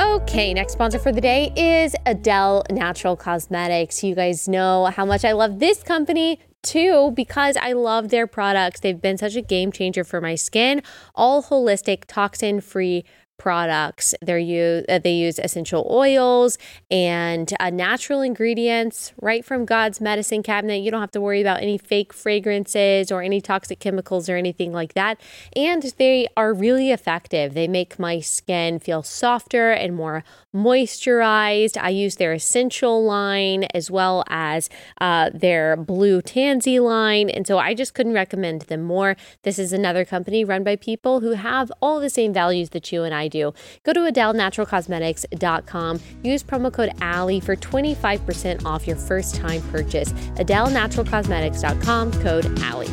Okay, 0.00 0.54
next 0.54 0.74
sponsor 0.74 0.98
for 0.98 1.12
the 1.12 1.20
day 1.20 1.52
is 1.56 1.96
Adele 2.06 2.64
Natural 2.70 3.16
Cosmetics. 3.16 4.04
You 4.04 4.14
guys 4.14 4.48
know 4.48 4.84
how 4.86 5.04
much 5.04 5.24
I 5.24 5.32
love 5.32 5.58
this 5.58 5.82
company 5.82 6.38
too 6.62 7.12
because 7.16 7.56
I 7.56 7.72
love 7.72 8.10
their 8.10 8.26
products. 8.26 8.80
They've 8.80 9.00
been 9.00 9.18
such 9.18 9.34
a 9.34 9.42
game 9.42 9.72
changer 9.72 10.04
for 10.04 10.20
my 10.20 10.34
skin. 10.34 10.82
All 11.14 11.42
holistic, 11.42 12.04
toxin 12.06 12.60
free 12.60 13.04
products. 13.40 14.14
They're 14.20 14.38
use, 14.38 14.84
uh, 14.86 14.98
they 14.98 15.14
use 15.14 15.38
essential 15.38 15.86
oils 15.90 16.58
and 16.90 17.50
uh, 17.58 17.70
natural 17.70 18.20
ingredients 18.20 19.14
right 19.18 19.42
from 19.42 19.64
God's 19.64 19.98
medicine 19.98 20.42
cabinet. 20.42 20.82
You 20.82 20.90
don't 20.90 21.00
have 21.00 21.10
to 21.12 21.22
worry 21.22 21.40
about 21.40 21.62
any 21.62 21.78
fake 21.78 22.12
fragrances 22.12 23.10
or 23.10 23.22
any 23.22 23.40
toxic 23.40 23.80
chemicals 23.80 24.28
or 24.28 24.36
anything 24.36 24.72
like 24.72 24.92
that. 24.92 25.18
And 25.56 25.82
they 25.96 26.28
are 26.36 26.52
really 26.52 26.90
effective. 26.92 27.54
They 27.54 27.66
make 27.66 27.98
my 27.98 28.20
skin 28.20 28.78
feel 28.78 29.02
softer 29.02 29.72
and 29.72 29.96
more 29.96 30.22
moisturized. 30.54 31.76
I 31.80 31.88
use 31.90 32.16
their 32.16 32.32
essential 32.32 33.04
line 33.04 33.64
as 33.74 33.90
well 33.90 34.24
as 34.28 34.68
uh, 35.00 35.30
their 35.32 35.76
blue 35.76 36.20
tansy 36.22 36.80
line. 36.80 37.30
And 37.30 37.46
so 37.46 37.58
I 37.58 37.74
just 37.74 37.94
couldn't 37.94 38.14
recommend 38.14 38.62
them 38.62 38.82
more. 38.82 39.16
This 39.42 39.58
is 39.58 39.72
another 39.72 40.04
company 40.04 40.44
run 40.44 40.64
by 40.64 40.76
people 40.76 41.20
who 41.20 41.32
have 41.32 41.72
all 41.80 42.00
the 42.00 42.10
same 42.10 42.32
values 42.32 42.70
that 42.70 42.90
you 42.92 43.04
and 43.04 43.14
I 43.14 43.28
do. 43.28 43.54
Go 43.84 43.92
to 43.92 44.00
AdeleNaturalCosmetics.com. 44.00 46.00
Use 46.22 46.42
promo 46.42 46.72
code 46.72 46.92
Allie 47.00 47.40
for 47.40 47.56
25% 47.56 48.64
off 48.64 48.86
your 48.86 48.96
first 48.96 49.34
time 49.34 49.60
purchase. 49.70 50.12
AdeleNaturalCosmetics.com, 50.12 52.12
code 52.22 52.58
Allie. 52.60 52.86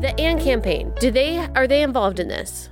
The 0.00 0.14
AND 0.20 0.40
campaign, 0.40 0.92
do 1.00 1.10
they 1.10 1.38
are 1.38 1.66
they 1.66 1.82
involved 1.82 2.20
in 2.20 2.28
this? 2.28 2.68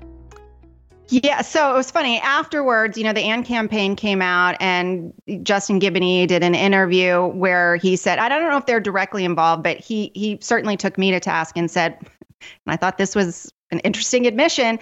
Yeah, 1.09 1.43
so 1.43 1.71
it 1.71 1.77
was 1.77 1.91
funny. 1.91 2.19
Afterwards, 2.21 2.97
you 2.97 3.05
know, 3.05 3.13
the 3.13 3.21
AND 3.21 3.45
campaign 3.45 3.95
came 3.95 4.23
out 4.23 4.57
and 4.61 5.13
Justin 5.43 5.79
Giboney 5.79 6.27
did 6.27 6.43
an 6.43 6.55
interview 6.55 7.27
where 7.29 7.77
he 7.77 7.97
said, 7.97 8.19
I 8.19 8.29
don't 8.29 8.43
know 8.51 8.57
if 8.57 8.67
they're 8.67 8.81
directly 8.81 9.25
involved, 9.25 9.63
but 9.63 9.79
he 9.79 10.11
he 10.15 10.39
certainly 10.41 10.77
took 10.77 10.97
me 10.97 11.11
to 11.11 11.21
task 11.21 11.57
and 11.57 11.71
said, 11.71 11.99
and 12.01 12.11
I 12.67 12.77
thought 12.77 12.99
this 12.99 13.15
was 13.15 13.53
an 13.71 13.81
interesting 13.81 14.27
admission. 14.27 14.79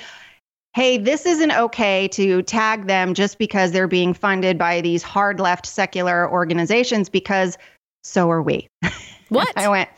Hey, 0.75 0.97
this 0.97 1.27
isn't 1.27 1.53
okay 1.53 2.09
to 2.09 2.43
tag 2.43 2.87
them 2.87 3.15
just 3.15 3.39
because 3.39 3.73
they're 3.73 3.89
being 3.89 4.15
funded 4.15 4.57
by 4.57 4.81
these 4.81 5.03
hard 5.03 5.39
left 5.41 5.67
secular 5.67 6.31
organizations 6.31 7.09
because 7.09 7.59
so 8.05 8.31
are 8.31 8.43
we. 8.43 8.69
What? 9.29 9.51
I 9.57 9.67
went, 9.67 9.89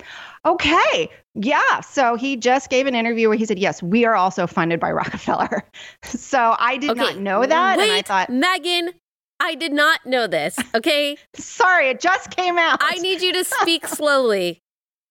okay, 0.46 1.08
yeah. 1.34 1.80
So 1.80 2.16
he 2.16 2.36
just 2.36 2.70
gave 2.70 2.86
an 2.86 2.94
interview 2.94 3.28
where 3.28 3.38
he 3.38 3.44
said, 3.44 3.58
yes, 3.58 3.82
we 3.82 4.04
are 4.04 4.14
also 4.14 4.46
funded 4.46 4.80
by 4.80 4.92
Rockefeller. 4.92 5.64
So 6.04 6.54
I 6.58 6.76
did 6.76 6.90
okay. 6.90 7.00
not 7.00 7.18
know 7.18 7.44
that. 7.44 7.78
Wait, 7.78 7.84
and 7.84 7.92
I 7.92 8.02
thought, 8.02 8.30
Megan, 8.30 8.92
I 9.40 9.54
did 9.54 9.72
not 9.72 10.04
know 10.06 10.26
this. 10.26 10.56
Okay. 10.74 11.16
Sorry, 11.34 11.88
it 11.88 12.00
just 12.00 12.30
came 12.30 12.58
out. 12.58 12.78
I 12.82 12.96
need 12.98 13.20
you 13.20 13.32
to 13.32 13.44
speak 13.44 13.86
slowly. 13.88 14.60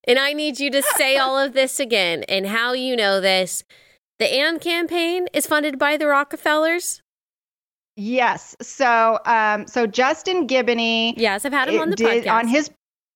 And 0.06 0.20
I 0.20 0.34
need 0.34 0.60
you 0.60 0.70
to 0.72 0.82
say 0.82 1.18
all 1.18 1.38
of 1.38 1.54
this 1.54 1.80
again 1.80 2.24
and 2.24 2.48
how 2.48 2.74
you 2.74 2.96
know 2.96 3.22
this. 3.22 3.64
The 4.20 4.26
AND 4.26 4.60
campaign 4.60 5.28
is 5.34 5.48
funded 5.48 5.80
by 5.80 5.98
the 5.98 6.08
Rockefellers. 6.08 7.02
Yes. 7.96 8.56
So, 8.62 9.20
um, 9.26 9.68
so 9.68 9.88
Justin 9.88 10.48
Giboney. 10.48 11.14
Yes, 11.16 11.46
I've 11.46 11.54
had 11.54 11.70
him 11.70 11.80
on 11.80 11.90
the 11.90 11.96
did, 11.96 12.26
podcast. 12.26 12.34
On 12.34 12.48
his 12.48 12.70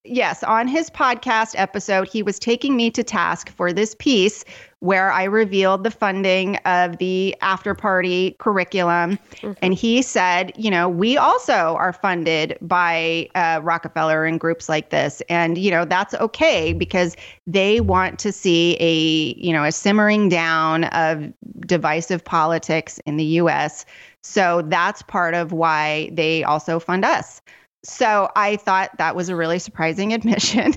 yes, 0.08 0.44
on 0.44 0.68
his 0.68 0.90
podcast 0.90 1.54
episode, 1.58 2.08
he 2.08 2.24
was 2.24 2.40
taking 2.40 2.76
me 2.76 2.90
to 2.92 3.04
task 3.04 3.50
for 3.50 3.72
this 3.72 3.96
piece 3.96 4.44
where 4.80 5.12
I 5.12 5.24
revealed 5.24 5.84
the 5.84 5.92
funding 5.92 6.58
of 6.58 6.98
the 6.98 7.36
after 7.42 7.74
party 7.74 8.36
curriculum. 8.40 9.18
Mm-hmm. 9.38 9.54
And 9.62 9.74
he 9.74 10.04
said, 10.04 10.54
you 10.56 10.70
know, 10.70 10.88
we 10.88 11.18
also 11.18 11.76
are 11.78 11.92
funded 11.92 12.58
by 12.62 13.28
uh, 13.34 13.60
Rockefeller 13.64 14.24
and 14.26 14.40
groups 14.40 14.70
like 14.70 14.92
this. 14.92 15.22
And, 15.30 15.58
you 15.58 15.72
know, 15.72 15.84
that's 15.84 16.14
okay 16.16 16.74
because 16.74 17.16
they 17.48 17.82
want 17.82 18.20
to 18.20 18.32
see 18.32 18.78
a, 18.80 19.34
you 19.44 19.52
know, 19.52 19.64
a 19.64 19.72
simmering 19.72 20.30
down 20.30 20.84
of 20.86 21.34
divisive 21.62 22.24
politics 22.24 23.00
in 23.08 23.18
the 23.18 23.26
US. 23.26 23.84
So 24.22 24.62
that's 24.68 25.02
part 25.02 25.34
of 25.34 25.52
why 25.52 26.12
they 26.14 26.44
also 26.44 26.80
fund 26.80 27.04
us. 27.04 27.42
So 27.84 28.30
I 28.36 28.58
thought 28.58 28.98
that 28.98 29.16
was 29.16 29.30
a 29.30 29.36
really 29.36 29.60
surprising 29.60 30.14
admission. 30.14 30.74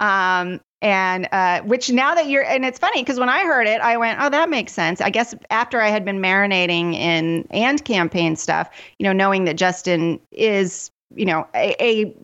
Um, 0.00 0.60
and 0.80 1.28
uh, 1.32 1.62
which 1.62 1.90
now 1.90 2.14
that 2.14 2.28
you're, 2.28 2.44
and 2.44 2.64
it's 2.64 2.78
funny 2.78 3.02
because 3.02 3.18
when 3.18 3.28
I 3.28 3.44
heard 3.44 3.66
it, 3.66 3.80
I 3.80 3.96
went, 3.96 4.20
oh, 4.20 4.30
that 4.30 4.48
makes 4.48 4.72
sense. 4.72 5.00
I 5.00 5.10
guess 5.10 5.34
after 5.50 5.80
I 5.80 5.88
had 5.88 6.04
been 6.04 6.20
marinating 6.20 6.94
in 6.94 7.48
and 7.50 7.84
campaign 7.84 8.36
stuff, 8.36 8.70
you 8.98 9.04
know, 9.04 9.12
knowing 9.12 9.44
that 9.44 9.56
Justin 9.56 10.20
is, 10.30 10.92
you 11.16 11.24
know, 11.24 11.48
a, 11.54 11.74
a 11.82 12.14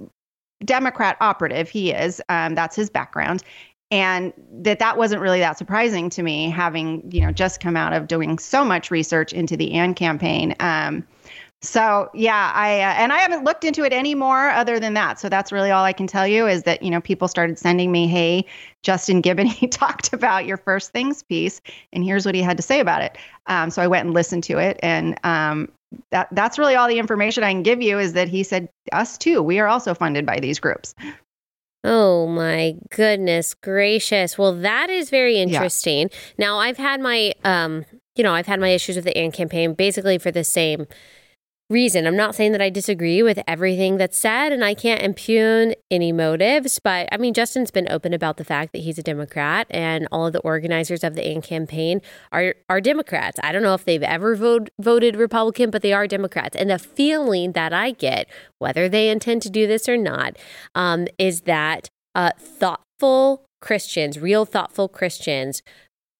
Democrat 0.64 1.16
operative. 1.20 1.68
He 1.68 1.90
is. 1.90 2.22
Um, 2.28 2.54
that's 2.54 2.76
his 2.76 2.90
background. 2.90 3.42
And 3.90 4.32
that 4.50 4.78
that 4.78 4.96
wasn't 4.96 5.20
really 5.20 5.40
that 5.40 5.58
surprising 5.58 6.10
to 6.10 6.22
me, 6.22 6.50
having 6.50 7.10
you 7.12 7.20
know 7.20 7.30
just 7.30 7.60
come 7.60 7.76
out 7.76 7.92
of 7.92 8.08
doing 8.08 8.38
so 8.38 8.64
much 8.64 8.90
research 8.90 9.32
into 9.32 9.56
the 9.56 9.72
and 9.72 9.94
campaign. 9.94 10.54
Um, 10.58 11.06
so 11.64 12.10
yeah, 12.14 12.52
I 12.54 12.80
uh, 12.80 12.94
and 12.94 13.12
I 13.12 13.18
haven't 13.18 13.44
looked 13.44 13.64
into 13.64 13.84
it 13.84 13.92
anymore 13.92 14.50
other 14.50 14.78
than 14.78 14.94
that. 14.94 15.18
So 15.18 15.28
that's 15.28 15.50
really 15.50 15.70
all 15.70 15.84
I 15.84 15.92
can 15.92 16.06
tell 16.06 16.26
you 16.26 16.46
is 16.46 16.64
that 16.64 16.82
you 16.82 16.90
know 16.90 17.00
people 17.00 17.26
started 17.26 17.58
sending 17.58 17.90
me, 17.90 18.06
"Hey, 18.06 18.44
Justin 18.82 19.22
Giboney 19.22 19.68
talked 19.70 20.12
about 20.12 20.46
your 20.46 20.56
first 20.58 20.92
things 20.92 21.22
piece, 21.22 21.60
and 21.92 22.04
here's 22.04 22.26
what 22.26 22.34
he 22.34 22.42
had 22.42 22.56
to 22.58 22.62
say 22.62 22.80
about 22.80 23.02
it." 23.02 23.16
Um, 23.46 23.70
so 23.70 23.82
I 23.82 23.86
went 23.86 24.04
and 24.04 24.14
listened 24.14 24.44
to 24.44 24.58
it, 24.58 24.78
and 24.82 25.18
um, 25.24 25.70
that 26.10 26.28
that's 26.32 26.58
really 26.58 26.74
all 26.74 26.88
the 26.88 26.98
information 26.98 27.44
I 27.44 27.52
can 27.52 27.62
give 27.62 27.80
you 27.80 27.98
is 27.98 28.12
that 28.12 28.28
he 28.28 28.42
said 28.42 28.68
us 28.92 29.16
too. 29.16 29.42
We 29.42 29.58
are 29.58 29.66
also 29.66 29.94
funded 29.94 30.26
by 30.26 30.40
these 30.40 30.58
groups. 30.58 30.94
Oh 31.82 32.26
my 32.26 32.76
goodness 32.90 33.54
gracious. 33.54 34.38
Well, 34.38 34.54
that 34.54 34.90
is 34.90 35.10
very 35.10 35.36
interesting. 35.36 36.08
Yeah. 36.10 36.18
Now, 36.38 36.58
I've 36.58 36.78
had 36.78 37.00
my 37.00 37.32
um, 37.44 37.84
you 38.16 38.22
know, 38.22 38.32
I've 38.32 38.46
had 38.46 38.60
my 38.60 38.68
issues 38.68 38.96
with 38.96 39.04
the 39.04 39.16
AND 39.16 39.32
campaign 39.32 39.74
basically 39.74 40.18
for 40.18 40.30
the 40.30 40.44
same 40.44 40.86
reason. 41.74 42.06
I'm 42.06 42.16
not 42.16 42.36
saying 42.36 42.52
that 42.52 42.62
I 42.62 42.70
disagree 42.70 43.20
with 43.22 43.42
everything 43.48 43.98
that's 43.98 44.16
said 44.16 44.52
and 44.52 44.64
I 44.64 44.74
can't 44.74 45.02
impugn 45.02 45.74
any 45.90 46.12
motives, 46.12 46.78
but 46.78 47.08
I 47.10 47.16
mean, 47.16 47.34
Justin's 47.34 47.72
been 47.72 47.90
open 47.90 48.14
about 48.14 48.36
the 48.36 48.44
fact 48.44 48.72
that 48.72 48.78
he's 48.78 48.96
a 48.96 49.02
Democrat 49.02 49.66
and 49.70 50.06
all 50.12 50.28
of 50.28 50.32
the 50.32 50.40
organizers 50.40 51.02
of 51.02 51.16
the 51.16 51.26
AND 51.26 51.42
campaign 51.42 52.00
are, 52.30 52.54
are 52.70 52.80
Democrats. 52.80 53.40
I 53.42 53.50
don't 53.50 53.64
know 53.64 53.74
if 53.74 53.84
they've 53.84 54.02
ever 54.02 54.36
vote, 54.36 54.70
voted 54.80 55.16
Republican, 55.16 55.70
but 55.70 55.82
they 55.82 55.92
are 55.92 56.06
Democrats. 56.06 56.56
And 56.56 56.70
the 56.70 56.78
feeling 56.78 57.52
that 57.52 57.72
I 57.72 57.90
get, 57.90 58.28
whether 58.58 58.88
they 58.88 59.10
intend 59.10 59.42
to 59.42 59.50
do 59.50 59.66
this 59.66 59.88
or 59.88 59.96
not, 59.96 60.38
um, 60.76 61.08
is 61.18 61.42
that 61.42 61.90
uh, 62.14 62.30
thoughtful 62.38 63.44
Christians, 63.60 64.20
real 64.20 64.44
thoughtful 64.44 64.88
Christians, 64.88 65.62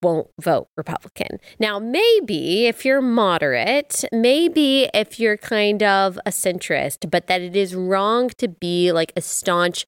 won't 0.05 0.28
vote 0.40 0.68
Republican. 0.76 1.40
Now, 1.59 1.78
maybe 1.78 2.66
if 2.66 2.84
you're 2.84 3.00
moderate, 3.00 4.05
maybe 4.12 4.88
if 4.94 5.18
you're 5.18 5.36
kind 5.38 5.82
of 5.82 6.18
a 6.26 6.30
centrist, 6.30 7.11
but 7.11 7.26
that 7.26 7.40
it 7.40 7.57
is 7.57 7.74
wrong 7.74 8.28
to 8.38 8.46
be 8.46 8.92
like 8.92 9.12
a 9.16 9.20
staunch 9.20 9.86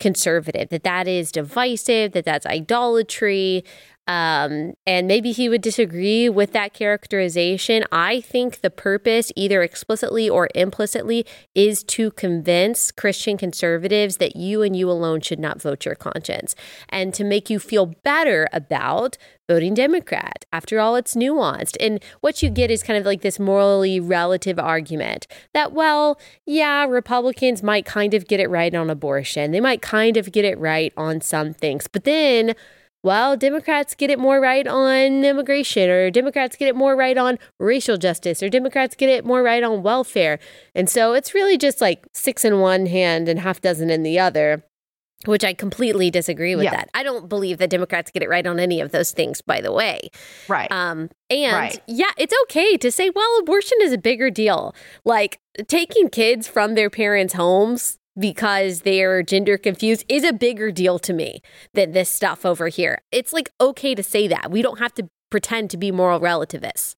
conservative, 0.00 0.70
that 0.70 0.84
that 0.84 1.06
is 1.06 1.30
divisive, 1.30 2.12
that 2.12 2.24
that's 2.24 2.46
idolatry, 2.46 3.64
um, 4.08 4.72
and 4.86 5.06
maybe 5.06 5.32
he 5.32 5.50
would 5.50 5.60
disagree 5.60 6.30
with 6.30 6.52
that 6.52 6.72
characterization. 6.72 7.84
I 7.92 8.22
think 8.22 8.62
the 8.62 8.70
purpose, 8.70 9.30
either 9.36 9.62
explicitly 9.62 10.30
or 10.30 10.48
implicitly, 10.54 11.26
is 11.54 11.84
to 11.84 12.10
convince 12.12 12.90
Christian 12.90 13.36
conservatives 13.36 14.16
that 14.16 14.34
you 14.34 14.62
and 14.62 14.74
you 14.74 14.90
alone 14.90 15.20
should 15.20 15.38
not 15.38 15.60
vote 15.60 15.84
your 15.84 15.94
conscience 15.94 16.54
and 16.88 17.12
to 17.12 17.22
make 17.22 17.50
you 17.50 17.58
feel 17.58 17.94
better 18.02 18.48
about 18.50 19.18
voting 19.46 19.74
Democrat. 19.74 20.46
After 20.52 20.80
all, 20.80 20.96
it's 20.96 21.14
nuanced. 21.14 21.76
And 21.78 22.02
what 22.20 22.42
you 22.42 22.48
get 22.48 22.70
is 22.70 22.82
kind 22.82 22.98
of 22.98 23.04
like 23.04 23.20
this 23.20 23.38
morally 23.38 24.00
relative 24.00 24.58
argument 24.58 25.26
that, 25.52 25.72
well, 25.72 26.18
yeah, 26.46 26.86
Republicans 26.86 27.62
might 27.62 27.84
kind 27.84 28.14
of 28.14 28.26
get 28.26 28.40
it 28.40 28.48
right 28.48 28.74
on 28.74 28.88
abortion, 28.88 29.50
they 29.50 29.60
might 29.60 29.82
kind 29.82 30.16
of 30.16 30.32
get 30.32 30.46
it 30.46 30.58
right 30.58 30.94
on 30.96 31.20
some 31.20 31.52
things, 31.52 31.86
but 31.88 32.04
then 32.04 32.54
well, 33.08 33.38
Democrats 33.38 33.94
get 33.94 34.10
it 34.10 34.18
more 34.18 34.38
right 34.38 34.66
on 34.68 35.24
immigration, 35.24 35.88
or 35.88 36.10
Democrats 36.10 36.56
get 36.56 36.68
it 36.68 36.76
more 36.76 36.94
right 36.94 37.16
on 37.16 37.38
racial 37.58 37.96
justice, 37.96 38.42
or 38.42 38.50
Democrats 38.50 38.94
get 38.94 39.08
it 39.08 39.24
more 39.24 39.42
right 39.42 39.62
on 39.62 39.82
welfare. 39.82 40.38
And 40.74 40.90
so 40.90 41.14
it's 41.14 41.32
really 41.32 41.56
just 41.56 41.80
like 41.80 42.06
six 42.12 42.44
in 42.44 42.60
one 42.60 42.84
hand 42.84 43.26
and 43.26 43.40
half 43.40 43.62
dozen 43.62 43.88
in 43.88 44.02
the 44.02 44.18
other, 44.18 44.62
which 45.24 45.42
I 45.42 45.54
completely 45.54 46.10
disagree 46.10 46.54
with 46.54 46.64
yeah. 46.64 46.72
that. 46.72 46.90
I 46.92 47.02
don't 47.02 47.30
believe 47.30 47.56
that 47.58 47.70
Democrats 47.70 48.10
get 48.10 48.22
it 48.22 48.28
right 48.28 48.46
on 48.46 48.60
any 48.60 48.78
of 48.82 48.92
those 48.92 49.12
things, 49.12 49.40
by 49.40 49.62
the 49.62 49.72
way. 49.72 50.10
Right. 50.46 50.70
Um, 50.70 51.08
and 51.30 51.52
right. 51.56 51.80
yeah, 51.86 52.12
it's 52.18 52.34
okay 52.42 52.76
to 52.76 52.92
say, 52.92 53.08
well, 53.08 53.38
abortion 53.40 53.78
is 53.80 53.94
a 53.94 53.98
bigger 53.98 54.28
deal. 54.28 54.74
Like 55.06 55.40
taking 55.66 56.10
kids 56.10 56.46
from 56.46 56.74
their 56.74 56.90
parents' 56.90 57.32
homes 57.32 57.97
because 58.18 58.80
they're 58.82 59.22
gender 59.22 59.56
confused 59.56 60.04
is 60.08 60.24
a 60.24 60.32
bigger 60.32 60.70
deal 60.70 60.98
to 60.98 61.12
me 61.12 61.40
than 61.74 61.92
this 61.92 62.08
stuff 62.08 62.44
over 62.44 62.68
here. 62.68 63.02
It's 63.12 63.32
like 63.32 63.50
okay 63.60 63.94
to 63.94 64.02
say 64.02 64.28
that. 64.28 64.50
We 64.50 64.62
don't 64.62 64.78
have 64.78 64.94
to 64.94 65.08
pretend 65.30 65.70
to 65.70 65.76
be 65.76 65.90
moral 65.92 66.20
relativists. 66.20 66.96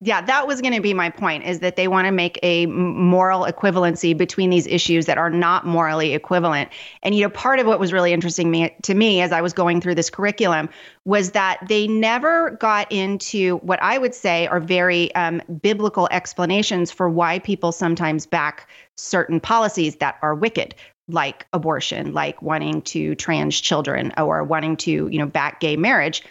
Yeah, 0.00 0.20
that 0.20 0.46
was 0.46 0.60
going 0.60 0.74
to 0.74 0.80
be 0.80 0.94
my 0.94 1.10
point 1.10 1.44
is 1.44 1.58
that 1.58 1.74
they 1.74 1.88
want 1.88 2.06
to 2.06 2.12
make 2.12 2.38
a 2.44 2.66
moral 2.66 3.46
equivalency 3.46 4.16
between 4.16 4.48
these 4.48 4.64
issues 4.68 5.06
that 5.06 5.18
are 5.18 5.28
not 5.28 5.66
morally 5.66 6.14
equivalent. 6.14 6.68
And 7.02 7.16
you 7.16 7.22
know, 7.22 7.30
part 7.30 7.58
of 7.58 7.66
what 7.66 7.80
was 7.80 7.92
really 7.92 8.12
interesting 8.12 8.48
me, 8.48 8.72
to 8.82 8.94
me 8.94 9.20
as 9.22 9.32
I 9.32 9.40
was 9.40 9.52
going 9.52 9.80
through 9.80 9.96
this 9.96 10.08
curriculum 10.08 10.68
was 11.04 11.32
that 11.32 11.58
they 11.68 11.88
never 11.88 12.52
got 12.52 12.90
into 12.92 13.56
what 13.56 13.82
I 13.82 13.98
would 13.98 14.14
say 14.14 14.46
are 14.46 14.60
very 14.60 15.12
um, 15.16 15.42
biblical 15.60 16.06
explanations 16.12 16.92
for 16.92 17.10
why 17.10 17.40
people 17.40 17.72
sometimes 17.72 18.24
back 18.24 18.68
certain 18.94 19.40
policies 19.40 19.96
that 19.96 20.16
are 20.22 20.36
wicked 20.36 20.76
like 21.08 21.44
abortion, 21.52 22.12
like 22.12 22.40
wanting 22.40 22.82
to 22.82 23.16
trans 23.16 23.60
children 23.60 24.12
or 24.16 24.44
wanting 24.44 24.76
to, 24.76 25.08
you 25.08 25.18
know, 25.18 25.26
back 25.26 25.58
gay 25.58 25.76
marriage 25.76 26.22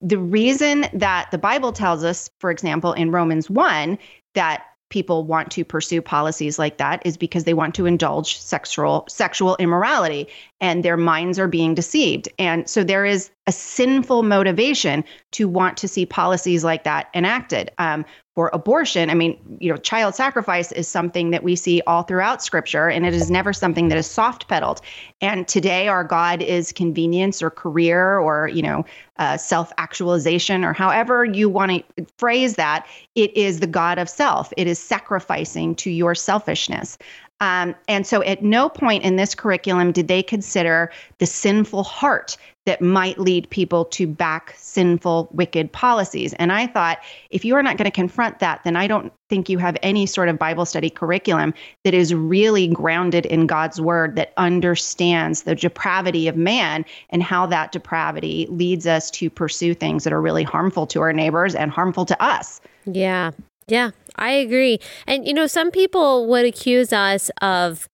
the 0.00 0.18
reason 0.18 0.86
that 0.92 1.30
the 1.30 1.38
Bible 1.38 1.72
tells 1.72 2.04
us, 2.04 2.28
for 2.38 2.50
example, 2.50 2.92
in 2.92 3.10
Romans 3.10 3.48
1, 3.48 3.98
that 4.34 4.64
people 4.90 5.24
want 5.24 5.50
to 5.50 5.64
pursue 5.64 6.00
policies 6.00 6.56
like 6.56 6.76
that 6.76 7.04
is 7.04 7.16
because 7.16 7.44
they 7.44 7.54
want 7.54 7.74
to 7.74 7.84
indulge 7.86 8.38
sexual 8.38 9.04
sexual 9.08 9.56
immorality 9.56 10.28
and 10.60 10.84
their 10.84 10.96
minds 10.96 11.38
are 11.38 11.48
being 11.48 11.74
deceived. 11.74 12.28
And 12.38 12.68
so 12.68 12.84
there 12.84 13.04
is 13.04 13.30
a 13.46 13.52
sinful 13.52 14.22
motivation 14.22 15.02
to 15.32 15.48
want 15.48 15.76
to 15.78 15.88
see 15.88 16.06
policies 16.06 16.62
like 16.62 16.84
that 16.84 17.08
enacted. 17.12 17.72
Um, 17.78 18.04
for 18.34 18.50
abortion 18.52 19.10
i 19.10 19.14
mean 19.14 19.38
you 19.60 19.70
know 19.70 19.76
child 19.76 20.14
sacrifice 20.14 20.72
is 20.72 20.88
something 20.88 21.30
that 21.30 21.42
we 21.42 21.56
see 21.56 21.80
all 21.86 22.02
throughout 22.02 22.42
scripture 22.42 22.88
and 22.88 23.06
it 23.06 23.14
is 23.14 23.30
never 23.30 23.52
something 23.52 23.88
that 23.88 23.98
is 23.98 24.06
soft 24.06 24.48
pedaled 24.48 24.80
and 25.20 25.46
today 25.48 25.88
our 25.88 26.04
god 26.04 26.42
is 26.42 26.72
convenience 26.72 27.42
or 27.42 27.50
career 27.50 28.18
or 28.18 28.48
you 28.48 28.62
know 28.62 28.84
uh, 29.18 29.36
self 29.36 29.72
actualization 29.78 30.64
or 30.64 30.72
however 30.72 31.24
you 31.24 31.48
want 31.48 31.70
to 31.96 32.06
phrase 32.18 32.56
that. 32.56 32.86
It 33.14 33.36
is 33.36 33.60
the 33.60 33.66
god 33.66 33.98
of 33.98 34.08
self. 34.08 34.52
It 34.56 34.66
is 34.66 34.78
sacrificing 34.78 35.74
to 35.76 35.90
your 35.90 36.14
selfishness 36.14 36.98
um, 37.44 37.74
and 37.88 38.06
so 38.06 38.22
at 38.22 38.42
no 38.42 38.70
point 38.70 39.04
in 39.04 39.16
this 39.16 39.34
curriculum 39.34 39.92
did 39.92 40.08
they 40.08 40.22
consider 40.22 40.90
the 41.18 41.26
sinful 41.26 41.82
heart 41.82 42.38
that 42.64 42.80
might 42.80 43.18
lead 43.18 43.50
people 43.50 43.84
to 43.84 44.06
back 44.06 44.54
sinful, 44.56 45.28
wicked 45.30 45.70
policies. 45.70 46.32
And 46.34 46.50
I 46.50 46.66
thought, 46.66 47.00
if 47.28 47.44
you 47.44 47.54
are 47.54 47.62
not 47.62 47.76
going 47.76 47.84
to 47.84 47.94
confront 47.94 48.38
that, 48.38 48.62
then 48.64 48.76
I 48.76 48.86
don't 48.86 49.12
think 49.28 49.50
you 49.50 49.58
have 49.58 49.76
any 49.82 50.06
sort 50.06 50.30
of 50.30 50.38
Bible 50.38 50.64
study 50.64 50.88
curriculum 50.88 51.52
that 51.84 51.92
is 51.92 52.14
really 52.14 52.68
grounded 52.68 53.26
in 53.26 53.46
God's 53.46 53.78
word 53.78 54.16
that 54.16 54.32
understands 54.38 55.42
the 55.42 55.54
depravity 55.54 56.26
of 56.26 56.38
man 56.38 56.86
and 57.10 57.22
how 57.22 57.44
that 57.44 57.72
depravity 57.72 58.46
leads 58.48 58.86
us 58.86 59.10
to 59.10 59.28
pursue 59.28 59.74
things 59.74 60.02
that 60.04 60.14
are 60.14 60.22
really 60.22 60.44
harmful 60.44 60.86
to 60.86 61.02
our 61.02 61.12
neighbors 61.12 61.54
and 61.54 61.70
harmful 61.70 62.06
to 62.06 62.22
us. 62.22 62.62
Yeah. 62.86 63.32
Yeah, 63.66 63.90
I 64.16 64.30
agree. 64.30 64.78
And, 65.06 65.26
you 65.26 65.32
know, 65.34 65.46
some 65.46 65.70
people 65.70 66.26
would 66.28 66.44
accuse 66.44 66.92
us 66.92 67.30
of 67.40 67.88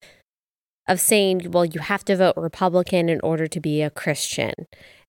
of 0.89 1.01
saying, 1.01 1.53
well, 1.53 1.65
you 1.65 1.79
have 1.81 2.05
to 2.05 2.17
vote 2.17 2.35
Republican 2.37 3.09
in 3.09 3.21
order 3.23 3.47
to 3.47 3.61
be 3.61 3.81
a 3.81 3.91
Christian. 3.91 4.53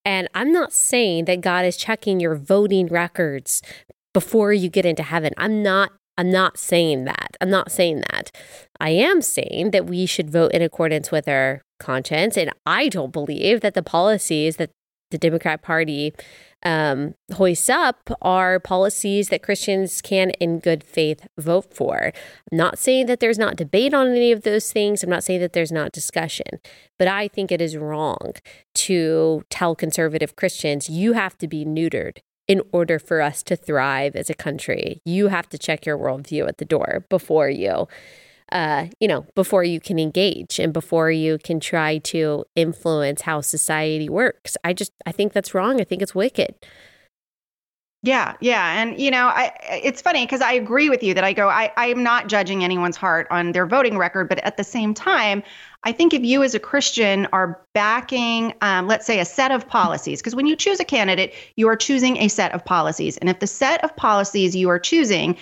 And 0.05 0.27
I'm 0.35 0.51
not 0.51 0.73
saying 0.73 1.25
that 1.25 1.41
God 1.41 1.65
is 1.65 1.75
checking 1.75 2.19
your 2.19 2.35
voting 2.35 2.87
records 2.87 3.63
before 4.13 4.53
you 4.53 4.69
get 4.69 4.85
into 4.85 5.03
heaven. 5.03 5.33
I'm 5.37 5.63
not 5.63 5.91
I'm 6.17 6.29
not 6.29 6.59
saying 6.59 7.05
that. 7.05 7.35
I'm 7.39 7.49
not 7.49 7.71
saying 7.71 8.03
that. 8.11 8.31
I 8.79 8.89
am 8.89 9.21
saying 9.21 9.71
that 9.71 9.87
we 9.87 10.05
should 10.05 10.29
vote 10.29 10.51
in 10.51 10.61
accordance 10.61 11.09
with 11.09 11.27
our 11.27 11.61
conscience 11.79 12.37
and 12.37 12.51
I 12.65 12.89
don't 12.89 13.13
believe 13.13 13.61
that 13.61 13.73
the 13.73 13.81
policies 13.81 14.57
that 14.57 14.69
the 15.09 15.17
Democrat 15.17 15.61
Party 15.61 16.13
um, 16.63 17.15
hoists 17.33 17.69
up 17.69 18.09
are 18.21 18.59
policies 18.59 19.29
that 19.29 19.43
Christians 19.43 20.01
can, 20.01 20.31
in 20.31 20.59
good 20.59 20.83
faith, 20.83 21.27
vote 21.37 21.73
for. 21.73 22.11
I'm 22.51 22.57
not 22.57 22.77
saying 22.77 23.07
that 23.07 23.19
there's 23.19 23.39
not 23.39 23.55
debate 23.55 23.93
on 23.93 24.07
any 24.07 24.31
of 24.31 24.43
those 24.43 24.71
things. 24.71 25.03
I'm 25.03 25.09
not 25.09 25.23
saying 25.23 25.41
that 25.41 25.53
there's 25.53 25.71
not 25.71 25.91
discussion, 25.91 26.59
but 26.99 27.07
I 27.07 27.27
think 27.27 27.51
it 27.51 27.61
is 27.61 27.77
wrong 27.77 28.33
to 28.75 29.43
tell 29.49 29.75
conservative 29.75 30.35
Christians 30.35 30.89
you 30.89 31.13
have 31.13 31.37
to 31.39 31.47
be 31.47 31.65
neutered 31.65 32.19
in 32.47 32.61
order 32.71 32.99
for 32.99 33.21
us 33.21 33.43
to 33.43 33.55
thrive 33.55 34.15
as 34.15 34.29
a 34.29 34.33
country. 34.33 35.01
You 35.05 35.29
have 35.29 35.47
to 35.49 35.57
check 35.57 35.85
your 35.85 35.97
worldview 35.97 36.47
at 36.47 36.57
the 36.57 36.65
door 36.65 37.05
before 37.09 37.49
you 37.49 37.87
uh, 38.51 38.87
you 38.99 39.07
know, 39.07 39.25
before 39.35 39.63
you 39.63 39.79
can 39.79 39.99
engage 39.99 40.59
and 40.59 40.73
before 40.73 41.11
you 41.11 41.37
can 41.37 41.59
try 41.59 41.97
to 41.99 42.45
influence 42.55 43.21
how 43.21 43.41
society 43.41 44.09
works. 44.09 44.57
I 44.63 44.73
just, 44.73 44.91
I 45.05 45.11
think 45.11 45.33
that's 45.33 45.53
wrong. 45.53 45.79
I 45.79 45.83
think 45.83 46.01
it's 46.01 46.15
wicked. 46.15 46.55
Yeah, 48.03 48.35
yeah, 48.39 48.81
and 48.81 48.99
you 48.99 49.11
know, 49.11 49.27
I 49.27 49.51
it's 49.83 50.01
funny 50.01 50.25
because 50.25 50.41
I 50.41 50.53
agree 50.53 50.89
with 50.89 51.03
you 51.03 51.13
that 51.13 51.23
I 51.23 51.33
go 51.33 51.49
I 51.49 51.71
I'm 51.77 52.01
not 52.01 52.27
judging 52.27 52.63
anyone's 52.63 52.97
heart 52.97 53.27
on 53.29 53.51
their 53.51 53.67
voting 53.67 53.95
record, 53.95 54.27
but 54.27 54.39
at 54.39 54.57
the 54.57 54.63
same 54.63 54.95
time, 54.95 55.43
I 55.83 55.91
think 55.91 56.11
if 56.11 56.23
you 56.23 56.41
as 56.41 56.55
a 56.55 56.59
Christian 56.59 57.27
are 57.31 57.61
backing, 57.75 58.55
um, 58.61 58.87
let's 58.87 59.05
say, 59.05 59.19
a 59.19 59.25
set 59.25 59.51
of 59.51 59.67
policies, 59.67 60.19
because 60.19 60.33
when 60.33 60.47
you 60.47 60.55
choose 60.55 60.79
a 60.79 60.83
candidate, 60.83 61.35
you 61.57 61.67
are 61.67 61.75
choosing 61.75 62.17
a 62.17 62.27
set 62.27 62.53
of 62.53 62.65
policies, 62.65 63.17
and 63.17 63.29
if 63.29 63.39
the 63.39 63.45
set 63.45 63.83
of 63.83 63.95
policies 63.95 64.55
you 64.55 64.67
are 64.67 64.79
choosing 64.79 65.37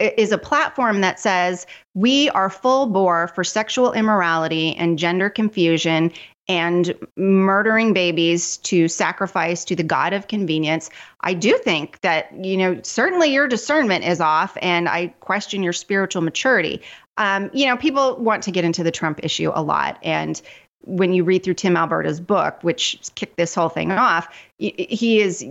is 0.00 0.32
a 0.32 0.38
platform 0.38 1.00
that 1.02 1.20
says 1.20 1.66
we 1.94 2.30
are 2.30 2.50
full 2.50 2.86
bore 2.86 3.28
for 3.28 3.44
sexual 3.44 3.92
immorality 3.92 4.74
and 4.76 4.98
gender 4.98 5.28
confusion 5.28 6.10
and 6.48 6.94
murdering 7.16 7.92
babies 7.92 8.56
to 8.58 8.88
sacrifice 8.88 9.64
to 9.64 9.76
the 9.76 9.84
god 9.84 10.12
of 10.12 10.26
convenience. 10.26 10.90
I 11.20 11.34
do 11.34 11.56
think 11.58 12.00
that 12.00 12.32
you 12.44 12.56
know 12.56 12.80
certainly 12.82 13.32
your 13.32 13.46
discernment 13.46 14.04
is 14.04 14.20
off 14.20 14.56
and 14.62 14.88
i 14.88 15.08
question 15.20 15.62
your 15.62 15.72
spiritual 15.72 16.22
maturity. 16.22 16.82
Um, 17.18 17.50
you 17.52 17.66
know 17.66 17.76
people 17.76 18.16
want 18.16 18.42
to 18.44 18.50
get 18.50 18.64
into 18.64 18.82
the 18.82 18.90
trump 18.90 19.20
issue 19.22 19.52
a 19.54 19.62
lot 19.62 19.98
and 20.02 20.40
when 20.84 21.12
you 21.12 21.24
read 21.24 21.44
through 21.44 21.54
tim 21.54 21.76
alberta's 21.76 22.20
book 22.20 22.58
which 22.62 22.98
kicked 23.14 23.36
this 23.36 23.54
whole 23.54 23.68
thing 23.68 23.92
off 23.92 24.28
he 24.56 25.20
is 25.20 25.44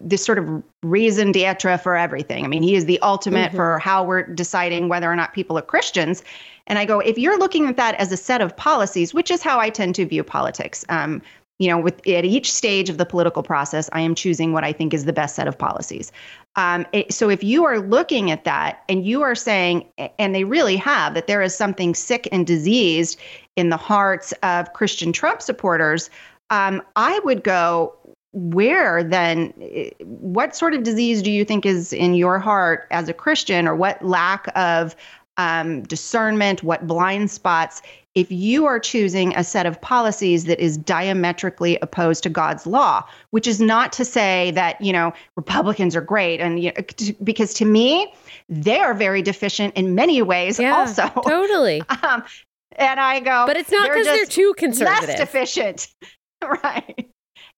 this 0.00 0.24
sort 0.24 0.38
of 0.38 0.62
raison 0.82 1.32
d'etre 1.32 1.76
for 1.78 1.96
everything. 1.96 2.44
I 2.44 2.48
mean, 2.48 2.62
he 2.62 2.74
is 2.74 2.86
the 2.86 3.00
ultimate 3.00 3.48
mm-hmm. 3.48 3.56
for 3.56 3.78
how 3.78 4.04
we're 4.04 4.22
deciding 4.22 4.88
whether 4.88 5.10
or 5.10 5.16
not 5.16 5.34
people 5.34 5.58
are 5.58 5.62
Christians. 5.62 6.22
And 6.66 6.78
I 6.78 6.84
go, 6.84 7.00
if 7.00 7.18
you're 7.18 7.38
looking 7.38 7.66
at 7.66 7.76
that 7.76 7.94
as 7.96 8.12
a 8.12 8.16
set 8.16 8.40
of 8.40 8.56
policies, 8.56 9.12
which 9.12 9.30
is 9.30 9.42
how 9.42 9.58
I 9.58 9.70
tend 9.70 9.94
to 9.96 10.06
view 10.06 10.22
politics, 10.22 10.84
um, 10.88 11.22
you 11.58 11.68
know, 11.68 11.78
with 11.78 12.06
at 12.06 12.24
each 12.24 12.52
stage 12.52 12.88
of 12.88 12.98
the 12.98 13.06
political 13.06 13.42
process, 13.42 13.90
I 13.92 14.00
am 14.00 14.14
choosing 14.14 14.52
what 14.52 14.62
I 14.62 14.72
think 14.72 14.94
is 14.94 15.04
the 15.06 15.12
best 15.12 15.34
set 15.34 15.48
of 15.48 15.58
policies. 15.58 16.12
Um, 16.54 16.86
it, 16.92 17.12
so 17.12 17.28
if 17.28 17.42
you 17.42 17.64
are 17.64 17.80
looking 17.80 18.30
at 18.30 18.44
that 18.44 18.84
and 18.88 19.04
you 19.04 19.22
are 19.22 19.34
saying, 19.34 19.84
and 20.18 20.34
they 20.34 20.44
really 20.44 20.76
have, 20.76 21.14
that 21.14 21.26
there 21.26 21.42
is 21.42 21.56
something 21.56 21.94
sick 21.94 22.28
and 22.30 22.46
diseased 22.46 23.18
in 23.56 23.70
the 23.70 23.76
hearts 23.76 24.32
of 24.44 24.72
Christian 24.72 25.12
Trump 25.12 25.42
supporters, 25.42 26.10
um, 26.50 26.80
I 26.94 27.18
would 27.24 27.42
go, 27.42 27.92
where 28.32 29.02
then 29.02 29.52
what 30.00 30.54
sort 30.54 30.74
of 30.74 30.82
disease 30.82 31.22
do 31.22 31.30
you 31.30 31.44
think 31.44 31.64
is 31.64 31.92
in 31.92 32.14
your 32.14 32.38
heart 32.38 32.86
as 32.90 33.08
a 33.08 33.14
christian 33.14 33.66
or 33.66 33.74
what 33.74 34.02
lack 34.04 34.46
of 34.54 34.94
um, 35.38 35.82
discernment 35.84 36.62
what 36.62 36.86
blind 36.86 37.30
spots 37.30 37.80
if 38.14 38.32
you 38.32 38.66
are 38.66 38.80
choosing 38.80 39.34
a 39.36 39.44
set 39.44 39.64
of 39.64 39.80
policies 39.80 40.44
that 40.46 40.58
is 40.58 40.76
diametrically 40.76 41.78
opposed 41.80 42.24
to 42.24 42.28
god's 42.28 42.66
law? 42.66 43.04
Which 43.30 43.46
is 43.46 43.60
not 43.60 43.92
to 43.92 44.04
say 44.04 44.50
that 44.52 44.80
you 44.80 44.92
know 44.92 45.12
republicans 45.36 45.94
are 45.94 46.00
great 46.00 46.40
and 46.40 46.60
you 46.60 46.72
know, 46.72 47.14
because 47.22 47.54
to 47.54 47.64
me 47.64 48.12
they 48.48 48.78
are 48.78 48.94
very 48.94 49.22
deficient 49.22 49.74
in 49.74 49.94
many 49.94 50.20
ways 50.20 50.58
yeah, 50.58 50.76
also. 50.76 51.08
totally. 51.24 51.82
Um, 52.02 52.24
and 52.72 53.00
i 53.00 53.20
go 53.20 53.44
but 53.46 53.56
it's 53.56 53.70
not 53.70 53.88
because 53.88 54.06
they're, 54.06 54.16
they're 54.16 54.26
too 54.26 54.54
conservative. 54.58 55.08
less 55.08 55.18
deficient. 55.18 55.88
Right 56.40 57.08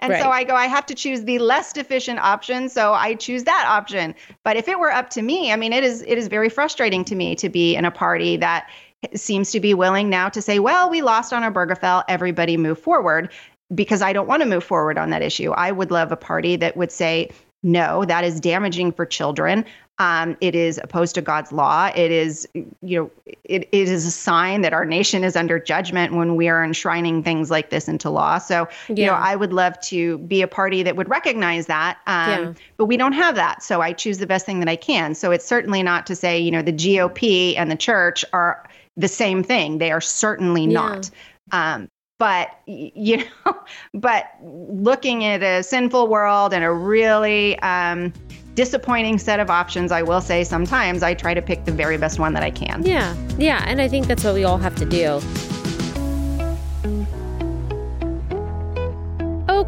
and 0.01 0.13
right. 0.13 0.23
so 0.23 0.31
I 0.31 0.45
go, 0.45 0.55
I 0.55 0.67
have 0.67 0.87
to 0.87 0.95
choose 0.95 1.25
the 1.25 1.39
less 1.39 1.73
deficient 1.73 2.19
option. 2.19 2.69
So 2.69 2.93
I 2.93 3.15
choose 3.15 3.45
that 3.45 3.67
option. 3.69 4.15
But 4.45 4.57
if 4.57 4.69
it 4.69 4.79
were 4.79 4.93
up 4.93 5.11
to 5.11 5.23
me, 5.23 5.53
I 5.53 5.57
mean, 5.57 5.73
it 5.73 5.85
is 5.85 6.03
it 6.03 6.19
is 6.19 6.29
very 6.29 6.49
frustrating 6.49 7.05
to 7.07 7.15
me 7.15 7.35
to 7.37 7.49
be 7.49 7.77
in 7.77 7.85
a 7.85 7.91
party 7.91 8.37
that 8.39 8.69
seems 9.15 9.51
to 9.53 9.61
be 9.61 9.75
willing 9.75 10.11
now 10.11 10.29
to 10.29 10.43
say, 10.43 10.59
well, 10.59 10.91
we 10.91 11.03
lost 11.03 11.33
on 11.33 11.43
Obergefell, 11.43 12.05
everybody 12.09 12.57
move 12.57 12.79
forward, 12.79 13.31
because 13.75 14.03
I 14.03 14.13
don't 14.13 14.27
want 14.27 14.43
to 14.43 14.49
move 14.49 14.65
forward 14.65 14.99
on 14.99 15.11
that 15.11 15.23
issue. 15.23 15.53
I 15.53 15.73
would 15.73 15.91
love 15.91 16.13
a 16.13 16.17
party 16.17 16.57
that 16.57 16.77
would 16.77 16.93
say, 16.93 17.31
no, 17.63 18.05
that 18.05 18.25
is 18.25 18.41
damaging 18.41 18.93
for 18.93 19.07
children. 19.07 19.65
Um, 20.01 20.35
it 20.41 20.55
is 20.55 20.81
opposed 20.83 21.15
to 21.17 21.21
God's 21.21 21.53
law. 21.53 21.91
It 21.95 22.11
is, 22.11 22.49
you 22.55 22.71
know, 22.83 23.11
it, 23.45 23.69
it 23.71 23.89
is 23.89 24.07
a 24.07 24.11
sign 24.11 24.63
that 24.63 24.73
our 24.73 24.87
nation 24.87 25.23
is 25.25 25.37
under 25.37 25.59
judgment 25.59 26.15
when 26.15 26.37
we 26.37 26.49
are 26.49 26.65
enshrining 26.65 27.23
things 27.23 27.51
like 27.51 27.69
this 27.69 27.87
into 27.87 28.09
law. 28.09 28.39
So, 28.39 28.67
yeah. 28.89 28.95
you 28.97 29.07
know, 29.07 29.13
I 29.13 29.37
would 29.37 29.53
love 29.53 29.79
to 29.83 30.17
be 30.19 30.41
a 30.41 30.49
party 30.49 30.83
that 30.83 30.97
would 30.97 31.11
recognize 31.11 31.67
that. 31.67 31.99
Um, 32.07 32.31
yeah. 32.31 32.53
But 32.79 32.87
we 32.87 32.97
don't 32.97 33.13
have 33.13 33.35
that. 33.35 33.63
So 33.63 33.83
I 33.83 33.93
choose 33.93 34.17
the 34.17 34.27
best 34.27 34.47
thing 34.47 34.59
that 34.61 34.71
I 34.71 34.77
can. 34.77 35.15
So 35.15 35.33
it's 35.33 35.45
certainly 35.45 35.83
not 35.83 36.07
to 36.07 36.17
say, 36.17 36.39
you 36.39 36.51
know, 36.51 36.63
the 36.63 36.73
GOP 36.73 37.55
and 37.59 37.71
the 37.71 37.77
church 37.77 38.25
are 38.33 38.67
the 38.97 39.09
same 39.09 39.43
thing. 39.43 39.79
They 39.79 39.93
are 39.93 40.01
certainly 40.01 40.63
yeah. 40.63 40.73
not. 40.73 41.11
Um, 41.53 41.91
but 42.19 42.51
you 42.67 43.17
know 43.17 43.57
but 43.95 44.27
looking 44.43 45.25
at 45.25 45.43
a 45.43 45.63
sinful 45.63 46.07
world 46.07 46.53
and 46.53 46.63
a 46.63 46.71
really 46.71 47.59
um, 47.61 48.13
disappointing 48.55 49.19
set 49.19 49.41
of 49.41 49.51
options 49.51 49.93
i 49.93 50.03
will 50.03 50.21
say 50.21 50.45
sometimes 50.45 51.03
i 51.03 51.15
try 51.15 51.35
to 51.35 51.43
pick 51.43 51.65
the 51.65 51.73
very 51.73 51.97
best 51.97 52.19
one 52.19 52.33
that 52.33 52.43
i 52.43 52.51
can 52.51 52.83
yeah 52.85 53.15
yeah 53.39 53.65
and 53.67 53.81
i 53.81 53.89
think 53.89 54.07
that's 54.07 54.25
what 54.25 54.35
we 54.35 54.45
all 54.45 54.59
have 54.59 54.75
to 54.75 54.85
do 54.85 55.21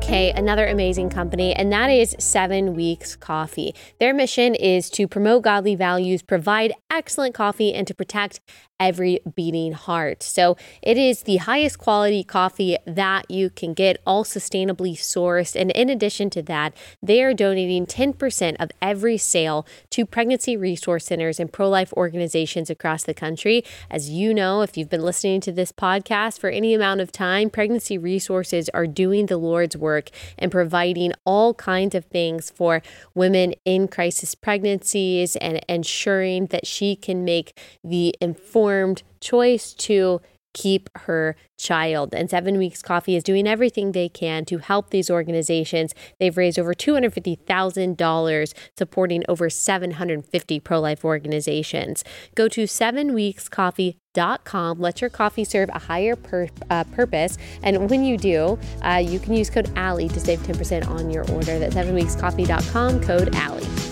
Okay, 0.02 0.32
another 0.32 0.66
amazing 0.66 1.10
company, 1.10 1.54
and 1.54 1.72
that 1.72 1.88
is 1.88 2.16
Seven 2.18 2.74
Weeks 2.74 3.14
Coffee. 3.14 3.72
Their 4.00 4.12
mission 4.12 4.54
is 4.54 4.90
to 4.90 5.06
promote 5.06 5.44
godly 5.44 5.74
values, 5.74 6.22
provide 6.22 6.72
excellent 6.90 7.34
coffee, 7.34 7.72
and 7.72 7.86
to 7.86 7.94
protect 7.94 8.40
every 8.82 9.20
beating 9.36 9.72
heart. 9.72 10.24
So 10.24 10.56
it 10.82 10.98
is 10.98 11.22
the 11.22 11.36
highest 11.36 11.78
quality 11.78 12.24
coffee 12.24 12.76
that 12.84 13.30
you 13.30 13.48
can 13.48 13.74
get, 13.74 14.02
all 14.04 14.24
sustainably 14.24 14.94
sourced. 14.94 15.54
And 15.54 15.70
in 15.70 15.88
addition 15.88 16.30
to 16.30 16.42
that, 16.42 16.76
they 17.00 17.22
are 17.22 17.32
donating 17.32 17.86
10% 17.86 18.56
of 18.58 18.72
every 18.82 19.16
sale 19.16 19.64
to 19.90 20.04
pregnancy 20.04 20.56
resource 20.56 21.06
centers 21.06 21.38
and 21.38 21.52
pro 21.52 21.68
life 21.68 21.92
organizations 21.92 22.70
across 22.70 23.04
the 23.04 23.14
country. 23.14 23.62
As 23.88 24.10
you 24.10 24.34
know, 24.34 24.62
if 24.62 24.76
you've 24.76 24.90
been 24.90 25.02
listening 25.02 25.40
to 25.42 25.52
this 25.52 25.70
podcast 25.70 26.40
for 26.40 26.50
any 26.50 26.74
amount 26.74 27.00
of 27.00 27.12
time, 27.12 27.50
pregnancy 27.50 27.96
resources 27.96 28.68
are 28.70 28.88
doing 28.88 29.26
the 29.26 29.36
Lord's 29.36 29.76
work 29.76 30.10
and 30.36 30.50
providing 30.50 31.12
all 31.24 31.54
kinds 31.54 31.94
of 31.94 32.06
things 32.06 32.50
for 32.50 32.82
women 33.14 33.54
in 33.64 33.86
crisis 33.86 34.34
pregnancies 34.34 35.36
and 35.36 35.60
ensuring 35.68 36.46
that 36.46 36.66
she 36.66 36.96
can 36.96 37.24
make 37.24 37.56
the 37.84 38.12
informed 38.20 38.71
informed 38.72 39.02
choice 39.20 39.74
to 39.74 40.20
keep 40.54 40.90
her 40.94 41.34
child. 41.58 42.14
And 42.14 42.28
Seven 42.28 42.58
Weeks 42.58 42.82
Coffee 42.82 43.16
is 43.16 43.24
doing 43.24 43.46
everything 43.46 43.92
they 43.92 44.10
can 44.10 44.44
to 44.46 44.58
help 44.58 44.90
these 44.90 45.08
organizations. 45.08 45.94
They've 46.20 46.36
raised 46.36 46.58
over 46.58 46.74
$250,000 46.74 48.54
supporting 48.76 49.24
over 49.28 49.48
750 49.48 50.60
pro 50.60 50.78
life 50.78 51.06
organizations. 51.06 52.04
Go 52.34 52.48
to 52.48 52.64
sevenweekscoffee.com. 52.64 54.78
Let 54.78 55.00
your 55.00 55.08
coffee 55.08 55.44
serve 55.44 55.70
a 55.70 55.78
higher 55.78 56.16
pur- 56.16 56.50
uh, 56.68 56.84
purpose. 56.84 57.38
And 57.62 57.88
when 57.88 58.04
you 58.04 58.18
do, 58.18 58.58
uh, 58.82 59.02
you 59.02 59.18
can 59.18 59.32
use 59.32 59.48
code 59.48 59.72
ALLIE 59.76 60.10
to 60.10 60.20
save 60.20 60.40
10% 60.40 60.86
on 60.86 61.10
your 61.10 61.26
order. 61.30 61.58
That's 61.58 61.74
sevenweekscoffee.com, 61.74 63.02
code 63.02 63.34
ALLIE. 63.36 63.91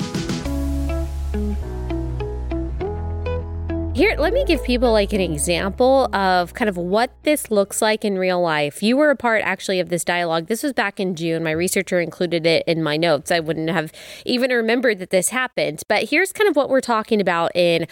Here, 3.93 4.15
let 4.17 4.33
me 4.33 4.45
give 4.45 4.63
people 4.63 4.93
like 4.93 5.13
an 5.13 5.21
example 5.21 6.09
of 6.15 6.55
kind 6.55 6.69
of 6.69 6.77
what 6.77 7.11
this 7.25 7.51
looks 7.51 7.83
like 7.83 8.05
in 8.05 8.17
real 8.17 8.41
life. 8.41 8.85
You 8.85 8.97
were 8.97 9.11
a 9.11 9.17
part 9.17 9.43
actually 9.45 9.81
of 9.81 9.89
this 9.89 10.05
dialogue. 10.05 10.47
This 10.47 10.63
was 10.63 10.73
back 10.73 11.01
in 11.01 11.17
June. 11.17 11.43
My 11.43 11.51
researcher 11.51 12.01
included 12.01 12.47
it 12.47 12.63
in 12.69 12.85
my 12.85 12.97
notes. 12.97 13.33
I 13.33 13.41
wouldn't 13.41 13.69
have 13.69 13.93
even 14.25 14.53
remembered 14.53 15.01
that 15.01 15.11
this 15.11 15.31
happened. 15.31 15.83
But 15.89 16.05
here's 16.05 16.33
kind 16.33 16.49
of 16.49 16.55
what 16.55 16.71
we're 16.71 16.81
talking 16.81 17.21
about 17.21 17.51
in 17.55 17.89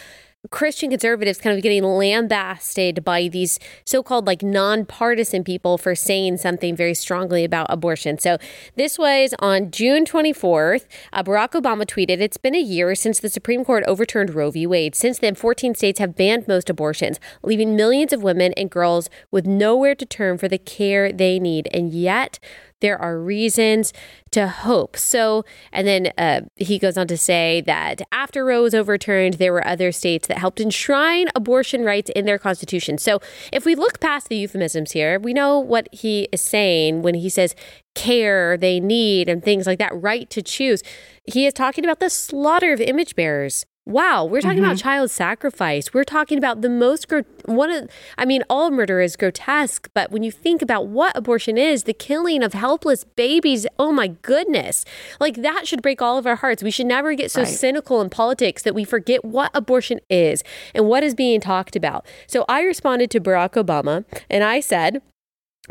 Christian 0.51 0.91
conservatives 0.91 1.41
kind 1.41 1.57
of 1.57 1.62
getting 1.64 1.82
lambasted 1.82 3.03
by 3.05 3.26
these 3.26 3.59
so 3.84 4.05
called 4.05 4.24
like 4.24 4.41
nonpartisan 4.41 5.43
people 5.43 5.76
for 5.76 5.97
saying 5.97 6.36
something 6.36 6.76
very 6.76 6.95
strongly 6.95 7.43
about 7.43 7.66
abortion. 7.68 8.18
So 8.20 8.39
this 8.76 8.97
was 8.97 9.34
on 9.41 9.72
June 9.72 10.05
24th. 10.05 10.86
Uh, 11.12 11.24
Barack 11.24 11.61
Obama 11.61 11.84
tweeted 11.84 12.20
It's 12.20 12.36
been 12.36 12.55
a 12.55 12.61
year 12.61 12.95
since 12.95 13.18
the 13.18 13.28
Supreme 13.28 13.64
Court 13.64 13.82
overturned 13.89 14.32
Roe 14.32 14.53
v. 14.53 14.64
Wade. 14.64 14.95
Since 14.95 15.18
then, 15.18 15.34
14 15.34 15.74
states 15.74 15.99
have 15.99 16.14
banned 16.14 16.47
most 16.47 16.70
abortions, 16.70 17.18
leaving 17.43 17.74
millions 17.74 18.12
of 18.12 18.22
women 18.22 18.53
and 18.57 18.70
girls 18.70 19.11
with 19.32 19.45
nowhere 19.45 19.97
to 19.97 20.07
turn 20.07 20.39
for 20.39 20.47
the 20.47 20.59
care 20.59 21.11
they 21.11 21.41
need. 21.41 21.68
And 21.74 21.93
yet, 21.93 22.39
there 22.81 23.01
are 23.01 23.18
reasons 23.18 23.93
to 24.31 24.49
hope. 24.49 24.97
So, 24.97 25.45
and 25.72 25.87
then 25.87 26.12
uh, 26.18 26.43
he 26.57 26.79
goes 26.79 26.97
on 26.97 27.07
to 27.09 27.16
say 27.16 27.61
that 27.62 28.03
after 28.12 28.45
Roe 28.45 28.62
was 28.62 28.74
overturned, 28.74 29.35
there 29.35 29.53
were 29.53 29.66
other 29.66 29.93
states 29.93 30.29
that 30.29 30.39
helped 30.39 30.61
enshrine 30.61 31.29
abortion 31.35 31.85
rights 31.85 32.11
in 32.14 32.24
their 32.24 32.39
constitution. 32.39 32.99
So, 32.99 33.20
if 33.53 33.64
we 33.64 33.74
look 33.74 34.01
past 34.01 34.29
the 34.29 34.37
euphemisms 34.37 34.93
here, 34.93 35.18
we 35.18 35.33
know 35.33 35.59
what 35.59 35.89
he 35.93 36.29
is 36.33 36.43
saying 36.43 37.03
when 37.03 37.14
he 37.14 37.29
says 37.29 37.55
care 37.95 38.57
they 38.57 38.79
need 38.81 39.29
and 39.29 39.43
things 39.43 39.66
like 39.66 39.79
that, 39.79 39.95
right 39.95 40.29
to 40.31 40.43
choose. 40.43 40.83
He 41.24 41.47
is 41.47 41.55
talking 41.55 41.85
about 41.85 42.01
the 42.01 42.11
slaughter 42.11 42.72
of 42.72 42.81
image 42.81 43.16
bearers 43.16 43.66
wow, 43.89 44.22
we're 44.22 44.43
talking 44.43 44.59
mm-hmm. 44.59 44.66
about 44.66 44.76
child 44.76 45.11
sacrifice. 45.11 45.95
We're 45.95 46.05
talking 46.05 46.36
about 46.36 46.61
the 46.61 46.68
most, 46.68 47.09
gro- 47.09 47.24
one 47.47 47.70
of, 47.70 47.91
I 48.18 48.26
mean, 48.26 48.45
all 48.51 48.70
murder 48.70 49.01
is 49.01 49.16
grotesque, 49.16 49.89
but 49.95 50.11
when 50.11 50.22
you 50.22 50.30
think 50.30 50.61
about 50.61 50.89
what 50.89 51.16
abortion 51.16 51.57
is, 51.57 51.84
the 51.84 51.95
killing 51.95 52.43
of 52.43 52.53
helpless 52.53 53.05
babies, 53.05 53.66
oh 53.78 53.91
my 53.91 54.09
goodness, 54.09 54.84
like 55.18 55.36
that 55.36 55.66
should 55.66 55.80
break 55.80 56.03
all 56.03 56.18
of 56.18 56.26
our 56.26 56.36
hearts. 56.36 56.62
We 56.62 56.70
should 56.70 56.86
never 56.86 57.14
get 57.14 57.30
so 57.30 57.43
right. 57.43 57.49
cynical 57.49 58.03
in 58.03 58.11
politics 58.11 58.62
that 58.62 58.74
we 58.74 58.84
forget 58.84 59.24
what 59.24 59.51
abortion 59.55 60.01
is 60.11 60.45
and 60.74 60.86
what 60.86 61.03
is 61.03 61.14
being 61.14 61.41
talked 61.41 61.74
about. 61.74 62.07
So 62.26 62.45
I 62.47 62.62
responded 62.62 63.11
to 63.12 63.20
Barack 63.20 63.53
Obama 63.53 64.05
and 64.28 64.45
I 64.45 64.61
said, 64.61 65.01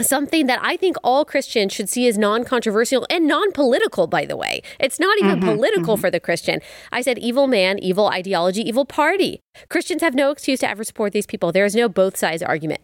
something 0.02 0.48
that 0.48 0.60
I 0.62 0.78
think 0.78 0.98
all 1.04 1.26
Christians 1.26 1.74
should 1.74 1.90
see 1.90 2.08
as 2.08 2.18
non 2.18 2.44
controversial 2.44 3.06
and 3.10 3.28
non 3.28 3.52
political, 3.52 4.08
by 4.08 4.26
the 4.26 4.38
way. 4.38 4.62
It's 4.80 5.00
not 5.00 5.18
even 5.20 5.40
mm-hmm, 5.40 5.50
political 5.50 5.96
mm-hmm. 5.96 6.02
for 6.02 6.12
the 6.12 6.20
Christian. 6.20 6.60
I 6.92 7.02
said 7.02 7.18
evil 7.18 7.48
man, 7.48 7.80
evil 7.80 8.08
ideology, 8.08 8.62
evil 8.62 8.86
party. 8.86 9.40
Christians 9.70 10.02
have 10.02 10.16
no 10.16 10.32
excuse 10.32 10.60
to 10.62 10.70
ever 10.70 10.84
support 10.84 11.14
these 11.14 11.26
people. 11.26 11.52
There 11.52 11.66
is 11.66 11.76
no 11.76 11.90
both 11.90 12.18
sides 12.18 12.44
argument. 12.44 12.82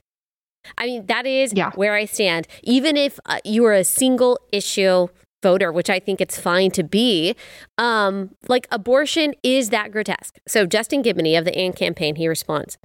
I 0.77 0.85
mean, 0.85 1.05
that 1.07 1.25
is 1.25 1.53
yeah. 1.53 1.71
where 1.75 1.93
I 1.93 2.05
stand. 2.05 2.47
Even 2.63 2.95
if 2.95 3.19
uh, 3.25 3.39
you 3.43 3.65
are 3.65 3.73
a 3.73 3.83
single 3.83 4.39
issue 4.51 5.07
voter, 5.41 5.71
which 5.71 5.89
I 5.89 5.99
think 5.99 6.21
it's 6.21 6.39
fine 6.39 6.71
to 6.71 6.83
be, 6.83 7.35
um, 7.77 8.31
like 8.47 8.67
abortion 8.71 9.35
is 9.43 9.69
that 9.69 9.91
grotesque. 9.91 10.39
So 10.47 10.65
Justin 10.65 11.03
Giboney 11.03 11.37
of 11.37 11.45
the 11.45 11.55
AND 11.55 11.75
campaign, 11.75 12.15
he 12.15 12.27
responds. 12.27 12.77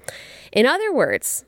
In 0.53 0.66
other 0.66 0.93
words, 0.93 1.45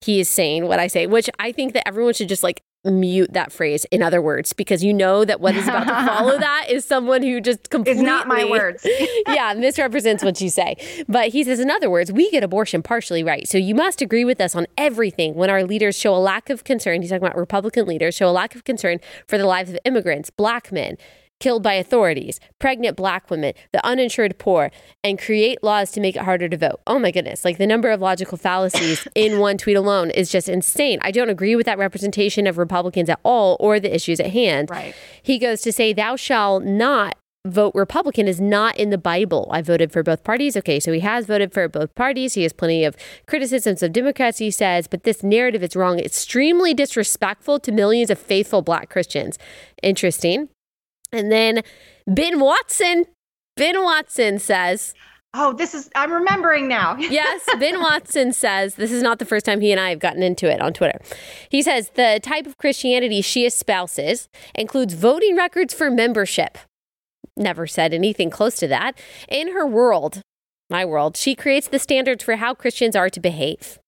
he 0.00 0.20
is 0.20 0.28
saying 0.28 0.66
what 0.66 0.78
I 0.78 0.86
say, 0.86 1.06
which 1.06 1.28
I 1.38 1.52
think 1.52 1.72
that 1.72 1.86
everyone 1.86 2.14
should 2.14 2.28
just 2.28 2.42
like 2.42 2.62
mute 2.84 3.32
that 3.32 3.50
phrase 3.50 3.84
in 3.86 4.02
other 4.02 4.22
words 4.22 4.52
because 4.52 4.84
you 4.84 4.94
know 4.94 5.24
that 5.24 5.40
what 5.40 5.54
is 5.56 5.66
about 5.66 5.84
to 5.84 6.06
follow 6.06 6.38
that 6.38 6.66
is 6.70 6.84
someone 6.84 7.22
who 7.22 7.40
just 7.40 7.70
completely 7.70 8.00
is 8.00 8.06
not 8.06 8.28
my 8.28 8.44
words. 8.44 8.86
Yeah 9.26 9.52
misrepresents 9.54 10.22
what 10.22 10.40
you 10.40 10.48
say. 10.48 10.76
But 11.08 11.30
he 11.30 11.42
says 11.42 11.58
in 11.58 11.70
other 11.70 11.90
words 11.90 12.12
we 12.12 12.30
get 12.30 12.44
abortion 12.44 12.82
partially 12.82 13.24
right. 13.24 13.48
So 13.48 13.58
you 13.58 13.74
must 13.74 14.00
agree 14.00 14.24
with 14.24 14.40
us 14.40 14.54
on 14.54 14.66
everything 14.78 15.34
when 15.34 15.50
our 15.50 15.64
leaders 15.64 15.98
show 15.98 16.14
a 16.14 16.18
lack 16.18 16.50
of 16.50 16.64
concern. 16.64 17.02
He's 17.02 17.10
talking 17.10 17.26
about 17.26 17.36
republican 17.36 17.86
leaders 17.86 18.14
show 18.14 18.28
a 18.28 18.32
lack 18.32 18.54
of 18.54 18.64
concern 18.64 19.00
for 19.26 19.38
the 19.38 19.46
lives 19.46 19.70
of 19.70 19.78
immigrants 19.84 20.30
black 20.30 20.70
men 20.70 20.96
killed 21.40 21.62
by 21.62 21.74
authorities, 21.74 22.40
pregnant 22.58 22.96
black 22.96 23.30
women, 23.30 23.54
the 23.72 23.84
uninsured 23.84 24.38
poor, 24.38 24.70
and 25.04 25.18
create 25.18 25.62
laws 25.62 25.90
to 25.92 26.00
make 26.00 26.16
it 26.16 26.22
harder 26.22 26.48
to 26.48 26.56
vote. 26.56 26.80
Oh 26.86 26.98
my 26.98 27.10
goodness. 27.10 27.44
Like 27.44 27.58
the 27.58 27.66
number 27.66 27.90
of 27.90 28.00
logical 28.00 28.38
fallacies 28.38 29.06
in 29.14 29.38
one 29.38 29.58
tweet 29.58 29.76
alone 29.76 30.10
is 30.10 30.30
just 30.30 30.48
insane. 30.48 30.98
I 31.02 31.10
don't 31.10 31.30
agree 31.30 31.56
with 31.56 31.66
that 31.66 31.78
representation 31.78 32.46
of 32.46 32.58
Republicans 32.58 33.08
at 33.08 33.20
all 33.22 33.56
or 33.60 33.80
the 33.80 33.94
issues 33.94 34.20
at 34.20 34.30
hand. 34.30 34.70
Right. 34.70 34.94
He 35.22 35.38
goes 35.38 35.60
to 35.62 35.72
say, 35.72 35.92
Thou 35.92 36.16
shall 36.16 36.60
not 36.60 37.16
vote 37.46 37.72
Republican 37.74 38.28
is 38.28 38.40
not 38.40 38.76
in 38.76 38.90
the 38.90 38.98
Bible. 38.98 39.48
I 39.50 39.62
voted 39.62 39.92
for 39.92 40.02
both 40.02 40.24
parties. 40.24 40.56
Okay, 40.56 40.80
so 40.80 40.92
he 40.92 41.00
has 41.00 41.26
voted 41.26 41.52
for 41.52 41.68
both 41.68 41.94
parties. 41.94 42.34
He 42.34 42.42
has 42.42 42.52
plenty 42.52 42.84
of 42.84 42.96
criticisms 43.26 43.82
of 43.82 43.92
Democrats, 43.92 44.38
he 44.38 44.50
says, 44.50 44.86
but 44.86 45.04
this 45.04 45.22
narrative 45.22 45.62
is 45.62 45.76
wrong. 45.76 45.98
Extremely 45.98 46.74
disrespectful 46.74 47.58
to 47.60 47.72
millions 47.72 48.10
of 48.10 48.18
faithful 48.18 48.62
black 48.62 48.90
Christians. 48.90 49.38
Interesting. 49.82 50.48
And 51.12 51.32
then 51.32 51.62
Ben 52.06 52.40
Watson, 52.40 53.06
Ben 53.56 53.82
Watson 53.82 54.38
says, 54.38 54.94
Oh, 55.34 55.52
this 55.52 55.74
is, 55.74 55.90
I'm 55.94 56.10
remembering 56.10 56.68
now. 56.68 56.96
yes, 56.98 57.46
Ben 57.58 57.80
Watson 57.80 58.32
says, 58.32 58.76
this 58.76 58.90
is 58.90 59.02
not 59.02 59.18
the 59.18 59.26
first 59.26 59.44
time 59.44 59.60
he 59.60 59.70
and 59.70 59.80
I 59.80 59.90
have 59.90 59.98
gotten 59.98 60.22
into 60.22 60.50
it 60.50 60.60
on 60.60 60.72
Twitter. 60.72 60.98
He 61.50 61.60
says, 61.60 61.90
the 61.94 62.18
type 62.22 62.46
of 62.46 62.56
Christianity 62.56 63.20
she 63.20 63.44
espouses 63.44 64.30
includes 64.54 64.94
voting 64.94 65.36
records 65.36 65.74
for 65.74 65.90
membership. 65.90 66.56
Never 67.36 67.66
said 67.66 67.92
anything 67.92 68.30
close 68.30 68.56
to 68.56 68.68
that. 68.68 68.98
In 69.28 69.52
her 69.52 69.66
world, 69.66 70.22
my 70.70 70.84
world, 70.84 71.16
she 71.16 71.34
creates 71.34 71.68
the 71.68 71.78
standards 71.78 72.24
for 72.24 72.36
how 72.36 72.54
Christians 72.54 72.96
are 72.96 73.10
to 73.10 73.20
behave. 73.20 73.78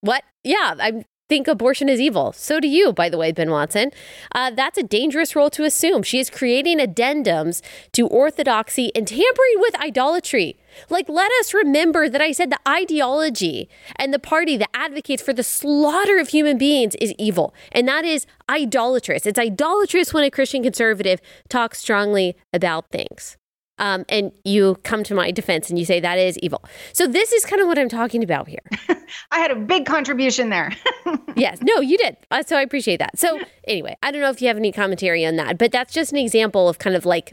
What? 0.00 0.24
Yeah, 0.42 0.74
I'm 0.80 1.04
think 1.28 1.48
abortion 1.48 1.88
is 1.88 2.00
evil. 2.00 2.32
So 2.32 2.60
do 2.60 2.68
you, 2.68 2.92
by 2.92 3.08
the 3.08 3.18
way, 3.18 3.32
Ben 3.32 3.50
Watson. 3.50 3.90
Uh, 4.32 4.50
that's 4.50 4.78
a 4.78 4.82
dangerous 4.82 5.34
role 5.34 5.50
to 5.50 5.64
assume. 5.64 6.02
She 6.02 6.18
is 6.18 6.30
creating 6.30 6.78
addendums 6.78 7.62
to 7.92 8.06
orthodoxy 8.06 8.92
and 8.94 9.06
tampering 9.06 9.56
with 9.56 9.74
idolatry. 9.76 10.56
Like, 10.90 11.08
let 11.08 11.30
us 11.40 11.54
remember 11.54 12.08
that 12.08 12.20
I 12.20 12.32
said 12.32 12.50
the 12.50 12.68
ideology 12.68 13.68
and 13.96 14.12
the 14.12 14.18
party 14.18 14.56
that 14.58 14.70
advocates 14.74 15.22
for 15.22 15.32
the 15.32 15.42
slaughter 15.42 16.18
of 16.18 16.28
human 16.28 16.58
beings 16.58 16.94
is 16.96 17.14
evil. 17.18 17.54
And 17.72 17.88
that 17.88 18.04
is 18.04 18.26
idolatrous. 18.48 19.26
It's 19.26 19.38
idolatrous 19.38 20.12
when 20.12 20.24
a 20.24 20.30
Christian 20.30 20.62
conservative 20.62 21.20
talks 21.48 21.80
strongly 21.80 22.36
about 22.52 22.90
things 22.90 23.36
um, 23.78 24.04
and 24.08 24.32
you 24.44 24.76
come 24.82 25.02
to 25.04 25.14
my 25.14 25.30
defense 25.30 25.68
and 25.70 25.78
you 25.78 25.84
say 25.84 26.00
that 26.00 26.18
is 26.18 26.38
evil. 26.38 26.64
So 26.92 27.06
this 27.06 27.32
is 27.32 27.44
kind 27.44 27.60
of 27.60 27.68
what 27.68 27.78
I'm 27.78 27.88
talking 27.88 28.22
about 28.22 28.48
here. 28.48 28.62
I 29.30 29.38
had 29.38 29.50
a 29.50 29.56
big 29.56 29.86
contribution 29.86 30.48
there. 30.50 30.72
yes, 31.36 31.58
no, 31.62 31.80
you 31.80 31.98
did. 31.98 32.16
Uh, 32.30 32.42
so 32.42 32.56
I 32.56 32.62
appreciate 32.62 32.98
that. 32.98 33.18
So 33.18 33.38
anyway, 33.66 33.96
I 34.02 34.10
don't 34.10 34.20
know 34.20 34.30
if 34.30 34.40
you 34.40 34.48
have 34.48 34.56
any 34.56 34.72
commentary 34.72 35.24
on 35.26 35.36
that, 35.36 35.58
but 35.58 35.72
that's 35.72 35.92
just 35.92 36.12
an 36.12 36.18
example 36.18 36.68
of 36.68 36.78
kind 36.78 36.96
of 36.96 37.04
like 37.04 37.32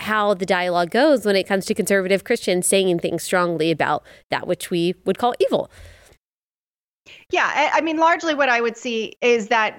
how 0.00 0.34
the 0.34 0.46
dialogue 0.46 0.90
goes 0.90 1.24
when 1.24 1.36
it 1.36 1.44
comes 1.44 1.66
to 1.66 1.74
conservative 1.74 2.24
Christians 2.24 2.66
saying 2.66 2.98
things 2.98 3.22
strongly 3.22 3.70
about 3.70 4.04
that 4.30 4.46
which 4.46 4.70
we 4.70 4.94
would 5.04 5.18
call 5.18 5.34
evil. 5.38 5.70
Yeah, 7.30 7.70
I 7.74 7.80
mean, 7.80 7.98
largely 7.98 8.34
what 8.34 8.48
I 8.48 8.60
would 8.60 8.76
see 8.76 9.14
is 9.20 9.48
that 9.48 9.78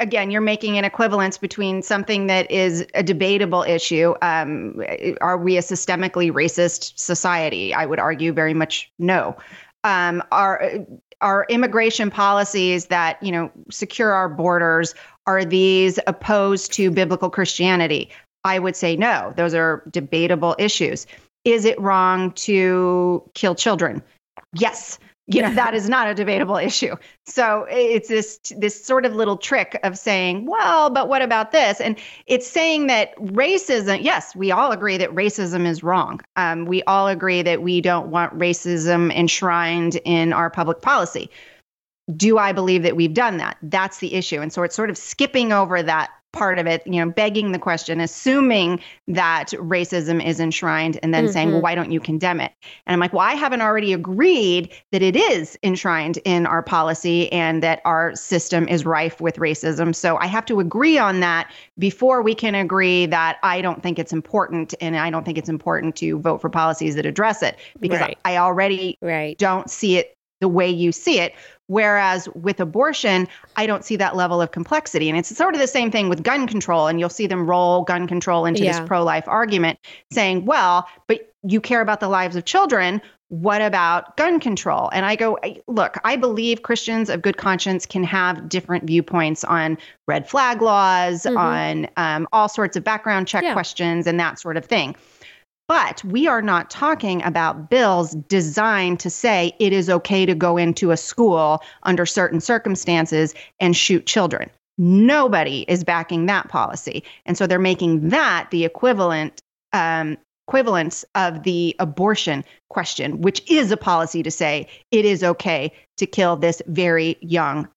again, 0.00 0.30
you're 0.30 0.40
making 0.40 0.78
an 0.78 0.84
equivalence 0.84 1.38
between 1.38 1.82
something 1.82 2.26
that 2.26 2.50
is 2.50 2.86
a 2.94 3.02
debatable 3.02 3.62
issue. 3.62 4.14
Um, 4.22 4.82
are 5.20 5.38
we 5.38 5.56
a 5.56 5.60
systemically 5.60 6.32
racist 6.32 6.98
society? 6.98 7.74
I 7.74 7.86
would 7.86 7.98
argue 7.98 8.32
very 8.32 8.54
much 8.54 8.90
no. 8.98 9.36
Um, 9.84 10.22
are 10.32 10.72
our 11.20 11.46
immigration 11.50 12.10
policies 12.10 12.86
that 12.86 13.22
you 13.22 13.30
know 13.30 13.50
secure 13.70 14.12
our 14.12 14.28
borders 14.28 14.94
are 15.26 15.44
these 15.44 15.98
opposed 16.06 16.72
to 16.72 16.90
biblical 16.90 17.30
Christianity? 17.30 18.10
I 18.44 18.58
would 18.58 18.74
say 18.74 18.96
no. 18.96 19.34
Those 19.36 19.54
are 19.54 19.82
debatable 19.90 20.56
issues. 20.58 21.06
Is 21.44 21.64
it 21.66 21.78
wrong 21.78 22.32
to 22.32 23.22
kill 23.34 23.54
children? 23.54 24.02
Yes 24.54 24.98
you 25.34 25.42
know 25.42 25.54
that 25.54 25.74
is 25.74 25.88
not 25.88 26.08
a 26.08 26.14
debatable 26.14 26.56
issue. 26.56 26.96
So 27.26 27.66
it's 27.70 28.08
this 28.08 28.38
this 28.56 28.84
sort 28.84 29.04
of 29.06 29.14
little 29.14 29.36
trick 29.36 29.78
of 29.82 29.98
saying 29.98 30.46
well 30.46 30.90
but 30.90 31.08
what 31.08 31.22
about 31.22 31.52
this? 31.52 31.80
And 31.80 31.98
it's 32.26 32.46
saying 32.46 32.86
that 32.88 33.16
racism 33.16 34.02
yes 34.02 34.34
we 34.34 34.50
all 34.50 34.72
agree 34.72 34.96
that 34.96 35.10
racism 35.14 35.66
is 35.66 35.82
wrong. 35.82 36.20
Um, 36.36 36.64
we 36.66 36.82
all 36.84 37.08
agree 37.08 37.42
that 37.42 37.62
we 37.62 37.80
don't 37.80 38.08
want 38.08 38.36
racism 38.38 39.14
enshrined 39.14 39.96
in 40.04 40.32
our 40.32 40.50
public 40.50 40.82
policy. 40.82 41.30
Do 42.16 42.38
i 42.38 42.52
believe 42.52 42.82
that 42.82 42.96
we've 42.96 43.14
done 43.14 43.36
that? 43.36 43.56
That's 43.62 43.98
the 43.98 44.14
issue. 44.14 44.40
And 44.40 44.52
so 44.52 44.62
it's 44.62 44.74
sort 44.74 44.90
of 44.90 44.98
skipping 44.98 45.52
over 45.52 45.82
that 45.82 46.10
part 46.32 46.58
of 46.58 46.66
it, 46.66 46.86
you 46.86 47.04
know, 47.04 47.10
begging 47.10 47.52
the 47.52 47.58
question, 47.58 48.00
assuming 48.00 48.80
that 49.08 49.48
racism 49.52 50.24
is 50.24 50.40
enshrined, 50.40 50.98
and 51.02 51.12
then 51.12 51.24
mm-hmm. 51.24 51.32
saying, 51.32 51.48
well, 51.48 51.56
mm-hmm. 51.56 51.64
why 51.64 51.74
don't 51.74 51.90
you 51.90 52.00
condemn 52.00 52.40
it? 52.40 52.52
And 52.86 52.94
I'm 52.94 53.00
like, 53.00 53.12
well, 53.12 53.22
I 53.22 53.34
haven't 53.34 53.62
already 53.62 53.92
agreed 53.92 54.70
that 54.92 55.02
it 55.02 55.16
is 55.16 55.58
enshrined 55.62 56.18
in 56.24 56.46
our 56.46 56.62
policy 56.62 57.30
and 57.32 57.62
that 57.62 57.80
our 57.84 58.14
system 58.14 58.68
is 58.68 58.84
rife 58.84 59.20
with 59.20 59.36
racism. 59.36 59.94
So 59.94 60.16
I 60.18 60.26
have 60.26 60.46
to 60.46 60.60
agree 60.60 60.98
on 60.98 61.20
that 61.20 61.50
before 61.78 62.22
we 62.22 62.34
can 62.34 62.54
agree 62.54 63.06
that 63.06 63.38
I 63.42 63.60
don't 63.60 63.82
think 63.82 63.98
it's 63.98 64.12
important 64.12 64.74
and 64.80 64.96
I 64.96 65.10
don't 65.10 65.24
think 65.24 65.38
it's 65.38 65.48
important 65.48 65.96
to 65.96 66.18
vote 66.20 66.40
for 66.40 66.48
policies 66.48 66.94
that 66.96 67.06
address 67.06 67.42
it 67.42 67.56
because 67.80 68.00
right. 68.00 68.18
I, 68.24 68.34
I 68.34 68.36
already 68.38 68.98
right. 69.02 69.36
don't 69.38 69.70
see 69.70 69.96
it 69.96 70.16
the 70.40 70.48
way 70.48 70.68
you 70.68 70.92
see 70.92 71.20
it. 71.20 71.34
Whereas 71.66 72.28
with 72.34 72.58
abortion, 72.58 73.28
I 73.56 73.66
don't 73.66 73.84
see 73.84 73.94
that 73.96 74.16
level 74.16 74.42
of 74.42 74.50
complexity. 74.50 75.08
And 75.08 75.16
it's 75.16 75.34
sort 75.36 75.54
of 75.54 75.60
the 75.60 75.68
same 75.68 75.92
thing 75.92 76.08
with 76.08 76.24
gun 76.24 76.48
control. 76.48 76.88
And 76.88 76.98
you'll 76.98 77.08
see 77.08 77.28
them 77.28 77.48
roll 77.48 77.82
gun 77.82 78.08
control 78.08 78.44
into 78.44 78.64
yeah. 78.64 78.80
this 78.80 78.88
pro 78.88 79.04
life 79.04 79.28
argument 79.28 79.78
saying, 80.10 80.46
well, 80.46 80.88
but 81.06 81.32
you 81.44 81.60
care 81.60 81.80
about 81.80 82.00
the 82.00 82.08
lives 82.08 82.34
of 82.34 82.44
children. 82.44 83.00
What 83.28 83.62
about 83.62 84.16
gun 84.16 84.40
control? 84.40 84.90
And 84.92 85.06
I 85.06 85.14
go, 85.14 85.38
look, 85.68 85.96
I 86.02 86.16
believe 86.16 86.62
Christians 86.62 87.08
of 87.08 87.22
good 87.22 87.36
conscience 87.36 87.86
can 87.86 88.02
have 88.02 88.48
different 88.48 88.84
viewpoints 88.84 89.44
on 89.44 89.78
red 90.08 90.28
flag 90.28 90.60
laws, 90.60 91.22
mm-hmm. 91.22 91.36
on 91.36 91.88
um, 91.96 92.26
all 92.32 92.48
sorts 92.48 92.76
of 92.76 92.82
background 92.82 93.28
check 93.28 93.44
yeah. 93.44 93.52
questions, 93.52 94.08
and 94.08 94.18
that 94.18 94.40
sort 94.40 94.56
of 94.56 94.64
thing. 94.64 94.96
But 95.70 96.02
we 96.02 96.26
are 96.26 96.42
not 96.42 96.68
talking 96.68 97.22
about 97.22 97.70
bills 97.70 98.16
designed 98.26 98.98
to 98.98 99.08
say 99.08 99.52
it 99.60 99.72
is 99.72 99.88
okay 99.88 100.26
to 100.26 100.34
go 100.34 100.56
into 100.56 100.90
a 100.90 100.96
school 100.96 101.62
under 101.84 102.04
certain 102.04 102.40
circumstances 102.40 103.36
and 103.60 103.76
shoot 103.76 104.04
children. 104.04 104.50
Nobody 104.78 105.64
is 105.68 105.84
backing 105.84 106.26
that 106.26 106.48
policy. 106.48 107.04
And 107.24 107.38
so 107.38 107.46
they're 107.46 107.60
making 107.60 108.08
that 108.08 108.48
the 108.50 108.64
equivalent 108.64 109.42
um, 109.72 110.18
equivalence 110.48 111.04
of 111.14 111.44
the 111.44 111.76
abortion 111.78 112.42
question, 112.70 113.20
which 113.20 113.48
is 113.48 113.70
a 113.70 113.76
policy 113.76 114.24
to 114.24 114.30
say 114.32 114.66
it 114.90 115.04
is 115.04 115.22
okay 115.22 115.72
to 115.98 116.04
kill 116.04 116.34
this 116.34 116.60
very 116.66 117.16
young 117.20 117.68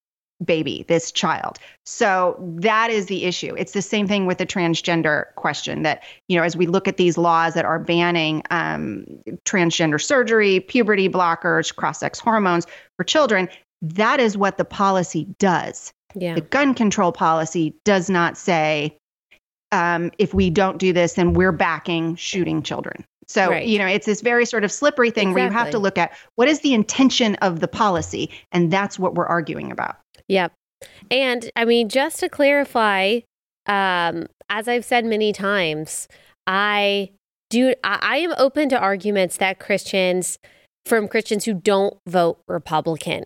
baby, 0.44 0.86
this 0.88 1.12
child. 1.12 1.60
So 1.86 2.36
that 2.58 2.90
is 2.90 3.08
the 3.08 3.26
issue. 3.26 3.56
It's 3.58 3.74
the 3.74 3.82
same 3.82 4.08
thing 4.08 4.26
with 4.26 4.38
the 4.38 4.46
transgender 4.46 5.34
question 5.36 5.84
that, 5.84 6.04
you 6.28 6.38
know, 6.38 6.44
as 6.44 6.56
we 6.56 6.68
look 6.68 6.88
at 6.88 6.98
these 6.98 7.18
laws 7.18 7.54
that 7.54 7.66
are 7.66 7.80
banning 7.80 8.44
um, 8.52 9.06
transgender 9.46 10.02
surgery, 10.02 10.60
puberty 10.60 11.10
blockers, 11.10 11.76
cross 11.76 12.00
sex 12.00 12.20
hormones 12.20 12.68
for 12.98 13.04
children, 13.04 13.50
that 13.82 14.20
is 14.20 14.38
what 14.38 14.58
the 14.58 14.66
policy 14.66 15.28
does. 15.40 15.94
Yeah. 16.16 16.36
The 16.36 16.42
gun 16.42 16.74
control 16.74 17.12
policy 17.12 17.76
does 17.84 18.10
not 18.10 18.38
say 18.38 18.98
um, 19.72 20.12
if 20.20 20.34
we 20.34 20.50
don't 20.50 20.78
do 20.78 20.94
this, 20.94 21.14
then 21.14 21.34
we're 21.34 21.52
backing 21.52 22.16
shooting 22.16 22.62
children. 22.62 23.04
So, 23.28 23.50
Right. 23.50 23.66
you 23.66 23.78
know, 23.80 23.88
it's 23.88 24.06
this 24.06 24.22
very 24.22 24.46
sort 24.46 24.64
of 24.64 24.72
slippery 24.72 25.12
thing 25.12 25.34
where 25.34 25.46
you 25.46 25.52
have 25.52 25.70
to 25.72 25.80
look 25.80 25.98
at 25.98 26.12
what 26.36 26.48
is 26.48 26.62
the 26.62 26.74
intention 26.74 27.36
of 27.36 27.60
the 27.60 27.68
policy, 27.68 28.30
and 28.52 28.72
that's 28.72 29.00
what 29.00 29.16
we're 29.16 29.26
arguing 29.26 29.72
about. 29.72 29.96
Yep. 30.28 30.54
And 31.12 31.52
I 31.56 31.66
mean, 31.66 31.90
just 31.90 32.20
to 32.20 32.30
clarify, 32.30 33.20
um, 33.66 34.28
as 34.50 34.68
I've 34.68 34.86
said 34.86 35.06
many 35.06 35.34
times, 35.34 36.08
I 36.48 37.12
do 37.50 37.74
I, 37.84 38.00
I 38.02 38.18
am 38.18 38.34
open 38.38 38.70
to 38.70 38.80
arguments 38.80 39.38
that 39.38 39.60
Christians 39.60 40.40
from 40.86 41.08
Christians 41.08 41.46
who 41.46 41.54
don't 41.54 41.98
vote 42.08 42.40
Republican. 42.48 43.24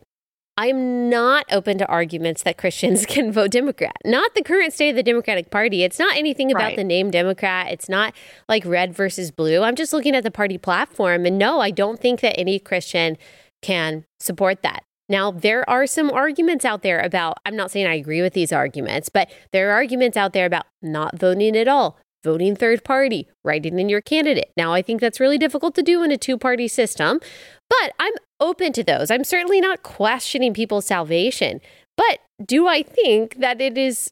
I'm 0.58 1.10
not 1.10 1.46
open 1.52 1.78
to 1.78 1.86
arguments 1.88 2.42
that 2.44 2.58
Christians 2.58 3.06
can 3.08 3.32
vote 3.32 3.52
Democrat. 3.52 3.96
Not 4.04 4.34
the 4.34 4.42
current 4.42 4.74
state 4.74 4.90
of 4.90 4.96
the 4.96 5.04
Democratic 5.04 5.52
Party. 5.52 5.84
It's 5.84 6.00
not 6.00 6.18
anything 6.18 6.52
about 6.52 6.64
Right. 6.64 6.76
the 6.76 6.84
name 6.84 7.12
Democrat. 7.12 7.72
It's 7.72 7.88
not 7.88 8.14
like 8.50 8.66
red 8.66 8.94
versus 8.94 9.30
blue. 9.32 9.62
I'm 9.62 9.76
just 9.76 9.94
looking 9.94 10.16
at 10.16 10.24
the 10.24 10.32
party 10.32 10.58
platform. 10.58 11.26
And 11.26 11.38
no, 11.38 11.60
I 11.60 11.70
don't 11.72 12.00
think 12.00 12.22
that 12.22 12.38
any 12.40 12.58
Christian 12.60 13.18
can 13.62 14.06
support 14.20 14.64
that. 14.64 14.84
Now, 15.10 15.32
there 15.32 15.68
are 15.70 15.88
some 15.88 16.10
arguments 16.12 16.66
out 16.66 16.82
there 16.82 17.00
about, 17.00 17.38
I'm 17.46 17.56
not 17.56 17.72
saying 17.72 17.88
I 17.88 17.96
agree 17.96 18.22
with 18.22 18.34
these 18.34 18.52
arguments, 18.52 19.08
but 19.10 19.30
there 19.54 19.70
are 19.70 19.74
arguments 19.74 20.18
out 20.18 20.34
there 20.34 20.46
about 20.46 20.66
not 20.82 21.18
voting 21.18 21.56
at 21.56 21.68
all, 21.68 21.98
voting 22.26 22.56
third 22.58 22.84
party, 22.84 23.28
writing 23.46 23.80
in 23.80 23.88
your 23.88 24.02
candidate. 24.02 24.52
Now, 24.58 24.74
I 24.74 24.82
think 24.82 25.00
that's 25.00 25.20
really 25.22 25.38
difficult 25.38 25.76
to 25.76 25.82
do 25.82 26.04
in 26.04 26.12
a 26.12 26.18
two 26.18 26.38
party 26.38 26.68
system, 26.68 27.22
but 27.70 27.94
I'm 28.00 28.14
open 28.40 28.74
to 28.74 28.84
those. 28.84 29.12
I'm 29.12 29.24
certainly 29.24 29.62
not 29.62 29.84
questioning 29.84 30.54
people's 30.54 30.86
salvation. 30.86 31.62
But 31.96 32.20
do 32.46 32.68
I 32.68 32.84
think 32.84 33.38
that 33.38 33.60
it 33.62 33.78
is 33.78 34.12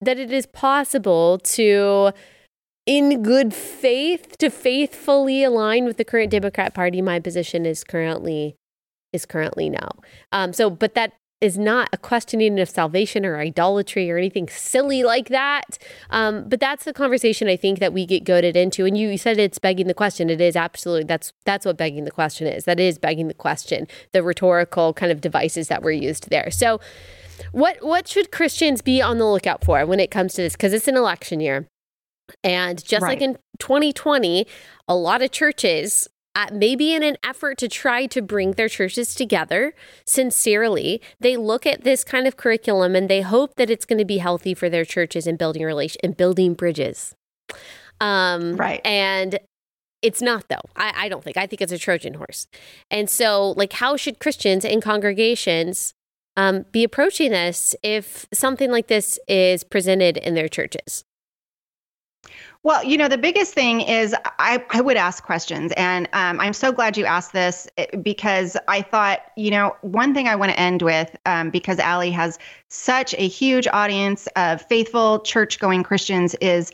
that 0.00 0.18
it 0.18 0.32
is 0.32 0.46
possible 0.46 1.38
to 1.38 2.12
in 2.86 3.22
good 3.22 3.52
faith 3.52 4.38
to 4.38 4.50
faithfully 4.50 5.44
align 5.44 5.84
with 5.84 5.96
the 5.96 6.04
current 6.04 6.30
Democrat 6.30 6.74
Party, 6.74 7.02
my 7.02 7.20
position 7.20 7.66
is 7.66 7.84
currently 7.84 8.56
is 9.12 9.26
currently 9.26 9.68
no. 9.68 9.88
Um, 10.32 10.52
so, 10.52 10.70
but 10.70 10.94
that 10.94 11.12
is 11.40 11.56
not 11.56 11.88
a 11.92 11.96
questioning 11.96 12.60
of 12.60 12.68
salvation 12.68 13.24
or 13.24 13.38
idolatry 13.38 14.10
or 14.10 14.16
anything 14.16 14.48
silly 14.48 15.02
like 15.02 15.28
that. 15.28 15.78
Um, 16.10 16.48
but 16.48 16.60
that's 16.60 16.84
the 16.84 16.92
conversation 16.92 17.48
I 17.48 17.56
think 17.56 17.78
that 17.78 17.92
we 17.92 18.04
get 18.04 18.24
goaded 18.24 18.56
into. 18.56 18.84
And 18.84 18.96
you, 18.96 19.08
you 19.08 19.18
said 19.18 19.38
it's 19.38 19.58
begging 19.58 19.86
the 19.86 19.94
question. 19.94 20.28
It 20.28 20.40
is 20.40 20.56
absolutely 20.56 21.04
that's 21.04 21.32
that's 21.44 21.64
what 21.64 21.76
begging 21.76 22.04
the 22.04 22.10
question 22.10 22.46
is. 22.46 22.64
That 22.64 22.78
is 22.78 22.98
begging 22.98 23.28
the 23.28 23.34
question. 23.34 23.86
The 24.12 24.22
rhetorical 24.22 24.92
kind 24.92 25.10
of 25.10 25.20
devices 25.20 25.68
that 25.68 25.82
were 25.82 25.90
used 25.90 26.30
there. 26.30 26.50
So, 26.50 26.80
what 27.52 27.78
what 27.80 28.06
should 28.06 28.30
Christians 28.30 28.82
be 28.82 29.00
on 29.00 29.18
the 29.18 29.26
lookout 29.26 29.64
for 29.64 29.84
when 29.86 30.00
it 30.00 30.10
comes 30.10 30.34
to 30.34 30.42
this? 30.42 30.52
Because 30.52 30.72
it's 30.72 30.88
an 30.88 30.96
election 30.96 31.40
year. 31.40 31.66
And 32.44 32.82
just 32.84 33.02
like 33.02 33.20
in 33.20 33.36
2020, 33.58 34.46
a 34.86 34.94
lot 34.94 35.20
of 35.20 35.32
churches, 35.32 36.08
uh, 36.34 36.46
maybe 36.52 36.94
in 36.94 37.02
an 37.02 37.16
effort 37.24 37.58
to 37.58 37.68
try 37.68 38.06
to 38.06 38.22
bring 38.22 38.52
their 38.52 38.68
churches 38.68 39.14
together 39.14 39.74
sincerely, 40.06 41.00
they 41.18 41.36
look 41.36 41.66
at 41.66 41.82
this 41.82 42.04
kind 42.04 42.26
of 42.26 42.36
curriculum 42.36 42.94
and 42.94 43.08
they 43.08 43.20
hope 43.20 43.56
that 43.56 43.70
it's 43.70 43.84
going 43.84 43.98
to 43.98 44.04
be 44.04 44.18
healthy 44.18 44.54
for 44.54 44.68
their 44.68 44.84
churches 44.84 45.26
and 45.26 45.38
building 45.38 45.64
relation 45.64 46.00
and 46.04 46.16
building 46.16 46.54
bridges. 46.54 47.14
Um, 48.00 48.56
Right. 48.56 48.80
And 48.84 49.38
it's 50.02 50.22
not 50.22 50.48
though. 50.48 50.62
I, 50.76 50.92
I 50.96 51.08
don't 51.08 51.22
think. 51.22 51.36
I 51.36 51.46
think 51.46 51.60
it's 51.60 51.72
a 51.72 51.78
Trojan 51.78 52.14
horse. 52.14 52.46
And 52.90 53.10
so, 53.10 53.50
like, 53.52 53.74
how 53.74 53.96
should 53.96 54.18
Christians 54.18 54.64
and 54.64 54.82
congregations 54.82 55.94
um, 56.36 56.64
be 56.72 56.84
approaching 56.84 57.32
this 57.32 57.74
if 57.82 58.26
something 58.32 58.70
like 58.70 58.86
this 58.86 59.18
is 59.28 59.64
presented 59.64 60.16
in 60.16 60.34
their 60.34 60.48
churches? 60.48 61.04
Well, 62.62 62.84
you 62.84 62.98
know, 62.98 63.08
the 63.08 63.16
biggest 63.16 63.54
thing 63.54 63.80
is 63.80 64.14
I, 64.38 64.62
I 64.70 64.82
would 64.82 64.98
ask 64.98 65.24
questions. 65.24 65.72
And 65.78 66.08
um, 66.12 66.38
I'm 66.40 66.52
so 66.52 66.72
glad 66.72 66.98
you 66.98 67.06
asked 67.06 67.32
this 67.32 67.66
eh, 67.78 67.86
because 68.02 68.54
I 68.68 68.82
thought, 68.82 69.20
you 69.36 69.50
know, 69.50 69.74
one 69.80 70.12
thing 70.12 70.28
I 70.28 70.36
want 70.36 70.52
to 70.52 70.60
end 70.60 70.82
with, 70.82 71.16
um, 71.24 71.48
because 71.48 71.78
Allie 71.78 72.10
has 72.10 72.38
such 72.68 73.14
a 73.14 73.26
huge 73.28 73.66
audience 73.72 74.28
of 74.36 74.60
faithful 74.62 75.20
church 75.20 75.58
going 75.58 75.82
Christians, 75.82 76.34
is 76.36 76.70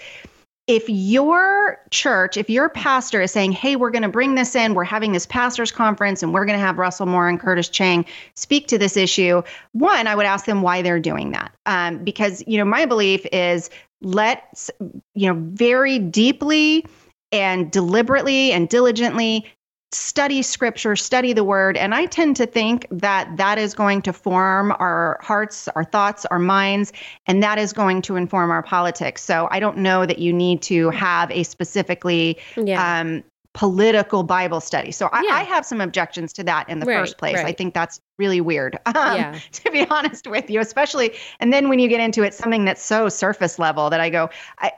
if 0.66 0.88
your 0.88 1.78
church, 1.90 2.36
if 2.36 2.50
your 2.50 2.68
pastor 2.68 3.22
is 3.22 3.30
saying, 3.30 3.52
hey, 3.52 3.76
we're 3.76 3.90
going 3.90 4.02
to 4.02 4.08
bring 4.08 4.34
this 4.34 4.56
in, 4.56 4.74
we're 4.74 4.82
having 4.82 5.12
this 5.12 5.24
pastors 5.24 5.70
conference 5.70 6.24
and 6.24 6.34
we're 6.34 6.44
going 6.44 6.58
to 6.58 6.64
have 6.64 6.78
Russell 6.78 7.06
Moore 7.06 7.28
and 7.28 7.38
Curtis 7.38 7.68
Chang 7.68 8.04
speak 8.34 8.66
to 8.66 8.76
this 8.76 8.96
issue, 8.96 9.42
one, 9.72 10.08
I 10.08 10.16
would 10.16 10.26
ask 10.26 10.44
them 10.44 10.62
why 10.62 10.82
they're 10.82 10.98
doing 10.98 11.30
that. 11.30 11.52
Um, 11.66 12.02
because, 12.02 12.42
you 12.48 12.58
know, 12.58 12.64
my 12.64 12.84
belief 12.84 13.24
is 13.30 13.70
let's, 14.02 14.70
you 15.14 15.32
know, 15.32 15.40
very 15.52 15.98
deeply 15.98 16.86
and 17.32 17.70
deliberately 17.70 18.52
and 18.52 18.68
diligently 18.68 19.46
study 19.92 20.42
scripture, 20.42 20.96
study 20.96 21.32
the 21.32 21.44
word. 21.44 21.76
And 21.76 21.94
I 21.94 22.06
tend 22.06 22.36
to 22.36 22.46
think 22.46 22.86
that 22.90 23.36
that 23.36 23.56
is 23.56 23.72
going 23.72 24.02
to 24.02 24.12
form 24.12 24.72
our 24.78 25.18
hearts, 25.22 25.68
our 25.68 25.84
thoughts, 25.84 26.26
our 26.26 26.38
minds, 26.38 26.92
and 27.26 27.42
that 27.42 27.58
is 27.58 27.72
going 27.72 28.02
to 28.02 28.16
inform 28.16 28.50
our 28.50 28.62
politics. 28.62 29.22
So 29.22 29.48
I 29.50 29.60
don't 29.60 29.78
know 29.78 30.04
that 30.04 30.18
you 30.18 30.32
need 30.32 30.60
to 30.62 30.90
have 30.90 31.30
a 31.30 31.44
specifically 31.44 32.38
Yeah. 32.56 33.00
um, 33.00 33.24
political 33.56 34.22
Bible 34.22 34.60
study. 34.60 34.92
So 34.92 35.08
I, 35.12 35.22
Yeah. 35.22 35.34
I 35.34 35.42
have 35.42 35.64
some 35.64 35.80
objections 35.80 36.30
to 36.34 36.44
that 36.44 36.68
in 36.68 36.78
the 36.78 36.84
Right, 36.84 36.98
first 36.98 37.16
place. 37.16 37.38
I 37.38 37.52
think 37.52 37.72
that's 37.72 37.98
really 38.18 38.42
weird, 38.42 38.78
um, 38.86 38.94
Yeah. 38.94 39.38
to 39.52 39.70
be 39.70 39.86
honest 39.88 40.26
with 40.26 40.50
you, 40.50 40.60
especially. 40.60 41.14
And 41.40 41.54
then 41.54 41.70
when 41.70 41.78
you 41.78 41.88
get 41.88 42.00
into 42.00 42.22
it, 42.22 42.34
something 42.34 42.66
that's 42.66 42.84
so 42.84 43.08
surface 43.08 43.58
level 43.58 43.88
that 43.88 43.98
I 43.98 44.10
go, 44.10 44.28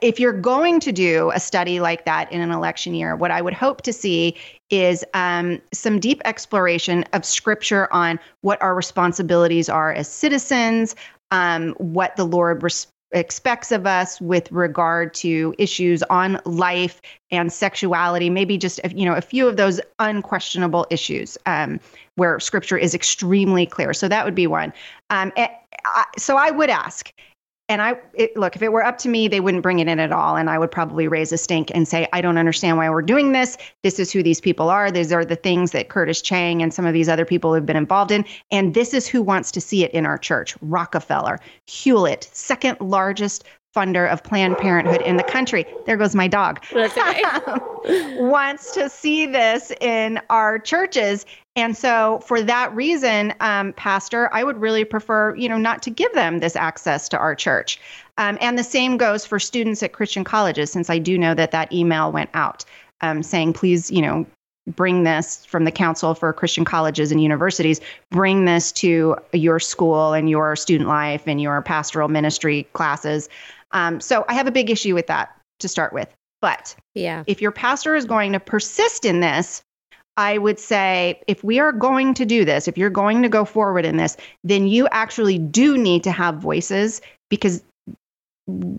if 0.01 0.17
you're 0.17 0.31
going 0.31 0.79
to 0.79 0.93
do 0.93 1.29
a 1.35 1.41
study 1.41 1.81
like 1.81 2.05
that 2.05 2.31
in 2.31 2.39
an 2.39 2.51
election 2.51 2.93
year, 2.93 3.17
what 3.17 3.31
I 3.31 3.41
would 3.41 3.53
hope 3.53 3.81
to 3.81 3.91
see 3.91 4.37
is 4.69 5.03
um, 5.13 5.61
some 5.73 5.99
deep 5.99 6.21
exploration 6.23 7.03
of 7.11 7.25
scripture 7.25 7.91
on 7.91 8.17
what 8.41 8.61
our 8.61 8.73
responsibilities 8.73 9.67
are 9.67 9.91
as 9.93 10.07
citizens, 10.07 10.95
um, 11.31 11.73
what 11.79 12.15
the 12.15 12.23
Lord 12.23 12.63
res- 12.63 12.87
expects 13.11 13.71
of 13.71 13.87
us 13.87 14.21
with 14.21 14.51
regard 14.51 15.13
to 15.15 15.55
issues 15.57 16.03
on 16.03 16.39
life 16.45 17.01
and 17.31 17.51
sexuality 17.51 18.29
maybe 18.29 18.57
just 18.57 18.79
you 18.95 19.05
know 19.05 19.15
a 19.15 19.21
few 19.21 19.47
of 19.47 19.57
those 19.57 19.81
unquestionable 19.97 20.85
issues 20.89 21.37
um, 21.45 21.79
where 22.15 22.39
scripture 22.39 22.77
is 22.77 22.93
extremely 22.93 23.65
clear. 23.65 23.93
So 23.93 24.07
that 24.07 24.25
would 24.25 24.35
be 24.35 24.47
one. 24.47 24.73
Um, 25.09 25.31
so 26.17 26.35
i 26.35 26.51
would 26.51 26.69
ask 26.69 27.13
and 27.69 27.81
I 27.81 27.95
it, 28.13 28.35
look, 28.35 28.55
if 28.55 28.61
it 28.61 28.73
were 28.73 28.83
up 28.83 28.97
to 28.99 29.09
me, 29.09 29.27
they 29.27 29.39
wouldn't 29.39 29.63
bring 29.63 29.79
it 29.79 29.87
in 29.87 29.99
at 29.99 30.11
all, 30.11 30.35
and 30.35 30.49
I 30.49 30.57
would 30.57 30.71
probably 30.71 31.07
raise 31.07 31.31
a 31.31 31.37
stink 31.37 31.71
and 31.73 31.87
say, 31.87 32.07
I 32.11 32.19
don't 32.19 32.37
understand 32.37 32.77
why 32.77 32.89
we're 32.89 33.01
doing 33.01 33.31
this. 33.31 33.57
This 33.83 33.99
is 33.99 34.11
who 34.11 34.23
these 34.23 34.41
people 34.41 34.69
are. 34.69 34.91
These 34.91 35.13
are 35.13 35.23
the 35.23 35.35
things 35.35 35.71
that 35.71 35.89
Curtis 35.89 36.21
Chang 36.21 36.61
and 36.61 36.73
some 36.73 36.85
of 36.85 36.93
these 36.93 37.07
other 37.07 37.25
people 37.25 37.53
have 37.53 37.65
been 37.65 37.77
involved 37.77 38.11
in, 38.11 38.25
and 38.51 38.73
this 38.73 38.93
is 38.93 39.07
who 39.07 39.21
wants 39.21 39.51
to 39.51 39.61
see 39.61 39.83
it 39.85 39.91
in 39.91 40.05
our 40.05 40.17
church. 40.17 40.57
Rockefeller, 40.61 41.39
Hewlett, 41.67 42.27
second 42.33 42.77
largest 42.81 43.45
funder 43.75 44.11
of 44.11 44.23
Planned 44.23 44.57
Parenthood 44.57 45.01
in 45.01 45.17
the 45.17 45.23
country. 45.23 45.65
There 45.85 45.97
goes 45.97 46.15
my 46.15 46.27
dog. 46.27 46.63
Okay. 46.73 47.21
wants 48.17 48.73
to 48.73 48.89
see 48.89 49.25
this 49.25 49.71
in 49.79 50.19
our 50.29 50.57
churches. 50.59 51.25
And 51.55 51.77
so, 51.77 52.19
for 52.25 52.41
that 52.41 52.73
reason, 52.75 53.33
um, 53.39 53.73
Pastor, 53.73 54.29
I 54.33 54.43
would 54.43 54.57
really 54.57 54.83
prefer, 54.83 55.35
you 55.35 55.47
know, 55.47 55.57
not 55.57 55.81
to 55.83 55.89
give 55.89 56.11
them 56.13 56.39
this 56.39 56.55
access 56.55 57.07
to 57.09 57.17
our 57.17 57.35
church. 57.35 57.79
Um, 58.17 58.37
and 58.41 58.57
the 58.57 58.63
same 58.63 58.97
goes 58.97 59.25
for 59.25 59.39
students 59.39 59.83
at 59.83 59.93
Christian 59.93 60.23
colleges, 60.23 60.71
since 60.71 60.89
I 60.89 60.97
do 60.97 61.17
know 61.17 61.33
that 61.35 61.51
that 61.51 61.71
email 61.71 62.11
went 62.11 62.29
out 62.33 62.65
um, 63.01 63.23
saying, 63.23 63.53
please, 63.53 63.91
you 63.91 64.01
know, 64.01 64.25
bring 64.67 65.03
this 65.03 65.45
from 65.45 65.63
the 65.63 65.71
Council 65.71 66.13
for 66.13 66.31
Christian 66.31 66.65
Colleges 66.65 67.11
and 67.11 67.21
Universities, 67.21 67.81
bring 68.11 68.45
this 68.45 68.71
to 68.73 69.15
your 69.33 69.59
school 69.59 70.13
and 70.13 70.29
your 70.29 70.55
student 70.55 70.87
life 70.87 71.23
and 71.25 71.41
your 71.41 71.61
pastoral 71.61 72.07
ministry 72.07 72.67
classes. 72.73 73.29
Um, 73.71 73.99
so, 73.99 74.25
I 74.27 74.33
have 74.33 74.47
a 74.47 74.51
big 74.51 74.69
issue 74.69 74.95
with 74.95 75.07
that 75.07 75.35
to 75.59 75.67
start 75.67 75.93
with. 75.93 76.13
But 76.41 76.75
yeah. 76.95 77.23
if 77.27 77.41
your 77.41 77.51
pastor 77.51 77.95
is 77.95 78.05
going 78.05 78.33
to 78.33 78.39
persist 78.39 79.05
in 79.05 79.19
this, 79.19 79.61
I 80.17 80.37
would 80.37 80.59
say 80.59 81.21
if 81.27 81.43
we 81.43 81.59
are 81.59 81.71
going 81.71 82.13
to 82.15 82.25
do 82.25 82.43
this, 82.43 82.67
if 82.67 82.77
you're 82.77 82.89
going 82.89 83.21
to 83.21 83.29
go 83.29 83.45
forward 83.45 83.85
in 83.85 83.97
this, 83.97 84.17
then 84.43 84.67
you 84.67 84.87
actually 84.91 85.37
do 85.37 85.77
need 85.77 86.03
to 86.03 86.11
have 86.11 86.35
voices 86.35 87.01
because 87.29 87.63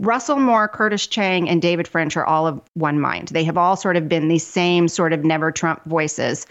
Russell 0.01 0.39
Moore, 0.39 0.69
Curtis 0.69 1.07
Chang, 1.07 1.49
and 1.49 1.63
David 1.63 1.87
French 1.87 2.17
are 2.17 2.25
all 2.25 2.47
of 2.47 2.61
one 2.75 3.01
mind. 3.01 3.29
They 3.29 3.45
have 3.45 3.57
all 3.57 3.77
sort 3.77 3.97
of 3.97 4.09
been 4.09 4.29
these 4.29 4.47
same 4.47 4.89
sort 4.89 5.13
of 5.13 5.25
never 5.25 5.51
Trump 5.51 5.85
voices. 5.85 6.47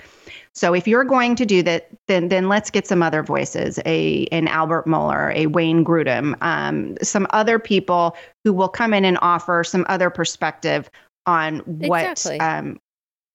So 0.53 0.73
if 0.73 0.87
you're 0.87 1.03
going 1.03 1.35
to 1.35 1.45
do 1.45 1.63
that, 1.63 1.89
then 2.07 2.29
then 2.29 2.49
let's 2.49 2.69
get 2.69 2.87
some 2.87 3.03
other 3.03 3.23
voices, 3.23 3.79
a 3.85 4.25
an 4.31 4.47
Albert 4.47 4.85
Mohler, 4.87 5.33
a 5.35 5.47
Wayne 5.47 5.85
Grudem, 5.85 6.35
um, 6.41 6.97
some 7.01 7.27
other 7.29 7.59
people 7.59 8.15
who 8.43 8.53
will 8.53 8.67
come 8.67 8.93
in 8.93 9.05
and 9.05 9.17
offer 9.21 9.63
some 9.63 9.85
other 9.89 10.09
perspective 10.09 10.89
on 11.25 11.59
what 11.59 12.11
exactly. 12.11 12.39
um, 12.39 12.79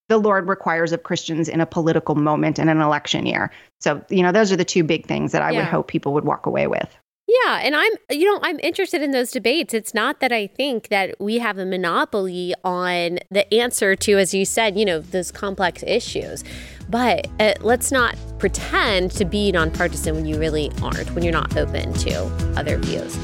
the 0.08 0.18
Lord 0.18 0.48
requires 0.48 0.92
of 0.92 1.02
Christians 1.02 1.48
in 1.48 1.60
a 1.60 1.66
political 1.66 2.14
moment 2.14 2.58
in 2.58 2.68
an 2.68 2.80
election 2.80 3.26
year. 3.26 3.50
So 3.80 4.04
you 4.10 4.22
know 4.22 4.32
those 4.32 4.52
are 4.52 4.56
the 4.56 4.64
two 4.64 4.84
big 4.84 5.06
things 5.06 5.32
that 5.32 5.42
I 5.42 5.52
yeah. 5.52 5.60
would 5.60 5.68
hope 5.68 5.88
people 5.88 6.12
would 6.14 6.24
walk 6.24 6.46
away 6.46 6.66
with. 6.66 6.94
Yeah, 7.26 7.60
and 7.62 7.74
I'm 7.74 7.92
you 8.10 8.26
know, 8.26 8.38
I'm 8.42 8.60
interested 8.60 9.00
in 9.02 9.12
those 9.12 9.30
debates. 9.30 9.72
It's 9.72 9.94
not 9.94 10.20
that 10.20 10.30
I 10.30 10.46
think 10.46 10.88
that 10.88 11.16
we 11.18 11.38
have 11.38 11.56
a 11.56 11.64
monopoly 11.64 12.54
on 12.62 13.18
the 13.30 13.52
answer 13.52 13.96
to 13.96 14.18
as 14.18 14.34
you 14.34 14.44
said, 14.44 14.78
you 14.78 14.84
know, 14.84 15.00
those 15.00 15.32
complex 15.32 15.82
issues. 15.86 16.44
But 16.90 17.28
uh, 17.40 17.54
let's 17.60 17.90
not 17.90 18.16
pretend 18.38 19.10
to 19.12 19.24
be 19.24 19.50
nonpartisan 19.52 20.14
when 20.14 20.26
you 20.26 20.38
really 20.38 20.70
aren't, 20.82 21.10
when 21.14 21.24
you're 21.24 21.32
not 21.32 21.56
open 21.56 21.94
to 21.94 22.26
other 22.56 22.76
views. 22.76 23.16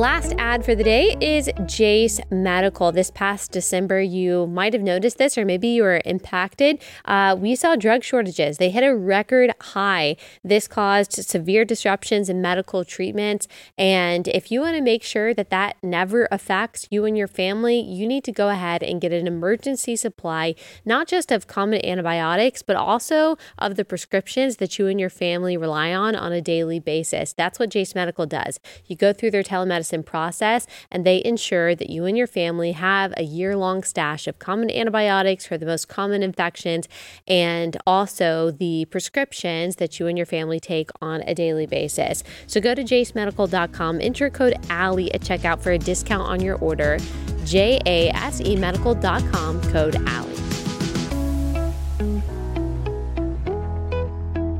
Last 0.00 0.32
ad 0.38 0.64
for 0.64 0.74
the 0.74 0.82
day 0.82 1.14
is 1.20 1.50
Jase 1.66 2.20
Medical. 2.30 2.90
This 2.90 3.10
past 3.10 3.52
December, 3.52 4.00
you 4.00 4.46
might 4.46 4.72
have 4.72 4.80
noticed 4.80 5.18
this, 5.18 5.36
or 5.36 5.44
maybe 5.44 5.68
you 5.68 5.82
were 5.82 6.00
impacted. 6.06 6.82
Uh, 7.04 7.36
we 7.38 7.54
saw 7.54 7.76
drug 7.76 8.02
shortages. 8.02 8.56
They 8.56 8.70
hit 8.70 8.82
a 8.82 8.96
record 8.96 9.52
high. 9.60 10.16
This 10.42 10.66
caused 10.66 11.12
severe 11.12 11.66
disruptions 11.66 12.30
in 12.30 12.40
medical 12.40 12.82
treatments. 12.82 13.46
And 13.76 14.26
if 14.28 14.50
you 14.50 14.62
want 14.62 14.76
to 14.76 14.82
make 14.82 15.02
sure 15.02 15.34
that 15.34 15.50
that 15.50 15.76
never 15.82 16.26
affects 16.30 16.88
you 16.90 17.04
and 17.04 17.14
your 17.14 17.28
family, 17.28 17.78
you 17.78 18.06
need 18.06 18.24
to 18.24 18.32
go 18.32 18.48
ahead 18.48 18.82
and 18.82 19.02
get 19.02 19.12
an 19.12 19.26
emergency 19.26 19.96
supply, 19.96 20.54
not 20.82 21.08
just 21.08 21.30
of 21.30 21.46
common 21.46 21.84
antibiotics, 21.84 22.62
but 22.62 22.74
also 22.74 23.36
of 23.58 23.76
the 23.76 23.84
prescriptions 23.84 24.56
that 24.56 24.78
you 24.78 24.86
and 24.86 24.98
your 24.98 25.10
family 25.10 25.58
rely 25.58 25.92
on 25.92 26.16
on 26.16 26.32
a 26.32 26.40
daily 26.40 26.80
basis. 26.80 27.34
That's 27.34 27.58
what 27.58 27.68
Jase 27.68 27.94
Medical 27.94 28.24
does. 28.24 28.60
You 28.86 28.96
go 28.96 29.12
through 29.12 29.32
their 29.32 29.42
telemedicine 29.42 29.89
medicine 29.90 30.02
process, 30.02 30.66
and 30.90 31.04
they 31.04 31.22
ensure 31.24 31.74
that 31.74 31.90
you 31.90 32.04
and 32.04 32.16
your 32.16 32.26
family 32.26 32.72
have 32.72 33.12
a 33.16 33.22
year 33.22 33.56
long 33.56 33.82
stash 33.82 34.26
of 34.26 34.38
common 34.38 34.70
antibiotics 34.70 35.46
for 35.46 35.58
the 35.58 35.66
most 35.66 35.88
common 35.88 36.22
infections 36.22 36.88
and 37.26 37.76
also 37.86 38.50
the 38.50 38.84
prescriptions 38.86 39.76
that 39.76 39.98
you 39.98 40.06
and 40.06 40.16
your 40.16 40.26
family 40.26 40.60
take 40.60 40.90
on 41.00 41.22
a 41.26 41.34
daily 41.34 41.66
basis. 41.66 42.22
So 42.46 42.60
go 42.60 42.74
to 42.74 42.82
jasemedical.com, 42.82 44.00
enter 44.00 44.30
code 44.30 44.54
ALLIE 44.70 45.12
at 45.12 45.22
checkout 45.22 45.60
for 45.60 45.72
a 45.72 45.78
discount 45.78 46.28
on 46.28 46.40
your 46.40 46.56
order. 46.58 46.98
J 47.44 47.80
A 47.86 48.10
S 48.10 48.40
E 48.40 48.56
medical.com, 48.56 49.60
code 49.72 49.96
ALLIE. 49.96 50.40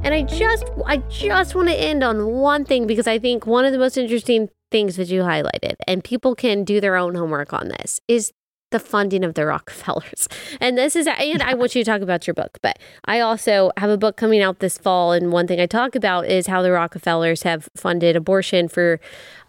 And 0.02 0.14
I 0.14 0.22
just 0.22 0.64
I 0.86 0.96
just 1.08 1.54
want 1.54 1.68
to 1.68 1.74
end 1.74 2.02
on 2.02 2.26
one 2.26 2.64
thing 2.64 2.86
because 2.86 3.06
I 3.06 3.18
think 3.18 3.46
one 3.46 3.64
of 3.64 3.72
the 3.72 3.78
most 3.78 3.96
interesting 3.96 4.48
things 4.70 4.96
that 4.96 5.08
you 5.08 5.22
highlighted, 5.22 5.74
and 5.86 6.02
people 6.02 6.34
can 6.34 6.64
do 6.64 6.80
their 6.80 6.96
own 6.96 7.14
homework 7.14 7.52
on 7.52 7.68
this, 7.68 8.00
is 8.08 8.32
the 8.70 8.78
funding 8.78 9.24
of 9.24 9.34
the 9.34 9.46
Rockefellers. 9.46 10.28
And 10.60 10.76
this 10.76 10.94
is, 10.94 11.06
and 11.06 11.42
I 11.42 11.54
want 11.54 11.74
you 11.74 11.82
to 11.82 11.90
talk 11.90 12.02
about 12.02 12.26
your 12.26 12.34
book, 12.34 12.58
but 12.60 12.78
I 13.06 13.20
also 13.20 13.70
have 13.78 13.88
a 13.88 13.96
book 13.96 14.16
coming 14.16 14.42
out 14.42 14.58
this 14.58 14.76
fall. 14.76 15.12
And 15.12 15.32
one 15.32 15.46
thing 15.46 15.58
I 15.58 15.66
talk 15.66 15.94
about 15.94 16.26
is 16.26 16.46
how 16.46 16.60
the 16.60 16.70
Rockefellers 16.70 17.44
have 17.44 17.68
funded 17.76 18.14
abortion 18.14 18.68
for, 18.68 19.00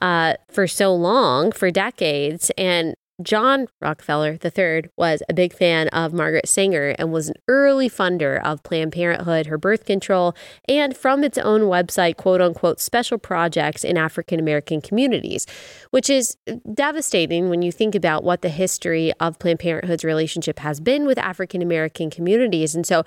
uh, 0.02 0.36
for 0.50 0.68
so 0.68 0.96
long, 0.96 1.52
for 1.52 1.70
decades. 1.70 2.50
And 2.58 2.96
John 3.24 3.68
Rockefeller 3.80 4.38
III 4.44 4.90
was 4.98 5.24
a 5.30 5.34
big 5.34 5.54
fan 5.54 5.88
of 5.90 6.14
Margaret 6.14 6.48
Sanger 6.48 6.96
and 6.98 7.12
was 7.12 7.30
an 7.30 7.36
early 7.48 7.90
funder 7.90 8.42
of 8.44 8.64
Planned 8.64 8.92
Parenthood, 8.94 9.48
her 9.48 9.58
birth 9.58 9.86
control, 9.86 10.36
and 10.68 10.96
from 10.96 11.24
its 11.24 11.38
own 11.38 11.62
website, 11.62 12.18
quote 12.18 12.42
unquote, 12.42 12.80
special 12.80 13.18
projects 13.18 13.84
in 13.84 13.98
African 13.98 14.40
American 14.40 14.82
communities, 14.82 15.46
which 15.92 16.10
is 16.10 16.38
devastating 16.74 17.50
when 17.50 17.62
you 17.62 17.72
think 17.72 17.96
about 17.96 18.24
what 18.24 18.42
the 18.42 18.50
history 18.50 19.14
of 19.20 19.38
Planned 19.40 19.60
Parenthood's 19.60 20.04
relationship 20.04 20.60
has 20.60 20.80
been 20.80 21.06
with 21.06 21.18
African 21.18 21.62
American 21.62 22.10
communities. 22.10 22.76
And 22.76 22.86
so 22.86 23.04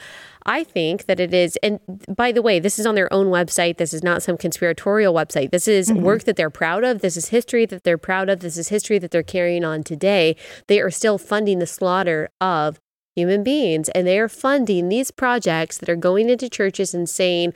I 0.47 0.65
think 0.65 1.07
that 1.07 1.21
it 1.21 1.33
is, 1.33 1.57
and 1.62 1.81
by 2.09 2.31
the 2.33 2.43
way, 2.43 2.59
this 2.61 2.79
is 2.79 2.87
on 2.87 2.95
their 2.95 3.12
own 3.12 3.27
website. 3.27 3.79
This 3.79 3.95
is 3.95 4.03
not 4.03 4.23
some 4.23 4.37
conspiratorial 4.37 5.15
website. 5.15 5.51
This 5.51 5.67
is 5.67 5.91
mm-hmm. 5.91 6.03
work 6.03 6.25
that 6.25 6.37
they're 6.37 6.51
proud 6.51 6.85
of. 6.85 7.01
This 7.01 7.17
is 7.17 7.29
history 7.29 7.67
that 7.67 7.85
they're 7.85 7.99
proud 7.99 8.29
of. 8.29 8.41
This 8.41 8.57
is 8.57 8.69
history 8.69 8.99
that 8.99 9.11
they're 9.11 9.23
carrying 9.23 9.65
on 9.65 9.83
today. 9.83 10.04
They 10.67 10.81
are 10.81 10.91
still 10.91 11.19
funding 11.19 11.59
the 11.59 11.67
slaughter 11.67 12.29
of 12.41 12.79
human 13.17 13.43
beings, 13.43 13.89
and 13.91 14.07
they 14.07 14.19
are 14.19 14.29
funding 14.29 14.89
these 14.89 15.11
projects 15.11 15.79
that 15.79 15.89
are 15.89 15.97
going 15.97 16.29
into 16.29 16.49
churches 16.49 16.95
and 16.95 17.09
saying, 17.09 17.53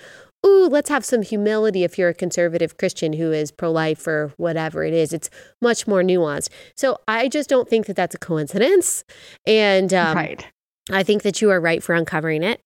Ooh, 0.46 0.68
let's 0.70 0.88
have 0.88 1.04
some 1.04 1.22
humility 1.22 1.82
if 1.82 1.98
you're 1.98 2.10
a 2.10 2.14
conservative 2.14 2.76
Christian 2.76 3.14
who 3.14 3.32
is 3.32 3.50
pro 3.50 3.72
life 3.72 4.06
or 4.06 4.32
whatever 4.36 4.84
it 4.84 4.94
is. 4.94 5.12
It's 5.12 5.30
much 5.60 5.88
more 5.88 6.02
nuanced. 6.02 6.48
So 6.76 6.98
I 7.08 7.28
just 7.28 7.50
don't 7.50 7.68
think 7.68 7.86
that 7.86 7.96
that's 7.96 8.14
a 8.14 8.18
coincidence. 8.18 9.02
And 9.46 9.92
um, 9.92 10.16
right. 10.16 10.46
I 10.92 11.02
think 11.02 11.22
that 11.22 11.42
you 11.42 11.50
are 11.50 11.60
right 11.60 11.82
for 11.82 11.94
uncovering 11.94 12.44
it. 12.44 12.60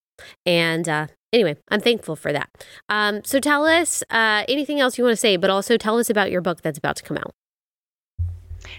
And 0.45 0.87
uh, 0.87 1.07
anyway, 1.33 1.57
I'm 1.71 1.81
thankful 1.81 2.15
for 2.15 2.33
that. 2.33 2.51
Um, 2.91 3.25
so 3.25 3.41
tell 3.41 3.65
us 3.65 4.03
uh, 4.11 4.45
anything 4.49 4.79
else 4.79 4.99
you 4.99 5.05
want 5.05 5.13
to 5.13 5.21
say, 5.21 5.39
but 5.39 5.49
also 5.49 5.79
tell 5.79 5.99
us 5.99 6.11
about 6.11 6.31
your 6.31 6.43
book 6.43 6.61
that's 6.61 6.79
about 6.79 6.97
to 6.97 7.03
come 7.03 7.17
out. 7.17 7.33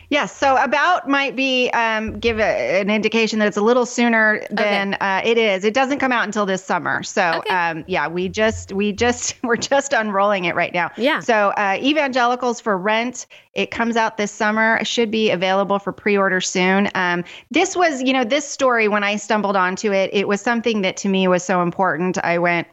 Yes. 0.10 0.36
So 0.36 0.58
about 0.58 1.08
might 1.08 1.36
be 1.36 1.70
um, 1.72 2.20
give 2.20 2.40
a, 2.40 2.80
an 2.82 2.90
indication 2.90 3.40
that 3.40 3.48
it's 3.48 3.58
a 3.58 3.62
little 3.62 3.86
sooner 3.86 4.46
than 4.50 4.96
okay. 4.96 5.06
uh, 5.06 5.22
it 5.24 5.38
is. 5.38 5.64
It 5.64 5.74
doesn't 5.74 6.00
come 6.00 6.12
out 6.12 6.26
until 6.26 6.46
this 6.46 6.64
summer. 6.64 7.04
So 7.04 7.40
okay. 7.40 7.50
um, 7.54 7.84
yeah, 7.88 8.08
we 8.08 8.30
just 8.30 8.72
we 8.74 8.92
just 8.92 9.36
we're 9.44 9.56
just 9.56 9.94
unrolling 9.94 10.46
it 10.46 10.56
right 10.56 10.74
now. 10.74 10.92
Yeah. 10.98 11.20
So 11.20 11.50
uh, 11.58 11.78
evangelicals 11.82 12.60
for 12.60 12.78
rent. 12.78 13.26
It 13.54 13.70
comes 13.72 13.96
out 13.96 14.18
this 14.18 14.32
summer. 14.32 14.78
It 14.78 14.88
should 14.88 15.12
be 15.12 15.30
available 15.30 15.80
for 15.80 15.92
pre-order 15.92 16.42
soon. 16.42 16.90
Um, 16.96 17.24
this 17.52 17.76
was 17.76 18.02
you 18.02 18.14
know 18.14 18.24
this 18.24 18.48
story 18.48 18.88
when 18.88 19.04
I 19.04 19.16
stumbled 19.16 19.56
onto 19.56 19.92
it. 19.92 20.10
It 20.14 20.28
was 20.28 20.42
something 20.42 20.82
that 20.82 20.98
to 20.98 21.10
me 21.10 21.28
was 21.28 21.44
so 21.44 21.62
important. 21.62 22.18
I 22.24 22.38
went 22.40 22.68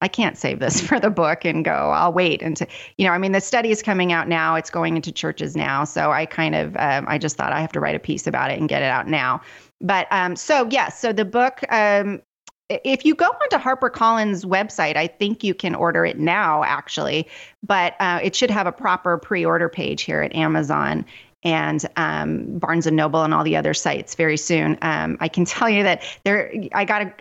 I 0.00 0.08
can't 0.08 0.36
save 0.36 0.60
this 0.60 0.80
for 0.86 0.98
the 0.98 1.10
book 1.10 1.44
and 1.44 1.64
go, 1.64 1.72
I'll 1.72 2.12
wait 2.12 2.42
until, 2.42 2.66
you 2.96 3.06
know, 3.06 3.12
I 3.12 3.18
mean, 3.18 3.32
the 3.32 3.40
study 3.40 3.70
is 3.70 3.82
coming 3.82 4.12
out 4.12 4.28
now. 4.28 4.54
It's 4.54 4.70
going 4.70 4.96
into 4.96 5.12
churches 5.12 5.56
now. 5.56 5.84
So 5.84 6.10
I 6.10 6.26
kind 6.26 6.54
of, 6.54 6.76
um, 6.76 7.06
I 7.08 7.18
just 7.18 7.36
thought 7.36 7.52
I 7.52 7.60
have 7.60 7.72
to 7.72 7.80
write 7.80 7.94
a 7.94 8.00
piece 8.00 8.26
about 8.26 8.50
it 8.50 8.58
and 8.58 8.68
get 8.68 8.82
it 8.82 8.90
out 8.90 9.08
now. 9.08 9.42
But 9.80 10.06
um, 10.10 10.36
so, 10.36 10.68
yes, 10.70 10.72
yeah, 10.72 10.88
so 10.88 11.12
the 11.12 11.24
book, 11.24 11.60
um, 11.70 12.22
if 12.68 13.04
you 13.04 13.14
go 13.14 13.26
onto 13.26 13.56
HarperCollins' 13.56 14.44
website, 14.44 14.96
I 14.96 15.08
think 15.08 15.42
you 15.42 15.54
can 15.54 15.74
order 15.74 16.04
it 16.04 16.18
now, 16.18 16.62
actually, 16.62 17.26
but 17.66 17.94
uh, 17.98 18.20
it 18.22 18.36
should 18.36 18.50
have 18.50 18.66
a 18.66 18.72
proper 18.72 19.18
pre 19.18 19.44
order 19.44 19.68
page 19.68 20.02
here 20.02 20.22
at 20.22 20.34
Amazon 20.34 21.04
and 21.42 21.84
um, 21.96 22.58
Barnes 22.58 22.86
and 22.86 22.96
Noble 22.96 23.22
and 23.22 23.34
all 23.34 23.44
the 23.44 23.56
other 23.56 23.74
sites 23.74 24.14
very 24.14 24.36
soon. 24.36 24.78
Um, 24.82 25.16
I 25.20 25.28
can 25.28 25.44
tell 25.46 25.68
you 25.68 25.82
that 25.82 26.02
there, 26.24 26.52
I 26.72 26.84
got 26.84 27.02
a, 27.02 27.12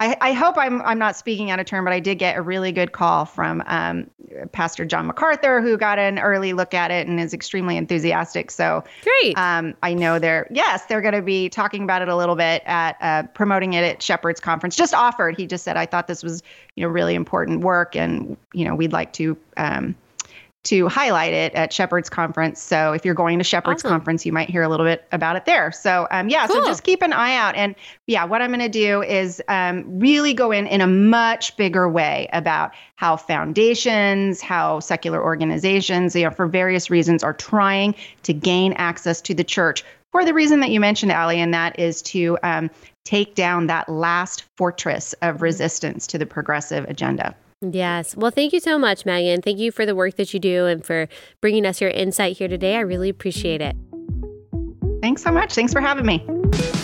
I, 0.00 0.16
I, 0.20 0.32
hope 0.32 0.58
I'm 0.58 0.82
I'm 0.82 0.98
not 0.98 1.16
speaking 1.16 1.50
out 1.50 1.60
of 1.60 1.66
turn, 1.66 1.84
but 1.84 1.92
I 1.92 2.00
did 2.00 2.18
get 2.18 2.36
a 2.36 2.42
really 2.42 2.72
good 2.72 2.92
call 2.92 3.24
from 3.24 3.62
um, 3.66 4.10
Pastor 4.52 4.84
John 4.84 5.06
MacArthur, 5.06 5.60
who 5.60 5.76
got 5.76 5.98
an 5.98 6.18
early 6.18 6.52
look 6.52 6.74
at 6.74 6.90
it 6.90 7.06
and 7.06 7.20
is 7.20 7.32
extremely 7.32 7.76
enthusiastic. 7.76 8.50
So 8.50 8.84
great. 9.02 9.38
Um, 9.38 9.74
I 9.82 9.94
know 9.94 10.18
they're 10.18 10.48
yes, 10.50 10.86
they're 10.86 11.00
going 11.00 11.14
to 11.14 11.22
be 11.22 11.48
talking 11.48 11.84
about 11.84 12.02
it 12.02 12.08
a 12.08 12.16
little 12.16 12.36
bit 12.36 12.62
at 12.66 12.96
uh, 13.00 13.22
promoting 13.34 13.74
it 13.74 13.84
at 13.84 14.02
Shepherd's 14.02 14.40
conference. 14.40 14.76
Just 14.76 14.94
offered. 14.94 15.36
He 15.36 15.46
just 15.46 15.64
said 15.64 15.76
I 15.76 15.86
thought 15.86 16.06
this 16.08 16.22
was 16.22 16.42
you 16.74 16.84
know 16.84 16.88
really 16.88 17.14
important 17.14 17.60
work, 17.60 17.94
and 17.94 18.36
you 18.52 18.64
know 18.64 18.74
we'd 18.74 18.92
like 18.92 19.12
to 19.14 19.36
um, 19.56 19.94
to 20.64 20.88
highlight 20.88 21.32
it 21.32 21.54
at 21.54 21.72
Shepherd's 21.72 22.08
Conference. 22.08 22.60
So 22.60 22.92
if 22.92 23.04
you're 23.04 23.14
going 23.14 23.38
to 23.38 23.44
Shepherd's 23.44 23.84
awesome. 23.84 23.90
Conference, 23.90 24.26
you 24.26 24.32
might 24.32 24.48
hear 24.48 24.62
a 24.62 24.68
little 24.68 24.86
bit 24.86 25.06
about 25.12 25.36
it 25.36 25.44
there. 25.44 25.70
So 25.70 26.08
um, 26.10 26.28
yeah, 26.28 26.46
cool. 26.46 26.62
so 26.62 26.66
just 26.66 26.82
keep 26.82 27.02
an 27.02 27.12
eye 27.12 27.36
out. 27.36 27.54
And 27.54 27.74
yeah, 28.06 28.24
what 28.24 28.40
I'm 28.42 28.50
going 28.50 28.60
to 28.60 28.68
do 28.68 29.02
is 29.02 29.42
um, 29.48 29.98
really 29.98 30.32
go 30.32 30.50
in 30.50 30.66
in 30.66 30.80
a 30.80 30.86
much 30.86 31.56
bigger 31.56 31.88
way 31.88 32.28
about 32.32 32.72
how 32.96 33.16
foundations, 33.16 34.40
how 34.40 34.80
secular 34.80 35.22
organizations, 35.22 36.16
you 36.16 36.24
know, 36.24 36.30
for 36.30 36.46
various 36.46 36.90
reasons, 36.90 37.22
are 37.22 37.34
trying 37.34 37.94
to 38.22 38.32
gain 38.32 38.72
access 38.74 39.20
to 39.20 39.34
the 39.34 39.44
church 39.44 39.84
for 40.12 40.24
the 40.24 40.32
reason 40.32 40.60
that 40.60 40.70
you 40.70 40.78
mentioned, 40.78 41.10
Allie, 41.10 41.40
and 41.40 41.52
that 41.52 41.76
is 41.76 42.00
to 42.02 42.38
um, 42.44 42.70
take 43.02 43.34
down 43.34 43.66
that 43.66 43.88
last 43.88 44.44
fortress 44.56 45.12
of 45.22 45.42
resistance 45.42 46.06
to 46.06 46.18
the 46.18 46.24
progressive 46.24 46.84
agenda. 46.88 47.34
Yes. 47.72 48.16
Well, 48.16 48.30
thank 48.30 48.52
you 48.52 48.60
so 48.60 48.78
much, 48.78 49.06
Megan. 49.06 49.42
Thank 49.42 49.58
you 49.58 49.72
for 49.72 49.86
the 49.86 49.94
work 49.94 50.16
that 50.16 50.34
you 50.34 50.40
do 50.40 50.66
and 50.66 50.84
for 50.84 51.08
bringing 51.40 51.64
us 51.66 51.80
your 51.80 51.90
insight 51.90 52.36
here 52.36 52.48
today. 52.48 52.76
I 52.76 52.80
really 52.80 53.08
appreciate 53.08 53.60
it. 53.60 53.76
Thanks 55.00 55.22
so 55.22 55.30
much. 55.30 55.54
Thanks 55.54 55.72
for 55.72 55.80
having 55.80 56.06
me. 56.06 56.83